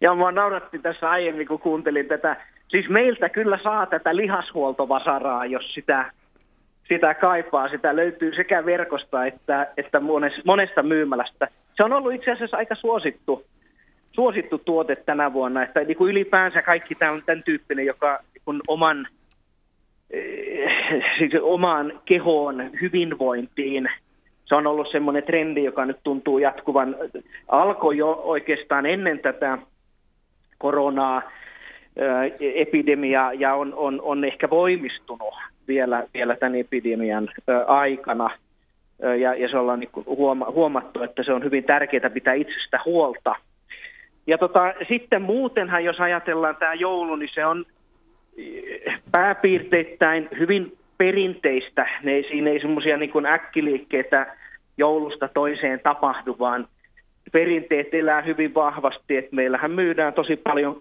Ja 0.00 0.14
mua 0.14 0.32
nauratti 0.32 0.78
tässä 0.78 1.10
aiemmin, 1.10 1.46
kun 1.46 1.58
kuuntelin 1.58 2.06
tätä. 2.06 2.36
Siis 2.68 2.88
meiltä 2.88 3.28
kyllä 3.28 3.58
saa 3.62 3.86
tätä 3.86 4.16
lihashuoltovasaraa, 4.16 5.46
jos 5.46 5.74
sitä, 5.74 6.10
sitä 6.88 7.14
kaipaa. 7.14 7.68
Sitä 7.68 7.96
löytyy 7.96 8.34
sekä 8.36 8.64
verkosta 8.64 9.26
että, 9.26 9.66
että 9.76 10.00
monesta 10.44 10.82
myymälästä. 10.82 11.48
Se 11.76 11.84
on 11.84 11.92
ollut 11.92 12.14
itse 12.14 12.30
asiassa 12.30 12.56
aika 12.56 12.74
suosittu, 12.74 13.44
suosittu 14.12 14.58
tuote 14.58 14.96
tänä 14.96 15.32
vuonna. 15.32 15.62
Että 15.62 15.80
niin 15.80 15.96
kuin 15.96 16.10
ylipäänsä 16.10 16.62
kaikki 16.62 16.94
tämän, 16.94 17.22
tämän 17.26 17.42
tyyppinen, 17.44 17.86
joka 17.86 18.20
niin 18.46 18.60
oman, 18.68 19.08
siis 21.18 21.32
omaan 21.42 22.00
kehoon, 22.04 22.70
hyvinvointiin– 22.80 23.90
se 24.52 24.56
on 24.56 24.66
ollut 24.66 24.88
semmoinen 24.92 25.22
trendi, 25.22 25.64
joka 25.64 25.84
nyt 25.84 25.96
tuntuu 26.02 26.38
jatkuvan. 26.38 26.96
Alkoi 27.48 27.96
jo 27.96 28.22
oikeastaan 28.24 28.86
ennen 28.86 29.18
tätä 29.18 29.58
koronaa, 30.58 31.22
epidemiaa 32.40 33.32
ja 33.32 33.54
on, 33.54 33.74
on, 33.74 34.00
on 34.02 34.24
ehkä 34.24 34.50
voimistunut 34.50 35.34
vielä, 35.68 36.04
vielä 36.14 36.36
tämän 36.36 36.54
epidemian 36.54 37.28
aikana. 37.66 38.30
Ja, 39.20 39.34
ja 39.34 39.48
se 39.48 39.58
ollaan 39.58 39.80
niin 39.80 40.06
huoma, 40.06 40.46
huomattu, 40.50 41.02
että 41.02 41.22
se 41.22 41.32
on 41.32 41.44
hyvin 41.44 41.64
tärkeää 41.64 42.10
pitää 42.10 42.34
itsestä 42.34 42.80
huolta. 42.84 43.34
Ja 44.26 44.38
tota, 44.38 44.74
sitten 44.88 45.22
muutenhan, 45.22 45.84
jos 45.84 46.00
ajatellaan 46.00 46.56
tämä 46.56 46.74
joulu, 46.74 47.16
niin 47.16 47.30
se 47.34 47.46
on 47.46 47.64
pääpiirteittäin 49.12 50.28
hyvin 50.38 50.76
perinteistä. 50.98 51.88
Ne, 52.02 52.22
siinä 52.30 52.50
ei 52.50 52.60
semmoisia 52.60 52.96
niin 52.96 53.26
äkkiliikkeitä 53.26 54.36
joulusta 54.76 55.28
toiseen 55.28 55.80
tapahdu, 55.80 56.36
vaan 56.38 56.68
perinteet 57.32 57.94
elää 57.94 58.22
hyvin 58.22 58.54
vahvasti. 58.54 59.16
että 59.16 59.36
meillähän 59.36 59.70
myydään 59.70 60.12
tosi 60.12 60.36
paljon 60.36 60.80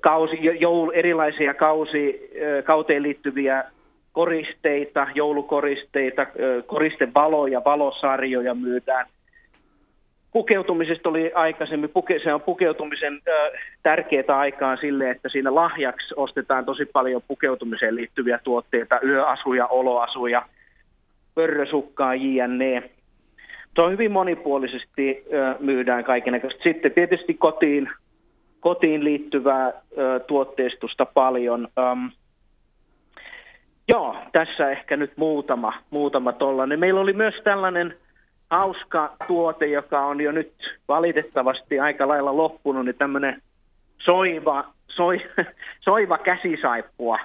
kausi, 0.00 0.36
joulu, 0.60 0.90
erilaisia 0.90 1.54
kausi, 1.54 2.30
kauteen 2.64 3.02
liittyviä 3.02 3.64
koristeita, 4.12 5.06
joulukoristeita, 5.14 6.26
koristevaloja, 6.66 7.62
valosarjoja 7.64 8.54
myydään. 8.54 9.06
Pukeutumisesta 10.32 11.08
oli 11.08 11.32
aikaisemmin, 11.34 11.90
se 12.22 12.34
on 12.34 12.40
pukeutumisen 12.40 13.20
tärkeää 13.82 14.38
aikaa 14.38 14.76
sille, 14.76 15.10
että 15.10 15.28
siinä 15.28 15.54
lahjaksi 15.54 16.14
ostetaan 16.16 16.64
tosi 16.64 16.84
paljon 16.84 17.22
pukeutumiseen 17.28 17.94
liittyviä 17.94 18.38
tuotteita, 18.44 19.00
yöasuja, 19.04 19.66
oloasuja– 19.66 20.42
pörrösukkaa, 21.34 22.14
jne. 22.14 22.90
Se 23.74 23.82
on 23.82 23.92
hyvin 23.92 24.12
monipuolisesti 24.12 25.24
myydään 25.60 26.04
kaikenlaista. 26.04 26.62
Sitten 26.62 26.92
tietysti 26.92 27.34
kotiin, 27.34 27.90
kotiin 28.60 29.04
liittyvää 29.04 29.72
tuotteistusta 30.26 31.06
paljon. 31.06 31.68
joo, 33.88 34.16
tässä 34.32 34.70
ehkä 34.70 34.96
nyt 34.96 35.12
muutama, 35.16 35.72
muutama 35.90 36.32
tollainen. 36.32 36.80
Meillä 36.80 37.00
oli 37.00 37.12
myös 37.12 37.34
tällainen 37.44 37.96
hauska 38.50 39.16
tuote, 39.26 39.66
joka 39.66 40.00
on 40.00 40.20
jo 40.20 40.32
nyt 40.32 40.52
valitettavasti 40.88 41.80
aika 41.80 42.08
lailla 42.08 42.36
loppunut, 42.36 42.84
niin 42.84 42.98
tämmöinen 42.98 43.42
soiva, 43.98 44.64
soi, 44.88 45.20
soiva 45.88 46.18
käsisaippua 46.18 47.18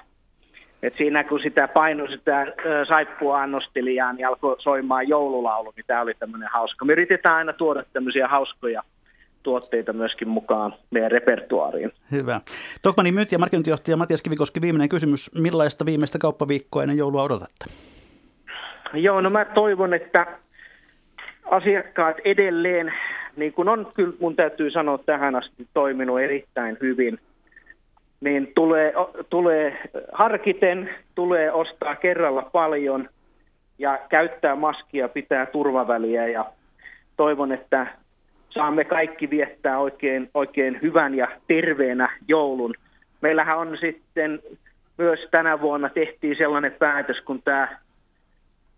et 0.82 0.96
siinä 0.96 1.24
kun 1.24 1.40
sitä 1.42 1.68
painoi 1.68 2.10
sitä 2.10 2.46
saippua 2.88 3.42
annostelijaan 3.42 4.16
niin 4.16 4.26
alkoi 4.26 4.56
soimaan 4.58 5.08
joululaulu, 5.08 5.72
niin 5.76 5.84
tämä 5.86 6.00
oli 6.00 6.14
tämmöinen 6.14 6.48
hauska. 6.52 6.84
Me 6.84 6.92
yritetään 6.92 7.36
aina 7.36 7.52
tuoda 7.52 7.82
tämmöisiä 7.92 8.28
hauskoja 8.28 8.82
tuotteita 9.42 9.92
myöskin 9.92 10.28
mukaan 10.28 10.74
meidän 10.90 11.10
repertuaariin. 11.10 11.92
Hyvä. 12.10 12.40
Tokmanin 12.82 13.14
myynti- 13.14 13.34
ja 13.34 13.38
markkinointijohtaja 13.38 13.96
Matias 13.96 14.22
Kivikoski, 14.22 14.60
viimeinen 14.60 14.88
kysymys. 14.88 15.30
Millaista 15.34 15.86
viimeistä 15.86 16.18
kauppaviikkoa 16.18 16.82
ennen 16.82 16.98
joulua 16.98 17.22
odotatte? 17.22 17.64
Joo, 18.94 19.20
no 19.20 19.30
mä 19.30 19.44
toivon, 19.44 19.94
että 19.94 20.26
asiakkaat 21.50 22.16
edelleen, 22.24 22.92
niin 23.36 23.52
kuin 23.52 23.68
on 23.68 23.92
kyllä 23.94 24.12
mun 24.20 24.36
täytyy 24.36 24.70
sanoa 24.70 24.98
tähän 24.98 25.34
asti 25.34 25.66
toiminut 25.74 26.20
erittäin 26.20 26.78
hyvin– 26.80 27.18
niin 28.20 28.52
tulee, 28.54 28.92
tulee 29.30 29.88
harkiten, 30.12 30.90
tulee 31.14 31.52
ostaa 31.52 31.96
kerralla 31.96 32.42
paljon 32.42 33.08
ja 33.78 33.98
käyttää 34.08 34.56
maskia, 34.56 35.08
pitää 35.08 35.46
turvaväliä 35.46 36.26
ja 36.26 36.44
toivon, 37.16 37.52
että 37.52 37.86
saamme 38.50 38.84
kaikki 38.84 39.30
viettää 39.30 39.78
oikein, 39.78 40.30
oikein 40.34 40.78
hyvän 40.82 41.14
ja 41.14 41.28
terveenä 41.46 42.18
joulun. 42.28 42.74
Meillähän 43.20 43.58
on 43.58 43.78
sitten 43.80 44.40
myös 44.98 45.20
tänä 45.30 45.60
vuonna 45.60 45.88
tehtiin 45.88 46.36
sellainen 46.36 46.72
päätös, 46.72 47.20
kun 47.20 47.42
tämä, 47.42 47.78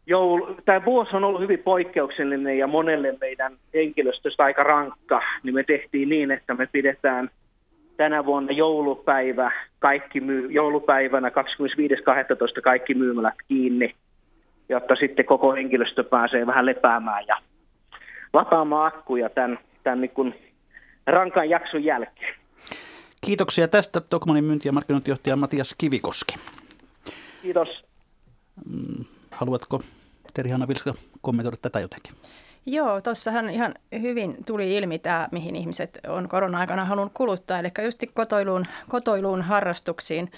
joulu, 0.09 0.57
tämä 0.65 0.85
vuosi 0.85 1.17
on 1.17 1.25
ollut 1.25 1.41
hyvin 1.41 1.59
poikkeuksellinen 1.59 2.59
ja 2.59 2.67
monelle 2.67 3.15
meidän 3.21 3.57
henkilöstöstä 3.75 4.45
aika 4.45 4.63
rankka, 4.63 5.23
niin 5.43 5.55
me 5.55 5.65
tehtiin 5.65 6.09
niin, 6.09 6.31
että 6.31 6.55
me 6.55 6.69
pidetään– 6.73 7.31
tänä 7.99 8.25
vuonna 8.25 8.53
joulupäivä, 8.53 9.53
kaikki 9.79 10.21
myy, 10.21 10.51
joulupäivänä 10.51 11.29
25.12. 11.29 11.35
kaikki 12.63 12.95
myymälät 12.95 13.35
kiinni, 13.49 13.95
jotta 14.69 14.95
sitten 14.97 15.25
koko 15.25 15.53
henkilöstö 15.53 16.05
pääsee 16.05 16.47
vähän 16.47 16.67
lepäämään 16.67 17.25
ja 17.27 17.37
lataamaan 18.33 18.87
akkuja 18.95 19.29
tämän, 19.31 19.59
tämän 19.83 20.01
niin 20.01 20.11
kuin 20.11 20.35
rankan 21.07 21.51
jakson 21.51 21.85
jälkeen. 21.85 22.35
Kiitoksia 23.25 23.69
tästä 23.69 24.01
Tokmanin 24.01 24.45
myynti- 24.45 24.69
ja 24.69 24.73
markkinointijohtaja 24.73 25.37
Matias 25.37 25.75
Kivikoski. 25.79 26.35
Kiitos. 27.43 27.69
Mm, 28.71 29.05
haluatko 30.39 30.43
Terhi-Hanna 30.43 30.69
Vilska 30.69 30.95
kommentoida 31.21 31.57
tätä 31.57 31.81
jotenkin? 31.81 32.13
Joo, 32.71 33.01
tuossahan 33.01 33.51
ihan 33.51 33.75
hyvin 34.01 34.37
tuli 34.47 34.77
ilmi 34.77 34.99
tämä, 34.99 35.29
mihin 35.33 35.57
ihmiset 35.57 35.99
on 36.09 36.29
korona-aikana 36.29 36.85
halunnut 36.85 37.13
kuluttaa, 37.15 37.59
eli 37.59 37.69
just 37.85 38.03
kotoiluun, 38.15 38.67
kotoiluun 38.89 39.43
harrastuksiin, 39.43 40.31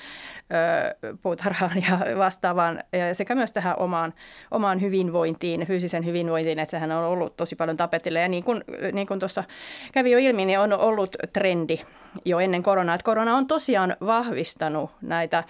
puutarhaan 1.22 1.82
ja 1.90 2.18
vastaavaan, 2.18 2.82
sekä 3.12 3.34
myös 3.34 3.52
tähän 3.52 3.78
omaan, 3.78 4.14
omaan 4.50 4.80
hyvinvointiin, 4.80 5.66
fyysisen 5.66 6.04
hyvinvointiin, 6.04 6.58
että 6.58 6.70
sehän 6.70 6.92
on 6.92 7.04
ollut 7.04 7.36
tosi 7.36 7.56
paljon 7.56 7.76
tapetilla. 7.76 8.18
Ja 8.18 8.28
niin 8.28 8.44
kuin, 8.44 8.64
niin 8.92 9.06
kuin 9.06 9.20
tuossa 9.20 9.44
kävi 9.92 10.10
jo 10.10 10.18
ilmi, 10.18 10.44
niin 10.44 10.58
on 10.58 10.72
ollut 10.72 11.16
trendi 11.32 11.80
jo 12.24 12.38
ennen 12.38 12.62
koronaa. 12.62 12.94
Että 12.94 13.04
korona 13.04 13.36
on 13.36 13.46
tosiaan 13.46 13.96
vahvistanut 14.06 14.90
näitä 15.02 15.44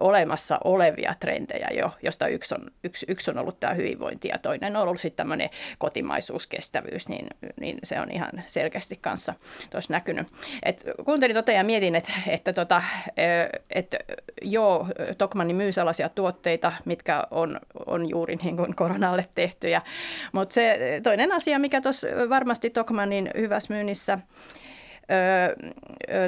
olemassa 0.00 0.58
olevia 0.64 1.14
trendejä 1.20 1.68
jo, 1.78 1.90
josta 2.02 2.28
yksi 2.28 2.54
on, 2.54 2.70
yksi, 2.84 3.06
yksi 3.08 3.30
on 3.30 3.38
ollut 3.38 3.60
tämä 3.60 3.74
hyvinvointi 3.74 4.28
ja 4.28 4.38
toinen 4.38 4.76
on 4.76 4.82
ollut 4.82 5.00
sitten 5.00 5.16
tämmöinen 5.16 5.50
kotimaisuus, 5.78 6.23
kestävyys, 6.48 7.08
niin, 7.08 7.26
niin 7.60 7.78
se 7.84 8.00
on 8.00 8.10
ihan 8.10 8.30
selkeästi 8.46 8.98
kanssa 9.00 9.34
tuossa 9.70 9.92
näkynyt. 9.92 10.26
Et 10.62 10.84
kuuntelin 11.04 11.36
tota 11.36 11.52
ja 11.52 11.64
mietin, 11.64 11.94
että, 11.94 12.12
että, 12.26 12.52
tota, 12.52 12.82
että 13.70 13.96
joo, 14.42 14.88
Tokmanni 15.18 15.54
myy 15.54 15.72
sellaisia 15.72 16.08
tuotteita, 16.08 16.72
mitkä 16.84 17.24
on, 17.30 17.60
on 17.86 18.08
juuri 18.08 18.36
niin 18.36 18.56
kuin 18.56 18.76
koronalle 18.76 19.24
tehtyjä, 19.34 19.82
mutta 20.32 20.52
se 20.52 20.78
toinen 21.02 21.32
asia, 21.32 21.58
mikä 21.58 21.80
tuossa 21.80 22.06
varmasti 22.28 22.70
Tokmannin 22.70 23.30
hyvässä 23.36 23.74
myynnissä 23.74 24.18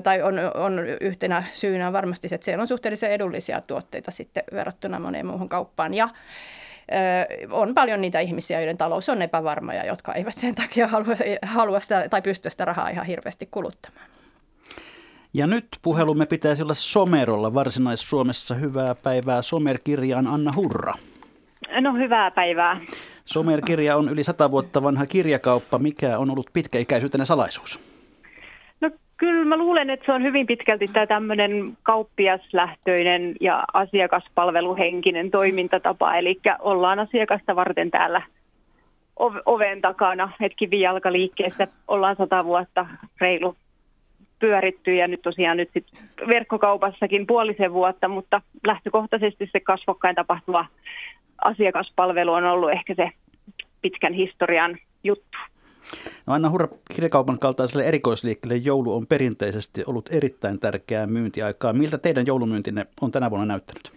tai 0.02 0.22
on, 0.22 0.34
on 0.54 0.78
yhtenä 1.00 1.44
syynä 1.54 1.92
varmasti 1.92 2.28
se, 2.28 2.34
että 2.34 2.44
siellä 2.44 2.62
on 2.62 2.68
suhteellisen 2.68 3.12
edullisia 3.12 3.60
tuotteita 3.60 4.10
sitten 4.10 4.44
verrattuna 4.52 4.98
moneen 4.98 5.26
muuhun 5.26 5.48
kauppaan. 5.48 5.94
Ja 5.94 6.08
on 7.50 7.74
paljon 7.74 8.00
niitä 8.00 8.20
ihmisiä, 8.20 8.60
joiden 8.60 8.76
talous 8.76 9.08
on 9.08 9.22
epävarma 9.22 9.74
ja 9.74 9.86
jotka 9.86 10.14
eivät 10.14 10.34
sen 10.34 10.54
takia 10.54 10.88
halua, 10.88 11.14
halua 11.42 11.80
sitä, 11.80 12.08
tai 12.08 12.22
pysty 12.22 12.50
sitä 12.50 12.64
rahaa 12.64 12.88
ihan 12.88 13.06
hirveästi 13.06 13.48
kuluttamaan. 13.50 14.06
Ja 15.34 15.46
nyt 15.46 15.66
puhelumme 15.82 16.26
pitäisi 16.26 16.62
olla 16.62 16.74
Somerolla 16.74 17.54
Varsinais-Suomessa. 17.54 18.54
Hyvää 18.54 18.94
päivää 19.02 19.42
Somer-kirjaan 19.42 20.26
Anna 20.26 20.52
Hurra. 20.56 20.94
No 21.80 21.94
hyvää 21.94 22.30
päivää. 22.30 22.80
Somer-kirja 23.24 23.96
on 23.96 24.08
yli 24.08 24.24
sata 24.24 24.50
vuotta 24.50 24.82
vanha 24.82 25.06
kirjakauppa. 25.06 25.78
Mikä 25.78 26.18
on 26.18 26.30
ollut 26.30 26.50
pitkäikäisyytenä 26.52 27.24
salaisuus? 27.24 27.80
Kyllä 29.16 29.44
mä 29.44 29.56
luulen, 29.56 29.90
että 29.90 30.06
se 30.06 30.12
on 30.12 30.22
hyvin 30.22 30.46
pitkälti 30.46 30.86
tämä 30.88 31.06
tämmöinen 31.06 31.76
kauppiaslähtöinen 31.82 33.34
ja 33.40 33.64
asiakaspalveluhenkinen 33.72 35.30
toimintatapa. 35.30 36.14
Eli 36.14 36.40
ollaan 36.60 36.98
asiakasta 36.98 37.56
varten 37.56 37.90
täällä 37.90 38.22
oven 39.46 39.80
takana, 39.80 40.32
että 40.40 40.56
kivijalkaliikkeessä 40.56 41.68
ollaan 41.88 42.16
sata 42.16 42.44
vuotta 42.44 42.86
reilu 43.20 43.56
pyöritty 44.38 44.94
ja 44.94 45.08
nyt 45.08 45.22
tosiaan 45.22 45.56
nyt 45.56 45.70
sit 45.72 45.86
verkkokaupassakin 46.28 47.26
puolisen 47.26 47.72
vuotta, 47.72 48.08
mutta 48.08 48.42
lähtökohtaisesti 48.66 49.48
se 49.52 49.60
kasvokkain 49.60 50.16
tapahtuva 50.16 50.66
asiakaspalvelu 51.44 52.32
on 52.32 52.44
ollut 52.44 52.70
ehkä 52.70 52.94
se 52.94 53.10
pitkän 53.82 54.12
historian 54.12 54.78
juttu. 55.04 55.38
No 56.26 56.32
Anna 56.34 56.50
Hurra, 56.50 56.68
kirjakaupan 56.94 57.38
kaltaiselle 57.38 57.84
erikoisliikkeelle 57.84 58.56
joulu 58.56 58.96
on 58.96 59.06
perinteisesti 59.06 59.82
ollut 59.86 60.08
erittäin 60.12 60.60
tärkeää 60.60 61.06
myyntiaikaa. 61.06 61.72
Miltä 61.72 61.98
teidän 61.98 62.26
joulumyyntinne 62.26 62.86
on 63.02 63.12
tänä 63.12 63.30
vuonna 63.30 63.46
näyttänyt? 63.46 63.92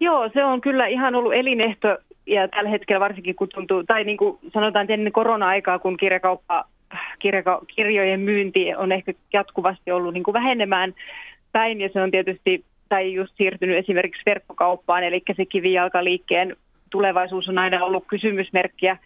Joo, 0.00 0.30
se 0.34 0.44
on 0.44 0.60
kyllä 0.60 0.86
ihan 0.86 1.14
ollut 1.14 1.34
elinehto 1.34 1.98
ja 2.26 2.48
tällä 2.48 2.70
hetkellä 2.70 3.00
varsinkin 3.00 3.34
kun 3.36 3.48
tuntuu, 3.54 3.84
tai 3.84 4.04
niin 4.04 4.16
kuin 4.16 4.38
sanotaan 4.54 4.90
ennen 4.90 5.12
korona-aikaa, 5.12 5.78
kun 5.78 5.96
kirjakauppa, 5.96 6.64
kirjaka, 7.18 7.60
kirjojen 7.76 8.20
myynti 8.20 8.74
on 8.74 8.92
ehkä 8.92 9.12
jatkuvasti 9.32 9.90
ollut 9.90 10.14
niin 10.14 10.24
kuin 10.24 10.32
vähenemään 10.32 10.94
päin 11.52 11.80
ja 11.80 11.88
se 11.92 12.00
on 12.00 12.10
tietysti, 12.10 12.64
tai 12.88 13.14
just 13.14 13.32
siirtynyt 13.36 13.78
esimerkiksi 13.78 14.22
verkkokauppaan, 14.26 15.04
eli 15.04 15.22
se 15.36 15.46
kivijalkaliikkeen 15.46 16.56
tulevaisuus 16.90 17.48
on 17.48 17.58
aina 17.58 17.84
ollut 17.84 18.04
kysymysmerkkiä. 18.06 18.96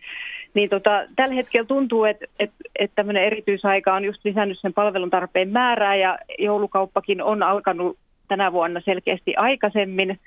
Niin 0.54 0.70
tota, 0.70 1.04
tällä 1.16 1.34
hetkellä 1.34 1.66
tuntuu, 1.66 2.04
että, 2.04 2.26
että, 2.38 2.56
että 2.78 2.94
tämmöinen 2.94 3.24
erityisaika 3.24 3.94
on 3.94 4.04
just 4.04 4.24
lisännyt 4.24 4.58
sen 4.60 4.72
palvelun 4.72 5.10
tarpeen 5.10 5.48
määrää 5.48 5.96
ja 5.96 6.18
joulukauppakin 6.38 7.22
on 7.22 7.42
alkanut 7.42 7.98
tänä 8.28 8.52
vuonna 8.52 8.80
selkeästi 8.80 9.36
aikaisemmin. 9.36 10.18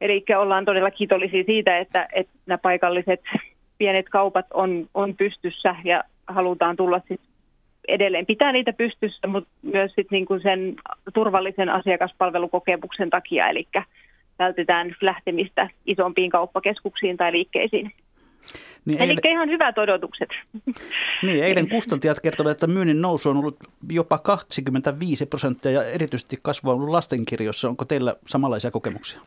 Eli 0.00 0.24
ollaan 0.38 0.64
todella 0.64 0.90
kiitollisia 0.90 1.44
siitä, 1.44 1.78
että, 1.78 2.08
että 2.12 2.32
nämä 2.46 2.58
paikalliset 2.58 3.20
pienet 3.78 4.08
kaupat 4.08 4.46
on, 4.54 4.86
on 4.94 5.16
pystyssä 5.16 5.76
ja 5.84 6.04
halutaan 6.26 6.76
tulla 6.76 7.00
sit 7.08 7.20
edelleen 7.88 8.26
pitää 8.26 8.52
niitä 8.52 8.72
pystyssä, 8.72 9.26
mutta 9.26 9.50
myös 9.62 9.92
sit 9.94 10.10
niinku 10.10 10.38
sen 10.38 10.76
turvallisen 11.14 11.68
asiakaspalvelukokemuksen 11.68 13.10
takia, 13.10 13.48
eli 13.48 13.66
vältetään 14.38 14.96
lähtemistä 15.00 15.68
isompiin 15.86 16.30
kauppakeskuksiin 16.30 17.16
tai 17.16 17.32
liikkeisiin. 17.32 17.92
Niin 18.84 19.02
Eli 19.02 19.10
eilen... 19.10 19.20
ihan 19.24 19.48
hyvät 19.48 19.78
odotukset. 19.78 20.28
Niin, 21.22 21.44
eilen 21.44 21.68
kustantajat 21.68 22.20
kertovat, 22.20 22.50
että 22.50 22.66
myynnin 22.66 23.02
nousu 23.02 23.30
on 23.30 23.36
ollut 23.36 23.56
jopa 23.90 24.18
25 24.18 25.26
prosenttia 25.26 25.72
ja 25.72 25.84
erityisesti 25.84 26.36
kasvu 26.42 26.70
on 26.70 26.76
ollut 26.76 26.88
lastenkirjoissa. 26.88 27.68
Onko 27.68 27.84
teillä 27.84 28.14
samanlaisia 28.26 28.70
kokemuksia? 28.70 29.20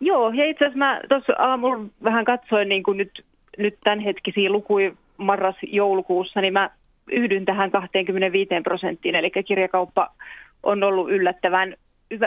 Joo, 0.00 0.30
ja 0.30 0.44
itse 0.44 0.64
asiassa 0.64 0.78
mä 0.78 1.00
tuossa 1.08 1.32
aamulla 1.38 1.84
vähän 2.04 2.24
katsoin 2.24 2.68
niin 2.68 2.82
kuin 2.82 2.98
nyt, 2.98 3.24
nyt 3.58 3.78
tämänhetkisiä 3.84 4.50
lukuja 4.50 4.92
marras-joulukuussa, 5.16 6.40
niin 6.40 6.52
mä 6.52 6.70
yhdyn 7.12 7.44
tähän 7.44 7.70
25 7.70 8.48
prosenttiin, 8.64 9.14
eli 9.14 9.30
kirjakauppa 9.46 10.14
on 10.62 10.82
ollut 10.82 11.10
yllättävän, 11.10 11.76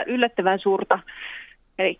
yllättävän 0.06 0.58
suurta. 0.58 0.98
Eli 1.78 1.98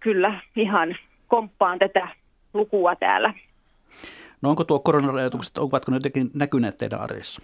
kyllä 0.00 0.40
ihan 0.56 0.96
komppaan 1.28 1.78
tätä 1.78 2.08
lukua 2.54 2.96
täällä. 2.96 3.34
No 4.42 4.50
onko 4.50 4.64
tuo 4.64 4.78
koronarajoitukset, 4.78 5.58
ovatko 5.58 5.90
ne 5.90 5.96
jotenkin 5.96 6.30
näkyneet 6.34 6.76
teidän 6.76 7.00
arjessa? 7.00 7.42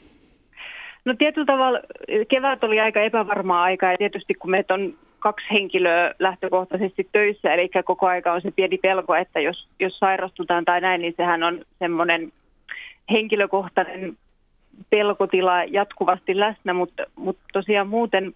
No 1.05 1.15
tietyllä 1.19 1.47
tavalla 1.47 1.81
kevät 2.29 2.65
oli 2.65 2.81
aika 2.81 3.01
epävarmaa 3.01 3.63
aikaa 3.63 3.93
ja 3.93 3.99
tietysti 3.99 4.35
kun 4.35 4.51
meitä 4.51 4.75
on 4.75 4.95
kaksi 5.19 5.47
henkilöä 5.53 6.15
lähtökohtaisesti 6.19 7.09
töissä, 7.13 7.55
eli 7.55 7.71
koko 7.85 8.07
aika 8.07 8.33
on 8.33 8.41
se 8.41 8.51
pieni 8.51 8.79
pelko, 8.79 9.15
että 9.15 9.41
jos, 9.41 9.69
jos 9.81 9.99
sairastutaan 9.99 10.65
tai 10.65 10.81
näin, 10.81 11.01
niin 11.01 11.15
sehän 11.17 11.43
on 11.43 11.65
semmoinen 11.79 12.33
henkilökohtainen 13.11 14.17
pelkotila 14.91 15.65
jatkuvasti 15.65 16.41
läsnä, 16.41 16.73
mutta, 16.73 17.03
mutta 17.17 17.45
tosiaan 17.53 17.89
muuten 17.89 18.35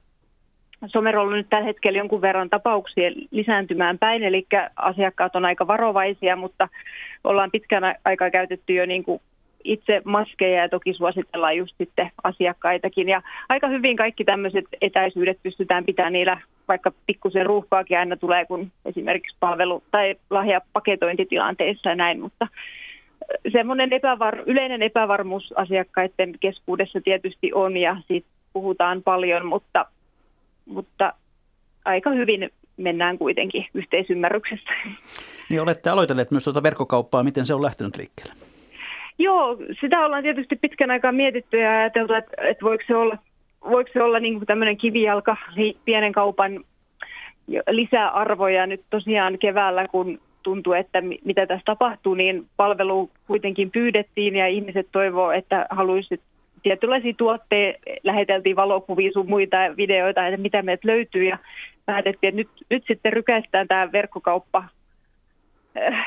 Somerolla 0.87 1.37
nyt 1.37 1.47
tällä 1.51 1.67
hetkellä 1.67 1.99
jonkun 1.99 2.21
verran 2.21 2.51
tapauksia 2.51 3.11
lisääntymään 3.31 3.99
päin, 3.99 4.23
eli 4.23 4.47
asiakkaat 4.77 5.37
on 5.37 5.45
aika 5.45 5.67
varovaisia, 5.67 6.37
mutta 6.37 6.69
ollaan 7.25 7.51
pitkän 7.51 7.95
aikaa 8.05 8.31
käytetty 8.31 8.75
jo 8.75 8.87
niin 8.87 9.05
kuin 9.05 9.21
itse 9.65 10.03
maskeja 10.05 10.63
ja 10.63 10.69
toki 10.69 10.95
suositellaan 10.95 11.57
just 11.57 11.75
sitten 11.79 12.11
asiakkaitakin. 12.25 13.09
Ja 13.09 13.23
aika 13.49 13.69
hyvin 13.69 13.97
kaikki 13.97 14.25
tämmöiset 14.25 14.65
etäisyydet 14.81 15.39
pystytään 15.43 15.85
pitämään 15.85 16.13
niillä, 16.13 16.41
vaikka 16.69 16.93
pikkusen 17.07 17.47
ruuhkaakin 17.47 17.99
aina 17.99 18.17
tulee, 18.17 18.45
kun 18.47 18.73
esimerkiksi 18.85 19.37
palvelu- 19.41 19.83
tai 19.91 20.15
lahjapaketointitilanteissa 20.31 21.89
ja 21.89 21.95
näin, 21.95 22.21
mutta 22.21 22.47
semmoinen 23.53 23.91
epävar- 23.91 24.43
yleinen 24.47 24.83
epävarmuus 24.83 25.53
asiakkaiden 25.57 26.33
keskuudessa 26.41 27.01
tietysti 27.01 27.53
on 27.55 27.77
ja 27.77 27.97
siitä 28.07 28.29
puhutaan 28.53 29.03
paljon, 29.03 29.47
mutta, 29.47 29.87
mutta 30.69 31.13
aika 31.85 32.11
hyvin 32.11 32.51
mennään 32.77 33.19
kuitenkin 33.19 33.67
yhteisymmärryksessä. 33.75 34.71
Niin 35.49 35.63
olette 35.63 35.91
aloitelleet 35.91 36.31
myös 36.31 36.45
tuota 36.45 36.63
verkkokauppaa. 36.63 37.23
Miten 37.23 37.47
se 37.47 37.55
on 37.55 37.63
lähtenyt 37.63 37.97
liikkeelle? 37.97 38.35
Joo, 39.19 39.57
sitä 39.81 40.05
ollaan 40.05 40.23
tietysti 40.23 40.57
pitkän 40.57 40.91
aikaa 40.91 41.13
mietitty 41.13 41.57
ja 41.57 41.71
ajateltu, 41.71 42.13
että, 42.13 42.33
että 42.43 42.65
voiko 42.65 42.85
se 42.87 42.97
olla, 42.97 43.19
voiko 43.71 43.91
se 43.93 44.03
olla 44.03 44.21
niin 44.21 44.35
kuin 44.35 44.47
tämmöinen 44.47 44.77
kivijalka 44.77 45.37
pienen 45.85 46.13
kaupan 46.13 46.65
lisäarvoja 47.71 48.67
nyt 48.67 48.81
tosiaan 48.91 49.39
keväällä, 49.39 49.89
kun 49.89 50.21
tuntuu, 50.43 50.73
että 50.73 51.03
mitä 51.25 51.47
tässä 51.47 51.65
tapahtuu, 51.65 52.15
niin 52.15 52.47
palvelu 52.57 53.11
kuitenkin 53.27 53.71
pyydettiin 53.71 54.37
ja 54.37 54.47
ihmiset 54.47 54.89
toivoo, 54.93 55.31
että 55.31 55.67
haluaisivat 55.71 56.21
tietynlaisia 56.63 57.15
tuotteita, 57.17 57.79
läheteltiin 58.05 58.57
valokuvia 58.57 59.13
sun 59.13 59.29
muita 59.29 59.57
videoita, 59.77 60.27
että 60.27 60.41
mitä 60.41 60.63
meiltä 60.63 60.89
löytyy 60.89 61.25
ja 61.25 61.39
päätettiin, 61.87 62.29
että 62.29 62.37
nyt, 62.37 62.49
nyt 62.71 62.85
sitten 62.89 63.13
rykäistään 63.13 63.69
tämä 63.69 63.93
verkkokauppa 63.93 64.65
äh, 65.77 66.07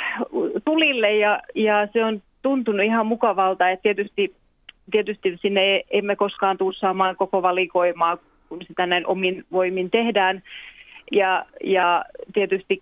tulille 0.66 1.16
ja, 1.16 1.42
ja 1.56 1.88
se 1.94 2.06
on 2.06 2.22
tuntunut 2.42 2.86
ihan 2.86 3.06
mukavalta, 3.06 3.70
että 3.70 3.84
tietysti, 3.84 4.36
tietysti 4.92 5.38
sinne 5.42 5.84
emme 5.92 6.16
koskaan 6.16 6.58
tule 6.58 6.74
saamaan 6.74 7.16
koko 7.16 7.42
valikoimaa, 7.42 8.18
kun 8.50 8.62
sitä 8.68 8.86
näin 8.86 9.08
omin 9.08 9.46
voimin 9.52 9.92
tehdään. 9.92 10.44
Ja, 11.12 11.46
ja 11.64 12.06
tietysti 12.34 12.82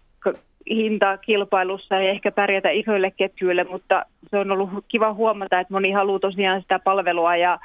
hintakilpailussa 0.69 1.97
ei 1.97 2.07
ehkä 2.07 2.31
pärjätä 2.31 2.69
isoille 2.69 3.11
ketjuille, 3.11 3.63
mutta 3.63 4.05
se 4.29 4.37
on 4.37 4.51
ollut 4.51 4.69
kiva 4.87 5.13
huomata, 5.13 5.59
että 5.59 5.73
moni 5.73 5.91
haluaa 5.91 6.19
tosiaan 6.19 6.61
sitä 6.61 6.79
palvelua 6.79 7.35
ja, 7.35 7.59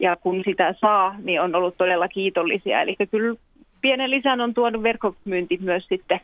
ja 0.00 0.16
kun 0.16 0.42
sitä 0.44 0.74
saa, 0.80 1.16
niin 1.22 1.40
on 1.40 1.54
ollut 1.54 1.76
todella 1.78 2.08
kiitollisia. 2.08 2.82
Eli 2.82 2.96
kyllä 3.10 3.36
pienen 3.80 4.10
lisän 4.10 4.40
on 4.40 4.54
tuonut 4.54 4.82
verkkomyynti 4.82 5.58
myös 5.62 5.86
sitten 5.86 6.20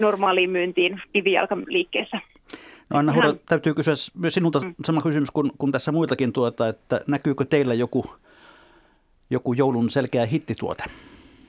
normaaliin 0.00 0.50
myyntiin 0.50 1.00
kivijalkaliikkeessä. 1.12 2.20
No 2.90 2.98
Anna 2.98 3.12
Huro, 3.12 3.32
täytyy 3.32 3.74
kysyä 3.74 3.94
myös 4.20 4.34
sinulta 4.34 4.60
mm. 4.60 4.74
sama 4.84 5.02
kysymys 5.02 5.30
kuin, 5.30 5.50
kuin 5.58 5.72
tässä 5.72 5.92
muitakin, 5.92 6.32
tuota, 6.32 6.68
että 6.68 7.00
näkyykö 7.08 7.44
teillä 7.44 7.74
joku, 7.74 8.06
joku 9.30 9.52
joulun 9.52 9.90
selkeä 9.90 10.26
hittituote? 10.26 10.84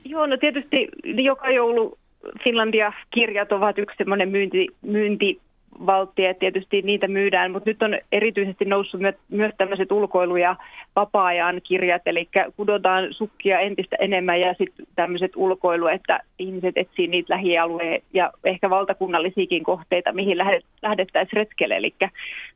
Joo, 0.04 0.26
no 0.26 0.36
tietysti 0.36 0.88
joka 1.04 1.50
joulu 1.50 1.98
Finlandia-kirjat 2.44 3.52
ovat 3.52 3.78
yksi 3.78 3.96
semmoinen 3.98 4.28
myynti, 4.28 4.68
myynti 4.82 5.40
valtti, 5.86 6.26
että 6.26 6.40
tietysti 6.40 6.82
niitä 6.82 7.08
myydään, 7.08 7.52
mutta 7.52 7.70
nyt 7.70 7.82
on 7.82 7.98
erityisesti 8.12 8.64
noussut 8.64 9.00
myös 9.28 9.52
tämmöiset 9.58 9.92
ulkoilu- 9.92 10.36
ja 10.36 10.56
vapaa-ajan 10.96 11.60
kirjat, 11.62 12.02
eli 12.06 12.28
kudotaan 12.56 13.14
sukkia 13.14 13.60
entistä 13.60 13.96
enemmän 14.00 14.40
ja 14.40 14.54
sitten 14.58 14.86
tämmöiset 14.94 15.32
ulkoilu, 15.36 15.86
että 15.86 16.20
ihmiset 16.38 16.76
etsii 16.76 17.06
niitä 17.06 17.34
lähialueen 17.34 18.02
ja 18.12 18.32
ehkä 18.44 18.70
valtakunnallisiakin 18.70 19.64
kohteita, 19.64 20.12
mihin 20.12 20.38
lähdettäisiin 20.82 21.36
retkelle, 21.36 21.76
eli 21.76 21.94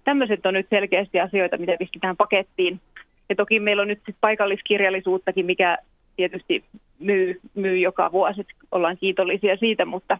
tämmöiset 0.05 0.47
on 0.47 0.55
nyt 0.55 0.66
selkeästi 0.71 1.21
asioita, 1.21 1.59
mitä 1.59 1.77
pistetään 1.79 2.16
pakettiin. 2.16 2.81
Ja 3.29 3.37
toki 3.37 3.61
meillä 3.61 3.83
on 3.83 3.89
nyt 3.89 4.01
sit 4.07 4.16
paikalliskirjallisuuttakin, 4.21 5.47
mikä 5.47 5.79
tietysti 6.17 6.65
myy, 6.99 7.41
myy 7.55 7.79
joka 7.79 8.13
vuosi, 8.13 8.47
ollaan 8.73 8.97
kiitollisia 8.97 9.57
siitä, 9.57 9.85
mutta 9.85 10.19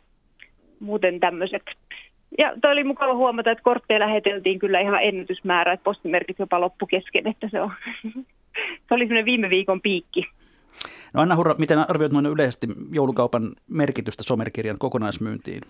muuten 0.81 1.21
tämmöiset 1.21 1.63
ja 2.39 2.53
toi 2.63 2.73
oli 2.73 2.85
mukava 2.85 3.15
huomata, 3.15 3.51
että 3.51 3.63
kortteja 3.63 4.01
läheteltiin 4.01 4.59
kyllä 4.59 4.81
ihan 4.81 5.03
ennätysmäärä, 5.03 5.73
että 5.73 5.85
postimerkit 5.85 6.39
jopa 6.39 6.61
loppu 6.61 6.87
kesken, 6.87 7.27
että 7.27 7.49
se, 7.49 7.61
on, 7.61 7.71
se 8.89 8.95
oli 8.95 9.05
semmoinen 9.05 9.25
viime 9.25 9.51
viikon 9.51 9.81
piikki. 9.81 10.27
No 11.15 11.23
Anna 11.23 11.37
Hurra, 11.37 11.55
miten 11.59 11.79
arvioit 11.91 12.13
noin 12.13 12.27
yleisesti 12.27 12.67
joulukaupan 12.93 13.43
merkitystä 13.71 14.23
somerkirjan 14.23 14.77
kokonaismyyntiin? 14.79 15.61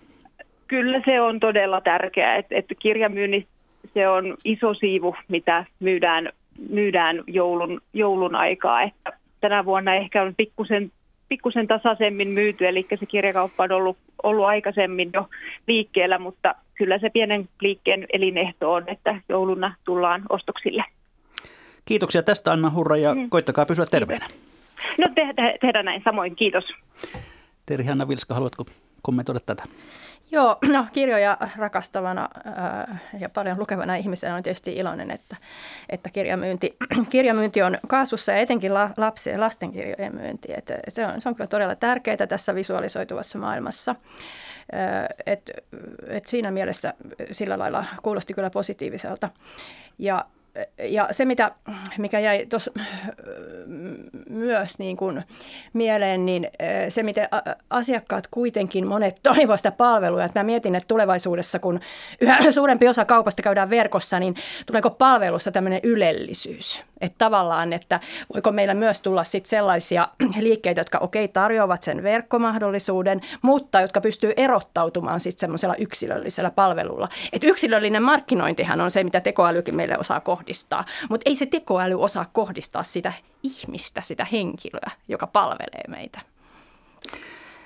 Kyllä 0.67 1.01
se 1.05 1.21
on 1.21 1.39
todella 1.39 1.81
tärkeää, 1.81 2.35
että, 2.35 2.55
että 2.55 2.75
kirjamyynni 2.75 3.47
se 3.93 4.07
on 4.07 4.37
iso 4.45 4.73
siivu, 4.73 5.15
mitä 5.27 5.65
myydään, 5.79 6.29
myydään 6.69 7.23
joulun, 7.27 7.81
joulun 7.93 8.35
aikaa. 8.35 8.81
Että 8.81 9.13
tänä 9.41 9.65
vuonna 9.65 9.95
ehkä 9.95 10.23
on 10.23 10.35
pikkusen 10.35 10.91
pikkusen 11.31 11.67
tasaisemmin 11.67 12.27
myyty, 12.27 12.67
eli 12.67 12.87
se 12.99 13.05
kirjakauppa 13.05 13.63
on 13.63 13.71
ollut, 13.71 13.97
ollut 14.23 14.45
aikaisemmin 14.45 15.09
jo 15.13 15.29
liikkeellä, 15.67 16.19
mutta 16.19 16.55
kyllä 16.75 16.99
se 16.99 17.09
pienen 17.09 17.49
liikkeen 17.61 18.05
elinehto 18.13 18.73
on, 18.73 18.83
että 18.87 19.21
jouluna 19.29 19.75
tullaan 19.85 20.21
ostoksille. 20.29 20.83
Kiitoksia 21.85 22.23
tästä 22.23 22.51
Anna 22.51 22.69
Hurra 22.69 22.97
ja 22.97 23.15
mm. 23.15 23.29
koittakaa 23.29 23.65
pysyä 23.65 23.85
terveenä. 23.85 24.27
No 24.99 25.09
tehdään 25.15 25.53
tehdä 25.61 25.83
näin 25.83 26.01
samoin, 26.05 26.35
kiitos. 26.35 26.63
Terhi 27.65 27.87
Hanna 27.87 28.07
Vilska, 28.07 28.33
haluatko 28.33 28.65
kommentoida 29.01 29.39
tätä? 29.45 29.63
Joo, 30.31 30.57
no 30.73 30.87
kirjoja 30.93 31.37
rakastavana 31.57 32.29
ää, 32.45 32.97
ja 33.19 33.29
paljon 33.33 33.59
lukevana 33.59 33.95
ihmisenä 33.95 34.35
on 34.35 34.43
tietysti 34.43 34.75
iloinen, 34.75 35.11
että, 35.11 35.35
että 35.89 36.09
kirjamyynti, 36.09 36.77
kirjamyynti 37.09 37.61
on 37.61 37.77
kasvussa 37.87 38.31
ja 38.31 38.37
etenkin 38.37 38.73
la, 38.73 38.89
lapsi- 38.97 39.29
ja 39.29 39.39
lastenkirjojen 39.39 40.15
myynti. 40.15 40.47
Että 40.57 40.79
se, 40.87 41.05
on, 41.05 41.21
se 41.21 41.29
on 41.29 41.35
kyllä 41.35 41.47
todella 41.47 41.75
tärkeää 41.75 42.27
tässä 42.27 42.55
visualisoituvassa 42.55 43.39
maailmassa. 43.39 43.95
Et, 45.25 45.51
et 46.07 46.25
siinä 46.25 46.51
mielessä 46.51 46.93
sillä 47.31 47.59
lailla 47.59 47.85
kuulosti 48.03 48.33
kyllä 48.33 48.49
positiiviselta. 48.49 49.29
Ja 49.99 50.25
ja 50.83 51.07
se, 51.11 51.25
mitä, 51.25 51.51
mikä 51.97 52.19
jäi 52.19 52.45
tuossa 52.45 52.71
myös 54.29 54.79
niin 54.79 54.97
kuin 54.97 55.23
mieleen, 55.73 56.25
niin 56.25 56.47
se, 56.89 57.03
miten 57.03 57.27
asiakkaat 57.69 58.27
kuitenkin 58.31 58.87
monet 58.87 59.19
toivovat 59.23 59.59
sitä 59.59 59.71
palvelua. 59.71 60.23
Että 60.23 60.39
mä 60.39 60.43
mietin, 60.43 60.75
että 60.75 60.87
tulevaisuudessa, 60.87 61.59
kun 61.59 61.79
yhä 62.21 62.37
suurempi 62.51 62.87
osa 62.87 63.05
kaupasta 63.05 63.41
käydään 63.41 63.69
verkossa, 63.69 64.19
niin 64.19 64.35
tuleeko 64.65 64.89
palvelussa 64.89 65.51
tämmöinen 65.51 65.79
ylellisyys? 65.83 66.83
Että 67.01 67.15
tavallaan, 67.17 67.73
että 67.73 67.99
voiko 68.33 68.51
meillä 68.51 68.73
myös 68.73 69.01
tulla 69.01 69.23
sit 69.23 69.45
sellaisia 69.45 70.07
liikkeitä, 70.39 70.81
jotka 70.81 70.97
okei 70.97 71.25
okay, 71.25 71.33
tarjoavat 71.33 71.83
sen 71.83 72.03
verkkomahdollisuuden, 72.03 73.21
mutta 73.41 73.81
jotka 73.81 74.01
pystyy 74.01 74.33
erottautumaan 74.37 75.19
sitten 75.19 75.39
semmoisella 75.39 75.75
yksilöllisellä 75.75 76.51
palvelulla. 76.51 77.09
Että 77.33 77.47
yksilöllinen 77.47 78.03
markkinointihan 78.03 78.81
on 78.81 78.91
se, 78.91 79.03
mitä 79.03 79.21
tekoälykin 79.21 79.75
meille 79.75 79.97
osaa 79.97 80.19
kohdistaa, 80.41 80.85
mutta 81.09 81.29
ei 81.29 81.35
se 81.35 81.45
tekoäly 81.45 82.01
osaa 82.03 82.25
kohdistaa 82.33 82.83
sitä 82.83 83.13
ihmistä, 83.43 84.01
sitä 84.01 84.25
henkilöä, 84.25 84.91
joka 85.07 85.27
palvelee 85.27 85.83
meitä. 85.87 86.21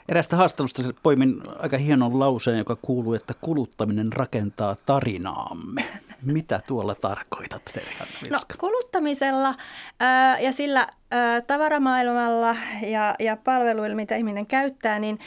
Erästä 0.09 0.36
haastattelusta 0.36 0.84
poimin 1.03 1.41
aika 1.59 1.78
hienon 1.78 2.19
lauseen, 2.19 2.57
joka 2.57 2.78
kuuluu, 2.82 3.13
että 3.13 3.34
kuluttaminen 3.41 4.13
rakentaa 4.13 4.76
tarinaamme. 4.86 5.88
Mitä 6.21 6.61
tuolla 6.67 6.95
tarkoitat, 6.95 7.61
No 8.30 8.39
kuluttamisella 8.59 9.55
ää, 9.99 10.39
ja 10.39 10.53
sillä 10.53 10.88
tavaramaailmalla 11.47 12.56
ja, 12.82 13.16
ja 13.20 13.38
palveluilla, 13.43 13.95
mitä 13.95 14.16
ihminen 14.16 14.45
käyttää, 14.45 14.99
niin 14.99 15.20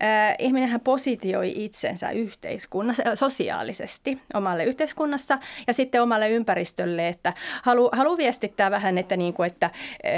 ää, 0.00 0.34
ihminenhän 0.38 0.80
positioi 0.80 1.52
itsensä 1.54 2.10
yhteiskunnassa, 2.10 3.02
sosiaalisesti 3.14 4.18
omalle 4.34 4.64
yhteiskunnassa 4.64 5.38
ja 5.66 5.74
sitten 5.74 6.02
omalle 6.02 6.30
ympäristölle, 6.30 7.08
että 7.08 7.32
halu, 7.62 7.88
halu 7.92 8.16
viestittää 8.16 8.70
vähän, 8.70 8.98
että, 8.98 9.16
niin 9.16 9.34
kuin, 9.34 9.46
että, 9.46 9.70
ää, 10.04 10.12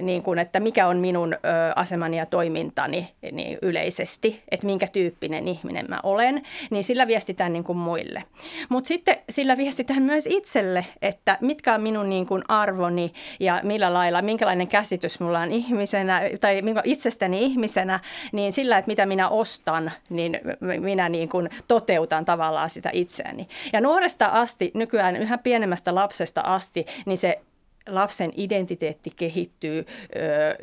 niin 0.00 0.22
kuin, 0.22 0.38
että 0.38 0.60
mikä 0.60 0.86
on 0.86 0.96
minun 0.96 1.34
ää, 1.42 1.72
asemani 1.76 2.16
ja 2.16 2.26
toimintani 2.26 3.14
niin 3.32 3.58
yleisesti, 3.62 4.42
että 4.50 4.66
minkä 4.66 4.86
tyyppinen 4.86 5.48
ihminen 5.48 5.86
mä 5.88 6.00
olen, 6.02 6.42
niin 6.70 6.84
sillä 6.84 7.06
viestitään 7.06 7.52
niin 7.52 7.64
kuin 7.64 7.78
muille. 7.78 8.24
Mutta 8.68 8.88
sitten 8.88 9.16
sillä 9.30 9.56
viestitään 9.56 10.02
myös 10.02 10.26
itselle, 10.30 10.86
että 11.02 11.38
mitkä 11.40 11.74
on 11.74 11.82
minun 11.82 12.10
niin 12.10 12.26
kuin 12.26 12.42
arvoni 12.48 13.12
ja 13.40 13.60
millä 13.62 13.94
lailla, 13.94 14.22
minkälainen 14.22 14.63
käsitys 14.68 15.20
mulla 15.20 15.40
on 15.40 15.52
ihmisenä 15.52 16.20
tai 16.40 16.62
itsestäni 16.84 17.42
ihmisenä, 17.44 18.00
niin 18.32 18.52
sillä, 18.52 18.78
että 18.78 18.88
mitä 18.88 19.06
minä 19.06 19.28
ostan, 19.28 19.92
niin 20.10 20.40
minä 20.80 21.08
niin 21.08 21.28
kuin 21.28 21.50
toteutan 21.68 22.24
tavallaan 22.24 22.70
sitä 22.70 22.90
itseäni. 22.92 23.48
Ja 23.72 23.80
nuoresta 23.80 24.26
asti, 24.26 24.70
nykyään 24.74 25.16
yhä 25.16 25.38
pienemmästä 25.38 25.94
lapsesta 25.94 26.40
asti, 26.40 26.86
niin 27.06 27.18
se 27.18 27.40
lapsen 27.88 28.32
identiteetti 28.36 29.12
kehittyy 29.16 29.86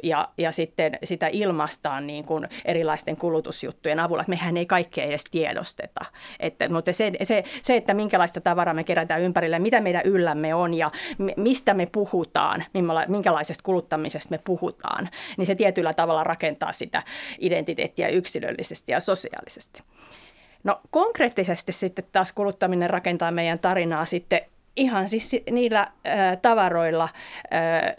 ja, 0.04 0.30
ja 0.38 0.52
sitten 0.52 0.98
sitä 1.04 1.30
ilmastaan 1.32 2.08
niin 2.08 2.26
kuin 2.26 2.48
erilaisten 2.66 3.18
kulutusjuttujen 3.18 4.00
avulla. 4.00 4.22
Että 4.22 4.30
mehän 4.30 4.58
ei 4.58 4.66
kaikkea 4.66 5.06
edes 5.06 5.24
tiedosteta. 5.32 6.06
Että, 6.40 6.70
mutta 6.70 6.94
se, 6.94 7.12
se, 7.24 7.44
se, 7.64 7.76
että 7.76 7.94
minkälaista 7.94 8.42
tavaraa 8.42 8.74
me 8.74 8.84
kerätään 8.84 9.22
ympärille, 9.22 9.60
mitä 9.60 9.82
meidän 9.82 10.02
yllämme 10.06 10.56
on 10.56 10.74
ja 10.74 10.92
mistä 11.38 11.74
me 11.74 11.86
puhutaan, 11.86 12.66
minkälaisesta 13.08 13.64
kuluttamisesta 13.64 14.32
me 14.32 14.40
puhutaan, 14.44 15.10
niin 15.38 15.48
se 15.48 15.56
tietyllä 15.56 15.94
tavalla 15.94 16.24
rakentaa 16.24 16.74
sitä 16.74 17.04
identiteettiä 17.40 18.08
yksilöllisesti 18.08 18.92
ja 18.92 19.00
sosiaalisesti. 19.00 19.82
No 20.64 20.82
konkreettisesti 20.90 21.72
sitten 21.72 22.06
taas 22.12 22.32
kuluttaminen 22.32 22.90
rakentaa 22.90 23.32
meidän 23.32 23.60
tarinaa 23.60 24.06
sitten 24.06 24.42
ihan 24.76 25.10
siis 25.10 25.36
niillä 25.52 25.80
äh, 25.80 26.38
tavaroilla 26.42 27.04
äh, 27.04 27.10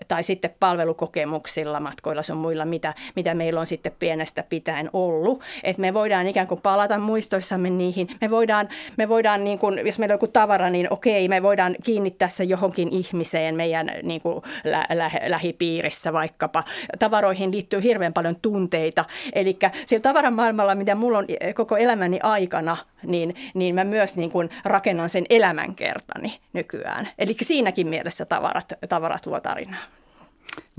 tai 0.08 0.22
sitten 0.22 0.54
palvelukokemuksilla, 0.60 1.80
matkoilla 1.80 2.22
sun 2.22 2.36
muilla, 2.36 2.64
mitä, 2.64 2.94
mitä 3.16 3.34
meillä 3.34 3.60
on 3.60 3.66
sitten 3.66 3.92
pienestä 3.98 4.42
pitäen 4.42 4.90
ollut. 4.92 5.42
Että 5.62 5.80
me 5.80 5.94
voidaan 5.94 6.28
ikään 6.28 6.46
kuin 6.46 6.60
palata 6.60 6.98
muistoissamme 6.98 7.70
niihin. 7.70 8.08
Me 8.20 8.30
voidaan, 8.30 8.68
me 8.96 9.08
voidaan 9.08 9.44
niin 9.44 9.58
kuin, 9.58 9.86
jos 9.86 9.98
meillä 9.98 10.12
on 10.12 10.14
joku 10.14 10.28
tavara, 10.28 10.70
niin 10.70 10.92
okei, 10.92 11.28
me 11.28 11.42
voidaan 11.42 11.76
kiinnittää 11.84 12.28
se 12.28 12.44
johonkin 12.44 12.88
ihmiseen 12.92 13.56
meidän 13.56 13.90
niin 14.02 14.20
kuin 14.20 14.42
lä- 14.64 14.86
lä- 14.94 15.10
lähipiirissä 15.26 16.12
vaikkapa. 16.12 16.64
Tavaroihin 16.98 17.50
liittyy 17.50 17.82
hirveän 17.82 18.12
paljon 18.12 18.36
tunteita. 18.42 19.04
Eli 19.32 19.58
sillä 19.86 20.02
tavaran 20.02 20.34
maailmalla, 20.34 20.74
mitä 20.74 20.94
mulla 20.94 21.18
on 21.18 21.26
koko 21.54 21.76
elämäni 21.76 22.18
aikana, 22.22 22.76
niin, 23.06 23.34
niin 23.54 23.74
mä 23.74 23.84
myös 23.84 24.16
niin 24.16 24.30
kuin 24.30 24.50
rakennan 24.64 25.08
sen 25.08 25.24
elämänkertani 25.30 26.38
nykyään. 26.62 27.08
Eli 27.18 27.36
siinäkin 27.42 27.86
mielessä 27.86 28.24
tavarat, 28.24 28.72
tavarat 28.88 29.26
luo 29.26 29.40
tarinaa. 29.40 29.82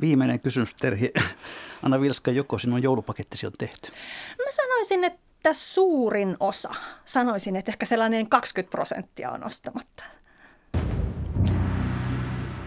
Viimeinen 0.02 0.40
kysymys, 0.40 0.74
Terhi. 0.74 1.12
Anna 1.84 2.02
Vilska, 2.02 2.32
joko 2.32 2.60
sinun 2.60 2.84
joulupakettisi 2.84 3.46
on 3.46 3.52
tehty? 3.58 3.92
Mä 4.38 4.52
sanoisin, 4.52 5.04
että 5.04 5.54
suurin 5.54 6.38
osa. 6.40 6.72
Sanoisin, 7.06 7.56
että 7.56 7.72
ehkä 7.72 7.86
sellainen 7.86 8.30
20 8.30 8.72
prosenttia 8.72 9.32
on 9.32 9.44
ostamatta. 9.44 10.04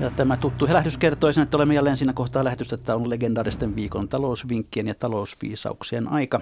Ja 0.00 0.10
tämä 0.10 0.36
tuttu 0.36 0.66
helähdys 0.66 0.98
kertoi 0.98 1.32
sen, 1.32 1.42
että 1.42 1.56
olemme 1.56 1.74
jälleen 1.74 1.96
siinä 1.96 2.12
kohtaa 2.12 2.44
lähetystä, 2.44 2.74
että 2.74 2.96
on 2.96 3.10
legendaaristen 3.10 3.76
viikon 3.76 4.08
talousvinkkien 4.08 4.86
ja 4.86 4.94
talousviisauksien 4.94 6.12
aika. 6.12 6.40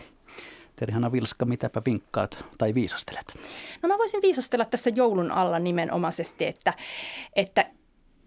Terihana 0.76 1.12
Vilska, 1.12 1.44
mitäpä 1.44 1.82
vinkkaat 1.86 2.44
tai 2.58 2.74
viisastelet? 2.74 3.38
No 3.82 3.88
mä 3.88 3.98
voisin 3.98 4.22
viisastella 4.22 4.64
tässä 4.64 4.90
joulun 4.90 5.30
alla 5.30 5.58
nimenomaisesti, 5.58 6.46
että, 6.46 6.74
että 7.36 7.66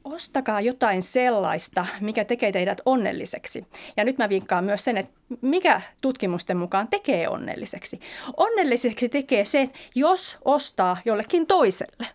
ostakaa 0.04 0.62
jotain 0.62 1.02
sellaista, 1.02 1.86
mikä 2.02 2.26
tekee 2.26 2.52
teidät 2.52 2.82
onnelliseksi. 2.86 3.68
Ja 3.98 4.04
nyt 4.04 4.18
mä 4.18 4.30
vinkkaan 4.30 4.64
myös 4.64 4.84
sen, 4.84 4.98
että 4.98 5.14
mikä 5.42 5.82
tutkimusten 6.02 6.58
mukaan 6.58 6.88
tekee 6.88 7.30
onnelliseksi. 7.30 8.00
Onnelliseksi 8.38 9.10
tekee 9.10 9.46
se, 9.46 9.70
jos 9.96 10.38
ostaa 10.46 10.98
jollekin 11.06 11.48
toiselle. 11.48 12.08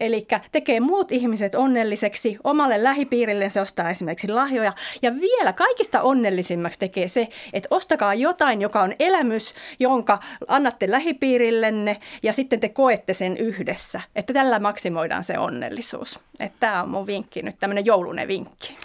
Eli 0.00 0.26
tekee 0.52 0.80
muut 0.80 1.12
ihmiset 1.12 1.54
onnelliseksi, 1.54 2.38
omalle 2.44 2.84
lähipiirille 2.84 3.50
se 3.50 3.60
ostaa 3.60 3.90
esimerkiksi 3.90 4.28
lahjoja. 4.28 4.72
Ja 5.02 5.14
vielä 5.14 5.52
kaikista 5.52 6.02
onnellisimmaksi 6.02 6.78
tekee 6.78 7.08
se, 7.08 7.28
että 7.52 7.68
ostakaa 7.70 8.14
jotain, 8.14 8.60
joka 8.60 8.82
on 8.82 8.94
elämys, 8.98 9.54
jonka 9.78 10.18
annatte 10.48 10.90
lähipiirillenne 10.90 12.00
ja 12.22 12.32
sitten 12.32 12.60
te 12.60 12.68
koette 12.68 13.14
sen 13.14 13.36
yhdessä. 13.36 14.00
Että 14.16 14.32
tällä 14.32 14.58
maksimoidaan 14.58 15.24
se 15.24 15.38
onnellisuus. 15.38 16.18
Että 16.40 16.56
tämä 16.60 16.82
on 16.82 16.88
mun 16.88 17.06
vinkki 17.06 17.42
nyt, 17.42 17.58
tämmöinen 17.58 17.86
joulunen 17.86 18.28
vinkki. 18.28 18.76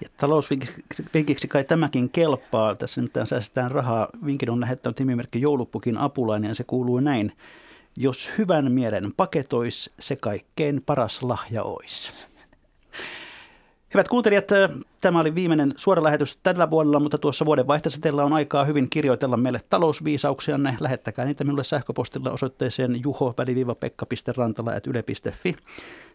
Ja 0.00 0.08
talousvinkiksi 0.16 1.48
kai 1.48 1.64
tämäkin 1.64 2.10
kelpaa. 2.10 2.76
Tässä 2.76 3.00
nyt 3.02 3.12
säästetään 3.24 3.70
rahaa. 3.70 4.08
Vinkin 4.26 4.50
on 4.50 4.60
lähettänyt 4.60 4.98
nimimerkki 4.98 5.40
Joulupukin 5.40 5.98
apulainen 5.98 6.48
ja 6.48 6.54
se 6.54 6.64
kuuluu 6.64 7.00
näin. 7.00 7.32
Jos 7.96 8.30
hyvän 8.38 8.72
mielen 8.72 9.12
paketois, 9.16 9.90
se 10.00 10.16
kaikkein 10.16 10.82
paras 10.86 11.22
lahja 11.22 11.62
ois. 11.62 12.12
Hyvät 13.96 14.08
kuuntelijat, 14.08 14.48
tämä 15.00 15.20
oli 15.20 15.34
viimeinen 15.34 15.74
suora 15.76 16.02
lähetys 16.02 16.38
tällä 16.42 16.70
vuodella, 16.70 17.00
mutta 17.00 17.18
tuossa 17.18 17.46
vuodenvaihteessa 17.46 18.00
teillä 18.00 18.24
on 18.24 18.32
aikaa 18.32 18.64
hyvin 18.64 18.90
kirjoitella 18.90 19.36
meille 19.36 19.60
talousviisauksianne. 19.70 20.76
Lähettäkää 20.80 21.24
niitä 21.24 21.44
minulle 21.44 21.64
sähköpostilla 21.64 22.30
osoitteeseen 22.30 23.02
juho-rantala.yle.fi 23.02 25.56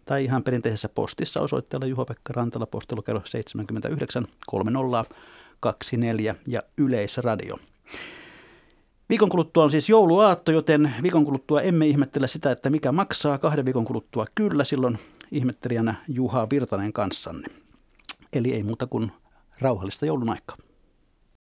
tai 0.06 0.24
ihan 0.24 0.44
perinteisessä 0.44 0.90
postissa 0.90 1.42
osoitteella 1.42 1.86
Juho-Pekka 1.86 2.34
Rantala, 2.34 2.66
postelukero 2.66 3.22
79 3.26 4.28
3024 4.48 6.36
ja 6.48 6.62
Yleisradio. 6.78 7.60
Viikon 9.10 9.30
kuluttua 9.30 9.64
on 9.64 9.72
siis 9.72 9.90
jouluaatto, 9.90 10.52
joten 10.52 10.94
viikon 11.04 11.26
kuluttua 11.26 11.62
emme 11.62 11.88
ihmettele 11.88 12.28
sitä, 12.28 12.52
että 12.52 12.70
mikä 12.70 12.92
maksaa. 12.92 13.38
Kahden 13.38 13.66
viikon 13.66 13.86
kuluttua 13.86 14.26
kyllä, 14.36 14.64
silloin 14.64 15.00
ihmettelijänä 15.32 15.96
Juha 16.08 16.48
Virtanen 16.50 16.94
kanssanne. 16.94 17.62
Eli 18.34 18.54
ei 18.54 18.64
muuta 18.64 18.88
kuin 18.88 19.12
rauhallista 19.60 20.06
joulun 20.06 20.30
aikaa. 20.30 20.58